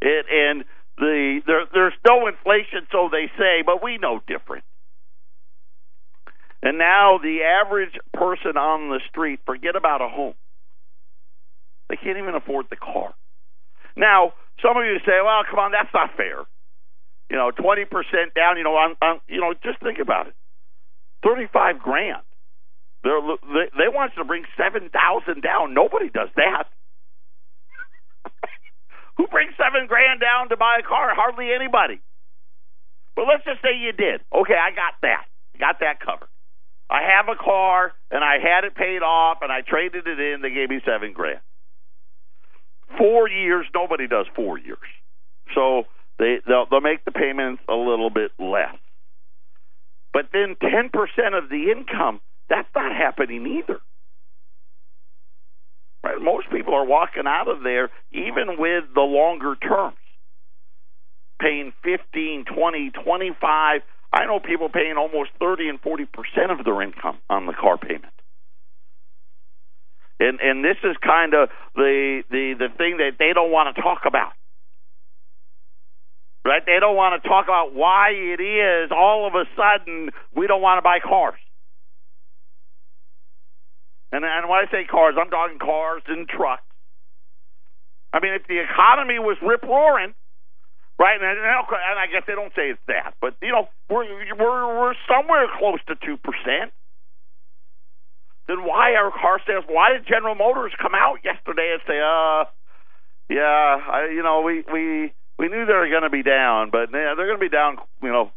It 0.00 0.26
and 0.28 0.64
the 0.98 1.40
there 1.46 1.66
there's 1.72 1.94
no 2.04 2.26
inflation, 2.26 2.86
so 2.90 3.08
they 3.10 3.30
say, 3.38 3.62
but 3.64 3.80
we 3.80 3.98
know 3.98 4.20
different. 4.26 4.64
And 6.62 6.78
now 6.78 7.18
the 7.22 7.42
average 7.42 7.94
person 8.12 8.56
on 8.56 8.88
the 8.88 9.00
street, 9.08 9.38
forget 9.46 9.76
about 9.76 10.02
a 10.02 10.08
home. 10.08 10.34
They 11.88 11.96
can't 11.96 12.18
even 12.18 12.34
afford 12.34 12.66
the 12.70 12.76
car. 12.76 13.14
Now, 13.96 14.32
some 14.60 14.76
of 14.76 14.84
you 14.84 14.98
say, 15.06 15.20
"Well, 15.22 15.42
come 15.48 15.60
on, 15.60 15.70
that's 15.70 15.94
not 15.94 16.16
fair." 16.16 16.42
You 17.30 17.36
know, 17.36 17.52
twenty 17.52 17.84
percent 17.84 18.34
down. 18.34 18.56
You 18.58 18.64
know, 18.64 18.74
on, 18.74 18.96
on 19.00 19.20
you 19.28 19.40
know, 19.40 19.54
just 19.62 19.78
think 19.80 20.00
about 20.00 20.26
it. 20.26 20.34
Thirty-five 21.26 21.80
grand 21.80 22.22
they're, 23.06 23.22
they 23.54 23.70
they 23.78 23.88
want 23.88 24.12
you 24.16 24.22
to 24.22 24.26
bring 24.26 24.42
seven 24.58 24.90
thousand 24.90 25.42
down. 25.42 25.74
Nobody 25.74 26.10
does 26.10 26.28
that. 26.34 26.66
Who 29.16 29.28
brings 29.28 29.54
seven 29.54 29.86
grand 29.86 30.20
down 30.20 30.48
to 30.50 30.56
buy 30.56 30.78
a 30.82 30.86
car? 30.86 31.14
Hardly 31.14 31.54
anybody. 31.54 32.00
But 33.14 33.26
let's 33.30 33.44
just 33.44 33.62
say 33.62 33.78
you 33.78 33.92
did. 33.92 34.20
Okay, 34.34 34.58
I 34.58 34.74
got 34.74 34.98
that. 35.02 35.24
Got 35.58 35.80
that 35.80 36.00
covered. 36.00 36.28
I 36.90 37.02
have 37.16 37.28
a 37.30 37.38
car 37.38 37.92
and 38.10 38.22
I 38.22 38.38
had 38.42 38.64
it 38.64 38.74
paid 38.74 39.02
off 39.02 39.38
and 39.40 39.50
I 39.50 39.62
traded 39.62 40.06
it 40.06 40.18
in. 40.20 40.42
They 40.42 40.50
gave 40.50 40.68
me 40.68 40.80
seven 40.84 41.12
grand. 41.12 41.40
Four 42.98 43.28
years, 43.28 43.66
nobody 43.74 44.06
does 44.06 44.26
four 44.34 44.58
years. 44.58 44.78
So 45.54 45.84
they 46.18 46.38
they'll, 46.46 46.66
they'll 46.70 46.80
make 46.80 47.04
the 47.04 47.12
payments 47.12 47.62
a 47.68 47.74
little 47.74 48.10
bit 48.10 48.32
less. 48.38 48.74
But 50.12 50.26
then 50.32 50.56
ten 50.60 50.90
percent 50.90 51.34
of 51.34 51.48
the 51.50 51.70
income 51.70 52.20
that's 52.48 52.68
not 52.74 52.94
happening 52.94 53.46
either. 53.58 53.80
Right? 56.04 56.20
Most 56.20 56.50
people 56.50 56.74
are 56.74 56.84
walking 56.86 57.26
out 57.26 57.48
of 57.48 57.62
there, 57.62 57.90
even 58.12 58.58
with 58.58 58.84
the 58.94 59.00
longer 59.00 59.56
terms, 59.56 59.96
paying 61.40 61.72
15, 61.82 62.44
20, 62.44 62.90
25. 62.90 63.80
I 64.12 64.26
know 64.26 64.38
people 64.38 64.68
paying 64.68 64.94
almost 64.96 65.30
30 65.40 65.68
and 65.68 65.80
40 65.80 66.04
percent 66.06 66.50
of 66.52 66.64
their 66.64 66.80
income 66.80 67.18
on 67.28 67.46
the 67.46 67.52
car 67.52 67.76
payment. 67.76 68.12
And 70.18 70.40
and 70.40 70.64
this 70.64 70.78
is 70.82 70.96
kind 71.04 71.34
of 71.34 71.50
the 71.74 72.22
the 72.30 72.54
the 72.58 72.68
thing 72.78 72.98
that 72.98 73.18
they 73.18 73.32
don't 73.34 73.50
want 73.50 73.74
to 73.74 73.82
talk 73.82 74.02
about. 74.06 74.32
Right? 76.46 76.62
They 76.64 76.78
don't 76.78 76.94
want 76.94 77.18
to 77.18 77.28
talk 77.28 77.46
about 77.50 77.74
why 77.74 78.14
it 78.14 78.38
is 78.38 78.94
all 78.94 79.26
of 79.26 79.34
a 79.34 79.50
sudden 79.58 80.10
we 80.30 80.46
don't 80.46 80.62
want 80.62 80.78
to 80.78 80.82
buy 80.86 81.00
cars. 81.02 81.42
And, 84.12 84.22
and 84.24 84.48
when 84.48 84.62
I 84.62 84.70
say 84.70 84.86
cars, 84.86 85.18
I'm 85.18 85.28
talking 85.28 85.58
cars 85.58 86.02
and 86.06 86.28
trucks. 86.28 86.62
I 88.12 88.20
mean, 88.22 88.34
if 88.38 88.46
the 88.46 88.62
economy 88.62 89.18
was 89.18 89.36
rip 89.42 89.64
roaring, 89.64 90.14
right? 91.02 91.18
And, 91.18 91.26
and 91.26 91.98
I 91.98 92.06
guess 92.06 92.22
they 92.30 92.38
don't 92.38 92.54
say 92.54 92.70
it's 92.70 92.86
that, 92.86 93.14
but 93.20 93.34
you 93.42 93.50
know, 93.50 93.66
we're 93.90 94.06
we're 94.38 94.66
we're 94.78 94.94
somewhere 95.10 95.50
close 95.58 95.82
to 95.88 95.96
two 95.98 96.16
percent. 96.16 96.70
Then 98.46 98.62
why 98.62 98.94
are 98.94 99.10
car 99.10 99.42
sales? 99.44 99.64
Why 99.66 99.98
did 99.98 100.06
General 100.06 100.36
Motors 100.36 100.72
come 100.80 100.94
out 100.94 101.18
yesterday 101.24 101.74
and 101.74 101.82
say, 101.90 101.98
"Uh, 101.98 102.46
yeah, 103.28 103.82
I, 103.82 104.14
you 104.14 104.22
know, 104.22 104.42
we 104.46 104.62
we 104.72 105.12
we 105.38 105.48
knew 105.48 105.66
they 105.66 105.72
were 105.72 105.88
going 105.88 106.02
to 106.02 106.10
be 106.10 106.22
down, 106.22 106.70
but 106.70 106.90
they're 106.92 107.14
going 107.14 107.38
to 107.38 107.38
be 107.38 107.48
down, 107.48 107.76
you 108.02 108.08
know, 108.08 108.30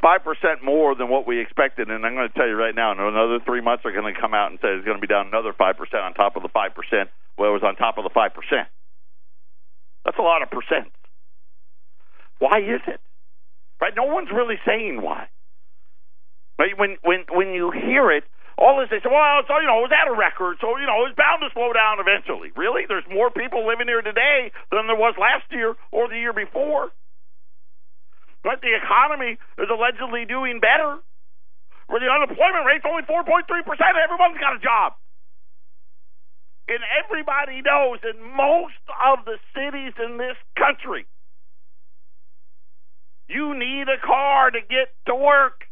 five 0.00 0.22
percent 0.22 0.62
more 0.62 0.94
than 0.94 1.08
what 1.08 1.26
we 1.26 1.40
expected. 1.40 1.90
And 1.90 2.04
I'm 2.06 2.14
going 2.14 2.28
to 2.28 2.34
tell 2.34 2.46
you 2.46 2.54
right 2.54 2.74
now, 2.74 2.92
in 2.92 3.00
another 3.00 3.40
three 3.44 3.60
months, 3.60 3.82
they're 3.82 3.92
going 3.92 4.12
to 4.12 4.20
come 4.20 4.34
out 4.34 4.50
and 4.50 4.60
say 4.60 4.68
it's 4.68 4.84
going 4.84 4.98
to 4.98 5.00
be 5.00 5.10
down 5.10 5.26
another 5.26 5.52
five 5.52 5.76
percent 5.76 6.02
on 6.02 6.14
top 6.14 6.36
of 6.36 6.42
the 6.42 6.48
five 6.48 6.74
percent. 6.74 7.10
Well, 7.36 7.50
it 7.50 7.52
was 7.52 7.62
on 7.64 7.76
top 7.76 7.98
of 7.98 8.04
the 8.04 8.10
five 8.14 8.34
percent. 8.34 8.68
That's 10.04 10.18
a 10.18 10.22
lot 10.22 10.42
of 10.42 10.50
percent. 10.50 10.92
Why 12.38 12.58
is 12.58 12.80
it? 12.86 13.00
Right? 13.80 13.92
No 13.96 14.04
one's 14.04 14.30
really 14.32 14.56
saying 14.64 15.02
why. 15.02 15.28
Right? 16.58 16.78
When 16.78 16.96
when 17.02 17.24
when 17.30 17.48
you 17.52 17.72
hear 17.72 18.10
it, 18.12 18.24
all 18.56 18.80
this 18.80 18.88
they 18.88 19.04
say, 19.04 19.12
well, 19.12 19.44
so 19.44 19.60
you 19.60 19.68
know, 19.68 19.84
it 19.84 19.92
was 19.92 19.96
at 19.96 20.08
a 20.08 20.16
record, 20.16 20.56
so 20.64 20.80
you 20.80 20.88
know, 20.88 21.04
it's 21.04 21.16
bound 21.16 21.44
to 21.44 21.52
slow 21.52 21.76
down 21.76 22.00
eventually. 22.00 22.56
Really? 22.56 22.88
There's 22.88 23.04
more 23.12 23.28
people 23.28 23.68
living 23.68 23.86
here 23.86 24.00
today 24.00 24.50
than 24.72 24.88
there 24.88 24.96
was 24.96 25.14
last 25.20 25.44
year 25.52 25.76
or 25.92 26.08
the 26.08 26.16
year 26.16 26.32
before. 26.32 26.88
But 28.40 28.62
the 28.62 28.72
economy 28.72 29.36
is 29.58 29.68
allegedly 29.68 30.24
doing 30.24 30.60
better. 30.60 31.02
Where 31.86 32.00
the 32.00 32.10
unemployment 32.10 32.66
rate's 32.66 32.86
only 32.86 33.02
4.3%, 33.06 33.46
everyone's 33.46 34.38
got 34.40 34.56
a 34.56 34.62
job. 34.62 34.94
And 36.66 36.82
everybody 37.04 37.62
knows 37.62 38.02
in 38.02 38.18
most 38.34 38.82
of 38.90 39.24
the 39.24 39.38
cities 39.54 39.94
in 40.02 40.18
this 40.18 40.34
country, 40.58 41.06
you 43.28 43.54
need 43.54 43.86
a 43.86 44.04
car 44.04 44.50
to 44.50 44.60
get 44.60 44.90
to 45.06 45.14
work. 45.14 45.65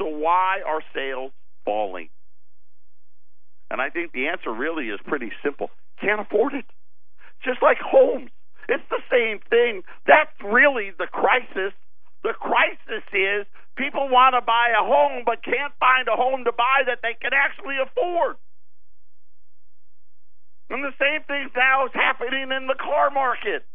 So 0.00 0.08
why 0.08 0.64
are 0.66 0.80
sales 0.96 1.30
falling? 1.66 2.08
And 3.70 3.82
I 3.82 3.90
think 3.90 4.12
the 4.12 4.28
answer 4.28 4.50
really 4.50 4.88
is 4.88 4.98
pretty 5.04 5.30
simple. 5.44 5.68
Can't 6.00 6.20
afford 6.20 6.54
it. 6.54 6.64
Just 7.44 7.60
like 7.62 7.76
homes. 7.78 8.30
It's 8.66 8.88
the 8.88 9.04
same 9.12 9.44
thing. 9.52 9.82
That's 10.08 10.32
really 10.40 10.90
the 10.96 11.06
crisis. 11.06 11.76
The 12.24 12.32
crisis 12.32 13.04
is 13.12 13.44
people 13.76 14.08
want 14.08 14.34
to 14.34 14.40
buy 14.40 14.72
a 14.72 14.80
home 14.80 15.22
but 15.28 15.44
can't 15.44 15.72
find 15.78 16.08
a 16.08 16.16
home 16.16 16.44
to 16.48 16.52
buy 16.52 16.88
that 16.88 17.04
they 17.04 17.12
can 17.20 17.36
actually 17.36 17.76
afford. 17.76 18.40
And 20.70 20.80
the 20.80 20.96
same 20.96 21.28
thing 21.28 21.50
now 21.54 21.84
is 21.86 21.92
happening 21.92 22.48
in 22.56 22.66
the 22.72 22.78
car 22.78 23.10
market. 23.10 23.68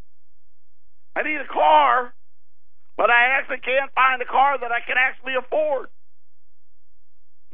I 1.16 1.22
need 1.22 1.38
a 1.38 1.54
car, 1.54 2.14
but 2.98 3.12
I 3.12 3.38
actually 3.38 3.62
can't 3.62 3.94
find 3.94 4.22
a 4.22 4.26
car 4.26 4.58
that 4.58 4.72
I 4.72 4.82
can 4.82 4.98
actually 4.98 5.36
afford. 5.38 5.94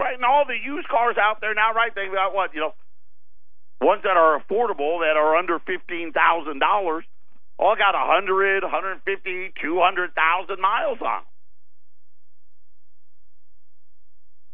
Right, 0.02 0.16
and 0.16 0.26
all 0.26 0.45
the 0.47 0.58
used 0.58 0.88
cars 0.88 1.16
out 1.22 1.41
there 1.41 1.54
now, 1.54 1.74
right? 1.74 1.93
They 1.93 2.08
got 2.08 2.34
what 2.34 2.56
you 2.56 2.62
know, 2.62 2.74
ones 3.80 4.02
that 4.02 4.18
are 4.18 4.41
affordable 4.41 5.02
that 5.02 5.16
are 5.16 5.36
under 5.36 5.60
fifteen 5.60 6.12
thousand 6.12 6.58
dollars 6.58 7.06
all 7.60 7.76
got 7.76 7.93
100, 7.93 8.64
150, 8.64 9.54
200,000 9.62 10.60
miles 10.60 10.97
on. 11.02 11.22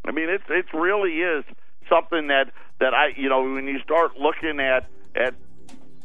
I 0.05 0.11
mean, 0.11 0.27
it's 0.27 0.43
it 0.49 0.65
really 0.73 1.19
is 1.19 1.45
something 1.89 2.27
that 2.27 2.51
that 2.81 2.93
I 2.93 3.13
you 3.15 3.29
know 3.29 3.41
when 3.41 3.67
you 3.67 3.79
start 3.79 4.17
looking 4.17 4.59
at 4.59 4.89
at 5.15 5.33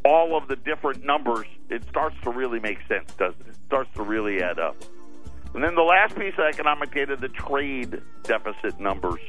all 0.05 0.37
of 0.37 0.47
the 0.47 0.57
different 0.57 1.05
numbers, 1.05 1.47
it 1.69 1.83
starts 1.89 2.17
to 2.23 2.31
really 2.31 2.61
make 2.61 2.79
sense, 2.89 3.13
doesn't 3.15 3.41
it? 3.41 3.49
It 3.49 3.57
starts 3.67 3.91
to 3.95 4.03
really 4.03 4.41
add 4.41 4.61
up. 4.61 4.77
And 5.55 5.63
then 5.63 5.75
the 5.75 5.83
last 5.83 6.17
piece 6.17 6.35
of 6.35 6.45
economic 6.45 6.95
data, 6.95 7.17
the 7.17 7.29
trade 7.29 8.01
deficit 8.23 8.81
numbers. 8.81 9.21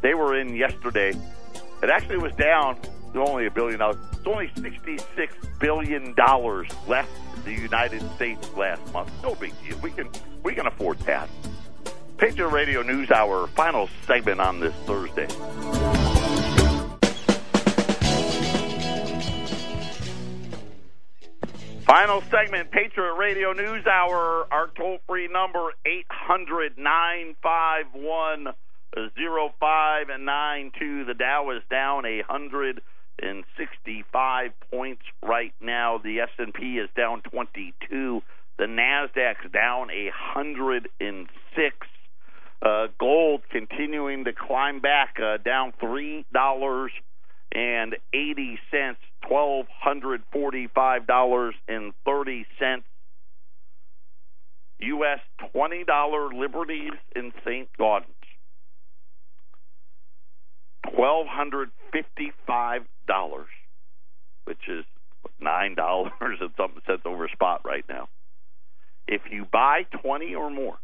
They 0.00 0.14
were 0.14 0.38
in 0.38 0.54
yesterday. 0.54 1.12
It 1.82 1.90
actually 1.90 2.18
was 2.18 2.32
down 2.32 2.80
to 3.12 3.20
only 3.20 3.46
a 3.46 3.50
billion 3.50 3.78
dollars. 3.78 3.96
It's 4.12 4.26
only 4.26 4.48
$66 4.48 5.58
billion 5.60 6.14
left 6.86 7.10
in 7.36 7.44
the 7.44 7.60
United 7.60 8.02
States 8.16 8.52
last 8.54 8.92
month. 8.92 9.10
No 9.22 9.34
big 9.36 9.52
deal. 9.62 9.78
We 9.78 9.90
can, 9.90 10.08
we 10.42 10.54
can 10.54 10.66
afford 10.66 10.98
that. 11.00 11.28
Patriot 12.16 12.48
Radio 12.48 12.82
News 12.82 13.10
Hour, 13.12 13.46
final 13.46 13.88
segment 14.06 14.40
on 14.40 14.58
this 14.58 14.74
Thursday. 14.86 15.28
Final 21.88 22.22
segment, 22.30 22.70
Patriot 22.70 23.14
Radio 23.14 23.52
News 23.54 23.84
Hour. 23.86 24.46
Our 24.52 24.68
toll 24.76 24.98
free 25.08 25.26
number, 25.26 25.72
800 25.86 26.76
951 26.76 28.48
0592. 28.94 31.04
The 31.06 31.14
Dow 31.14 31.50
is 31.56 31.62
down 31.70 32.02
165 32.02 34.50
points 34.70 35.02
right 35.22 35.54
now. 35.62 35.96
The 35.96 36.20
S&P 36.20 36.76
is 36.76 36.90
down 36.94 37.22
22. 37.22 38.22
The 38.58 38.64
Nasdaq's 38.64 39.50
down 39.50 39.88
106. 39.88 41.86
Uh, 42.60 42.88
gold 43.00 43.40
continuing 43.50 44.24
to 44.24 44.34
climb 44.34 44.80
back, 44.80 45.16
uh, 45.18 45.38
down 45.38 45.72
three 45.80 46.26
dollars 46.34 46.92
and 47.50 47.96
eighty 48.12 48.58
cents, 48.70 49.00
twelve 49.28 49.66
hundred 49.80 50.22
forty-five 50.32 51.06
dollars 51.06 51.54
and 51.66 51.92
thirty 52.04 52.46
cents. 52.58 52.84
U.S. 54.80 55.18
twenty 55.52 55.84
dollar 55.84 56.32
Liberties 56.32 56.92
in 57.14 57.32
St. 57.44 57.68
Gaudens, 57.78 58.06
twelve 60.94 61.26
hundred 61.28 61.70
fifty-five 61.92 62.82
dollars, 63.06 63.48
which 64.44 64.68
is 64.68 64.84
nine 65.40 65.74
dollars 65.74 66.12
and 66.20 66.50
something 66.56 66.82
cents 66.86 67.02
over 67.04 67.28
spot 67.32 67.62
right 67.64 67.84
now. 67.88 68.08
If 69.06 69.22
you 69.30 69.46
buy 69.50 69.82
twenty 70.02 70.34
or 70.34 70.50
more 70.50 70.78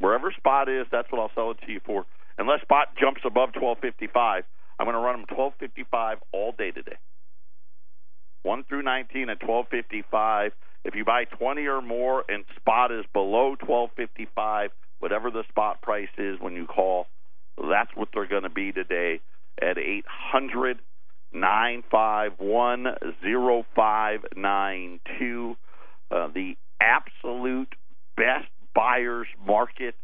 wherever 0.00 0.32
spot 0.32 0.68
is, 0.68 0.86
that's 0.90 1.10
what 1.10 1.20
I'll 1.20 1.30
sell 1.34 1.50
it 1.50 1.58
to 1.66 1.72
you 1.72 1.80
for. 1.84 2.06
Unless 2.38 2.62
spot 2.62 2.88
jumps 3.00 3.20
above 3.24 3.50
1255, 3.54 4.44
I'm 4.78 4.86
going 4.86 4.94
to 4.94 5.00
run 5.00 5.20
them 5.20 5.26
1255 5.30 6.18
all 6.32 6.52
day 6.52 6.70
today. 6.70 6.98
1 8.44 8.64
through 8.64 8.82
19 8.82 9.30
at 9.30 9.42
1255. 9.42 10.52
If 10.84 10.94
you 10.94 11.04
buy 11.04 11.24
20 11.24 11.66
or 11.66 11.82
more 11.82 12.24
and 12.28 12.44
spot 12.56 12.92
is 12.92 13.04
below 13.12 13.56
1255, 13.60 14.70
whatever 15.00 15.30
the 15.30 15.42
spot 15.48 15.82
price 15.82 16.08
is 16.18 16.38
when 16.40 16.54
you 16.54 16.66
call, 16.66 17.06
that's 17.56 17.90
what 17.94 18.08
they're 18.14 18.28
going 18.28 18.42
to 18.44 18.50
be 18.50 18.70
today 18.70 19.20
at 19.60 19.78
800 19.78 20.78
951 21.32 22.86
0592. 23.74 25.56
Uh, 26.10 26.28
the 26.28 26.56
absolute 26.80 27.74
best 28.16 28.46
buyer's 28.74 29.28
market 29.44 29.94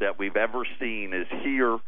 that 0.00 0.18
we've 0.18 0.36
ever 0.36 0.66
seen 0.80 1.12
is 1.12 1.26
here. 1.42 1.78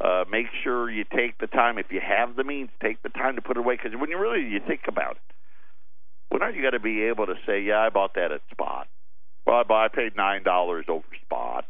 Uh, 0.00 0.24
make 0.30 0.46
sure 0.62 0.90
you 0.90 1.04
take 1.04 1.38
the 1.38 1.46
time, 1.46 1.78
if 1.78 1.86
you 1.90 2.00
have 2.00 2.36
the 2.36 2.44
means, 2.44 2.68
take 2.82 3.02
the 3.02 3.08
time 3.08 3.36
to 3.36 3.42
put 3.42 3.56
it 3.56 3.60
away. 3.60 3.76
Because 3.76 3.98
when 3.98 4.10
you 4.10 4.18
really 4.18 4.42
you 4.42 4.60
think 4.66 4.82
about 4.88 5.12
it, 5.12 5.34
when 6.30 6.42
are 6.42 6.50
you 6.50 6.62
going 6.62 6.72
to 6.72 6.80
be 6.80 7.04
able 7.04 7.26
to 7.26 7.34
say, 7.46 7.60
"Yeah, 7.62 7.78
I 7.78 7.90
bought 7.90 8.14
that 8.14 8.32
at 8.32 8.40
spot"? 8.50 8.88
Well, 9.46 9.56
I, 9.56 9.62
bought, 9.62 9.84
I 9.84 9.88
paid 9.94 10.16
nine 10.16 10.42
dollars 10.42 10.86
over 10.88 11.04
spot. 11.24 11.64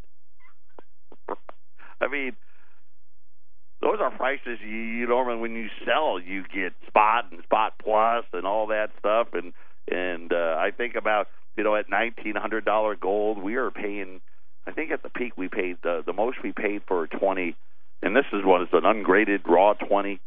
I 2.00 2.08
mean, 2.08 2.32
those 3.80 3.98
are 4.00 4.10
prices 4.10 4.58
you, 4.62 4.76
you 4.76 5.06
normally 5.06 5.40
when 5.40 5.54
you 5.54 5.68
sell, 5.84 6.18
you 6.18 6.42
get 6.44 6.72
spot 6.86 7.26
and 7.30 7.42
spot 7.42 7.74
plus 7.82 8.24
and 8.32 8.46
all 8.46 8.68
that 8.68 8.90
stuff. 8.98 9.28
And 9.34 9.52
and 9.90 10.32
uh, 10.32 10.56
I 10.58 10.70
think 10.70 10.94
about 10.94 11.28
you 11.56 11.64
know, 11.64 11.76
at 11.76 11.88
nineteen 11.88 12.34
hundred 12.36 12.64
dollar 12.64 12.96
gold, 12.96 13.42
we 13.42 13.56
are 13.56 13.70
paying. 13.70 14.20
I 14.66 14.72
think 14.72 14.90
at 14.90 15.02
the 15.02 15.10
peak 15.10 15.36
we 15.36 15.48
paid 15.48 15.78
the 15.82 16.02
the 16.04 16.12
most 16.12 16.38
we 16.42 16.52
paid 16.52 16.82
for 16.86 17.06
twenty, 17.06 17.56
and 18.04 18.14
this 18.14 18.26
is 18.32 18.44
what 18.44 18.60
is 18.62 18.68
an 18.72 18.84
ungraded 18.84 19.40
raw 19.48 19.72
twenty 19.72 20.20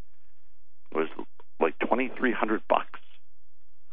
was 0.92 1.08
like 1.60 1.78
twenty 1.80 2.12
three 2.18 2.34
hundred 2.34 2.62
bucks. 2.68 3.00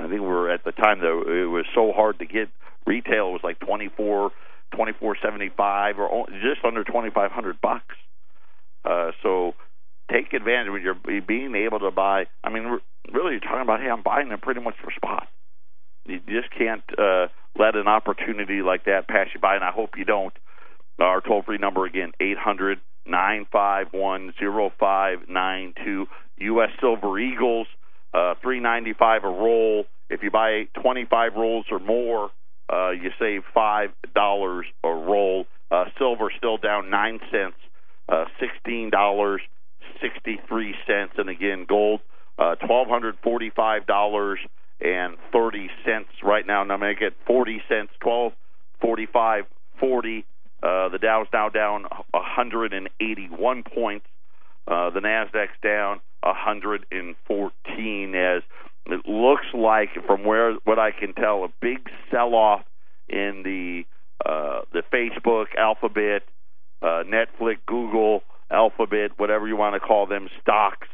I 0.00 0.08
think 0.08 0.22
we 0.22 0.26
were 0.26 0.50
at 0.50 0.64
the 0.64 0.72
time 0.72 1.00
though 1.00 1.20
it 1.20 1.48
was 1.50 1.66
so 1.74 1.92
hard 1.92 2.18
to 2.18 2.24
get 2.24 2.48
retail 2.86 3.30
was 3.30 3.42
like 3.44 3.60
twenty 3.60 3.90
four 3.94 4.32
twenty 4.74 4.92
four 4.98 5.16
seventy 5.22 5.50
five 5.54 5.98
or 5.98 6.26
just 6.42 6.64
under 6.64 6.82
twenty 6.82 7.10
five 7.10 7.30
hundred 7.30 7.60
bucks. 7.60 7.94
Uh, 8.86 9.10
so 9.22 9.52
take 10.10 10.32
advantage 10.32 10.72
when 10.72 10.82
you're 10.82 11.20
being 11.20 11.54
able 11.54 11.80
to 11.80 11.90
buy. 11.90 12.24
I 12.42 12.50
mean, 12.50 12.64
really, 13.12 13.32
you're 13.32 13.40
talking 13.40 13.62
about 13.62 13.80
hey, 13.80 13.90
I'm 13.90 14.02
buying 14.02 14.30
them 14.30 14.40
pretty 14.40 14.60
much 14.62 14.76
for 14.82 14.90
spot. 14.92 15.28
You 16.06 16.20
just 16.26 16.50
can't 16.56 16.84
uh, 16.98 17.28
let 17.58 17.76
an 17.76 17.88
opportunity 17.88 18.62
like 18.62 18.84
that 18.84 19.08
pass 19.08 19.28
you 19.34 19.40
by, 19.40 19.56
and 19.56 19.64
I 19.64 19.72
hope 19.72 19.90
you 19.98 20.04
don't. 20.04 20.34
Our 20.98 21.20
toll 21.20 21.42
free 21.42 21.58
number 21.58 21.84
again, 21.86 22.12
eight 22.20 22.38
hundred 22.38 22.80
nine 23.06 23.46
five 23.50 23.88
one 23.92 24.32
zero 24.38 24.72
five 24.78 25.28
nine 25.28 25.74
two. 25.84 26.06
U.S. 26.38 26.70
Silver 26.80 27.18
Eagles, 27.18 27.66
uh, 28.12 28.34
three 28.42 28.60
ninety 28.60 28.92
five 28.92 29.24
a 29.24 29.28
roll. 29.28 29.84
If 30.10 30.22
you 30.22 30.30
buy 30.30 30.64
twenty 30.80 31.04
five 31.04 31.34
rolls 31.34 31.66
or 31.70 31.78
more, 31.78 32.30
uh, 32.72 32.90
you 32.90 33.10
save 33.18 33.42
five 33.52 33.90
dollars 34.14 34.66
a 34.82 34.88
roll. 34.88 35.46
Uh, 35.70 35.84
silver 35.98 36.30
still 36.36 36.56
down 36.56 36.90
nine 36.90 37.18
cents, 37.30 37.56
uh, 38.08 38.24
sixteen 38.40 38.90
dollars 38.90 39.40
sixty 40.00 40.40
three 40.48 40.74
cents, 40.86 41.14
and 41.16 41.28
again 41.28 41.66
gold 41.68 42.00
uh, 42.38 42.54
twelve 42.56 42.88
hundred 42.88 43.16
forty 43.22 43.50
five 43.50 43.86
dollars 43.86 44.38
and 44.80 45.16
30 45.32 45.68
cents 45.84 46.08
right 46.22 46.46
now. 46.46 46.64
Now 46.64 46.76
make 46.76 47.00
it 47.00 47.14
40 47.26 47.62
cents, 47.68 47.92
twelve 48.00 48.32
forty 48.80 49.06
five 49.06 49.44
forty. 49.80 50.24
Uh, 50.62 50.88
the 50.88 50.98
Dow's 50.98 51.26
now 51.32 51.48
down 51.48 51.84
181 52.14 53.62
points. 53.62 54.06
Uh, 54.66 54.90
the 54.90 55.00
Nasdaq's 55.00 55.58
down 55.62 56.00
114 56.22 58.14
as 58.14 58.42
it 58.86 59.06
looks 59.06 59.46
like, 59.54 59.90
from 60.06 60.24
where 60.24 60.54
what 60.64 60.78
I 60.78 60.90
can 60.90 61.12
tell, 61.14 61.44
a 61.44 61.48
big 61.60 61.88
sell-off 62.10 62.62
in 63.08 63.42
the 63.44 63.84
uh, 64.24 64.62
the 64.72 64.82
Facebook, 64.92 65.46
Alphabet, 65.58 66.22
uh, 66.80 67.02
Netflix, 67.04 67.58
Google, 67.66 68.22
Alphabet, 68.50 69.10
whatever 69.18 69.46
you 69.48 69.56
want 69.56 69.74
to 69.74 69.80
call 69.80 70.06
them, 70.06 70.28
stocks 70.40 70.88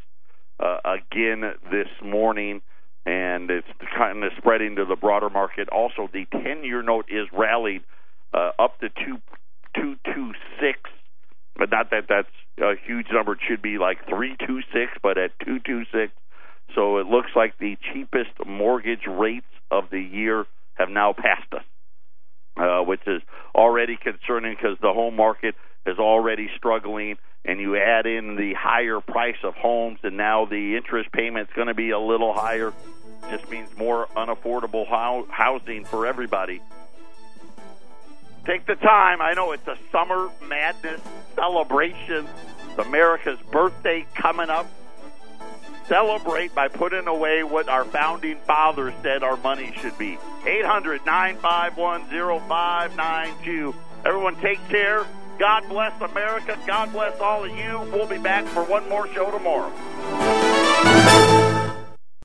uh, 0.59 0.79
again 0.85 1.53
this 1.71 1.89
morning 2.03 2.63
and 3.07 3.51
it's 3.51 3.67
kind 3.97 4.23
of 4.25 4.33
spreading 4.37 4.77
to 4.77 4.85
the 4.85 4.97
broader 4.97 5.31
market. 5.31 5.69
Also, 5.71 6.09
the 6.13 6.27
10-year 6.27 6.83
note 6.83 7.07
is 7.09 7.27
rallied 7.33 7.83
uh, 8.35 8.51
up 8.59 8.79
to 8.81 8.89
two 8.89 9.19
two 9.75 9.97
two 10.05 10.33
six, 10.61 10.79
but 11.61 11.71
not 11.71 11.91
that 11.91 12.07
that's 12.09 12.29
a 12.59 12.73
huge 12.87 13.07
number. 13.13 13.35
It 13.35 13.41
should 13.47 13.61
be 13.61 13.77
like 13.77 14.09
three 14.09 14.35
two 14.45 14.63
six, 14.73 14.93
but 15.03 15.19
at 15.19 15.31
two 15.45 15.61
two 15.61 15.85
six. 15.93 16.13
So 16.75 16.97
it 16.97 17.07
looks 17.07 17.31
like 17.37 17.59
the 17.59 17.77
cheapest 17.93 18.31
mortgage 18.47 19.07
rates 19.07 19.47
of 19.71 19.91
the 19.91 20.01
year 20.01 20.47
have 20.75 20.89
now 20.89 21.13
passed 21.13 21.53
us, 21.53 21.65
uh, 22.57 22.81
which 22.83 23.03
is 23.07 23.21
already 23.55 23.97
concerning 23.97 24.57
because 24.57 24.79
the 24.81 24.93
home 24.93 25.17
market 25.17 25.55
is 25.87 25.99
already 25.99 26.49
struggling 26.57 27.19
and 27.45 27.61
you 27.61 27.77
add 27.77 28.07
in 28.07 28.37
the 28.37 28.55
higher 28.55 29.01
price 29.01 29.39
of 29.45 29.55
homes, 29.55 29.99
and 30.03 30.17
now 30.17 30.45
the 30.45 30.77
interest 30.77 31.11
payment's 31.13 31.53
going 31.55 31.69
to 31.69 31.75
be 31.75 31.91
a 31.91 31.99
little 31.99 32.35
higher, 32.35 32.73
just 33.31 33.49
means 33.51 33.69
more 33.79 34.07
unaffordable 34.15 34.87
housing 35.31 35.85
for 35.85 36.07
everybody. 36.07 36.61
Take 38.45 38.67
the 38.67 38.75
time. 38.75 39.21
I 39.21 39.35
know 39.35 39.53
it's 39.53 39.67
a 39.67 39.77
summer 39.93 40.31
madness 40.47 41.01
celebration. 41.35 42.27
It's 42.69 42.79
America's 42.79 43.39
birthday 43.51 44.07
coming 44.15 44.51
up. 44.51 44.67
Celebrate 45.87 46.55
by 46.55 46.69
putting 46.69 47.09
away 47.09 47.43
what 47.43 47.69
our 47.69 47.85
founding 47.85 48.37
fathers 48.47 48.95
said 49.03 49.23
our 49.23 49.37
money 49.39 49.73
should 49.81 49.99
be. 49.99 50.19
800 50.47 51.05
951 51.05 52.09
0592. 52.09 53.75
Everyone 54.05 54.37
take 54.37 54.67
care. 54.69 55.05
God 55.39 55.69
bless 55.69 56.01
America. 56.01 56.59
God 56.67 56.93
bless 56.93 57.19
all 57.21 57.45
of 57.45 57.51
you. 57.57 57.81
We'll 57.93 58.07
be 58.07 58.19
back 58.19 58.47
for 58.47 58.63
one 58.63 58.89
more 58.89 59.09
show 59.15 59.31
tomorrow. 59.31 59.73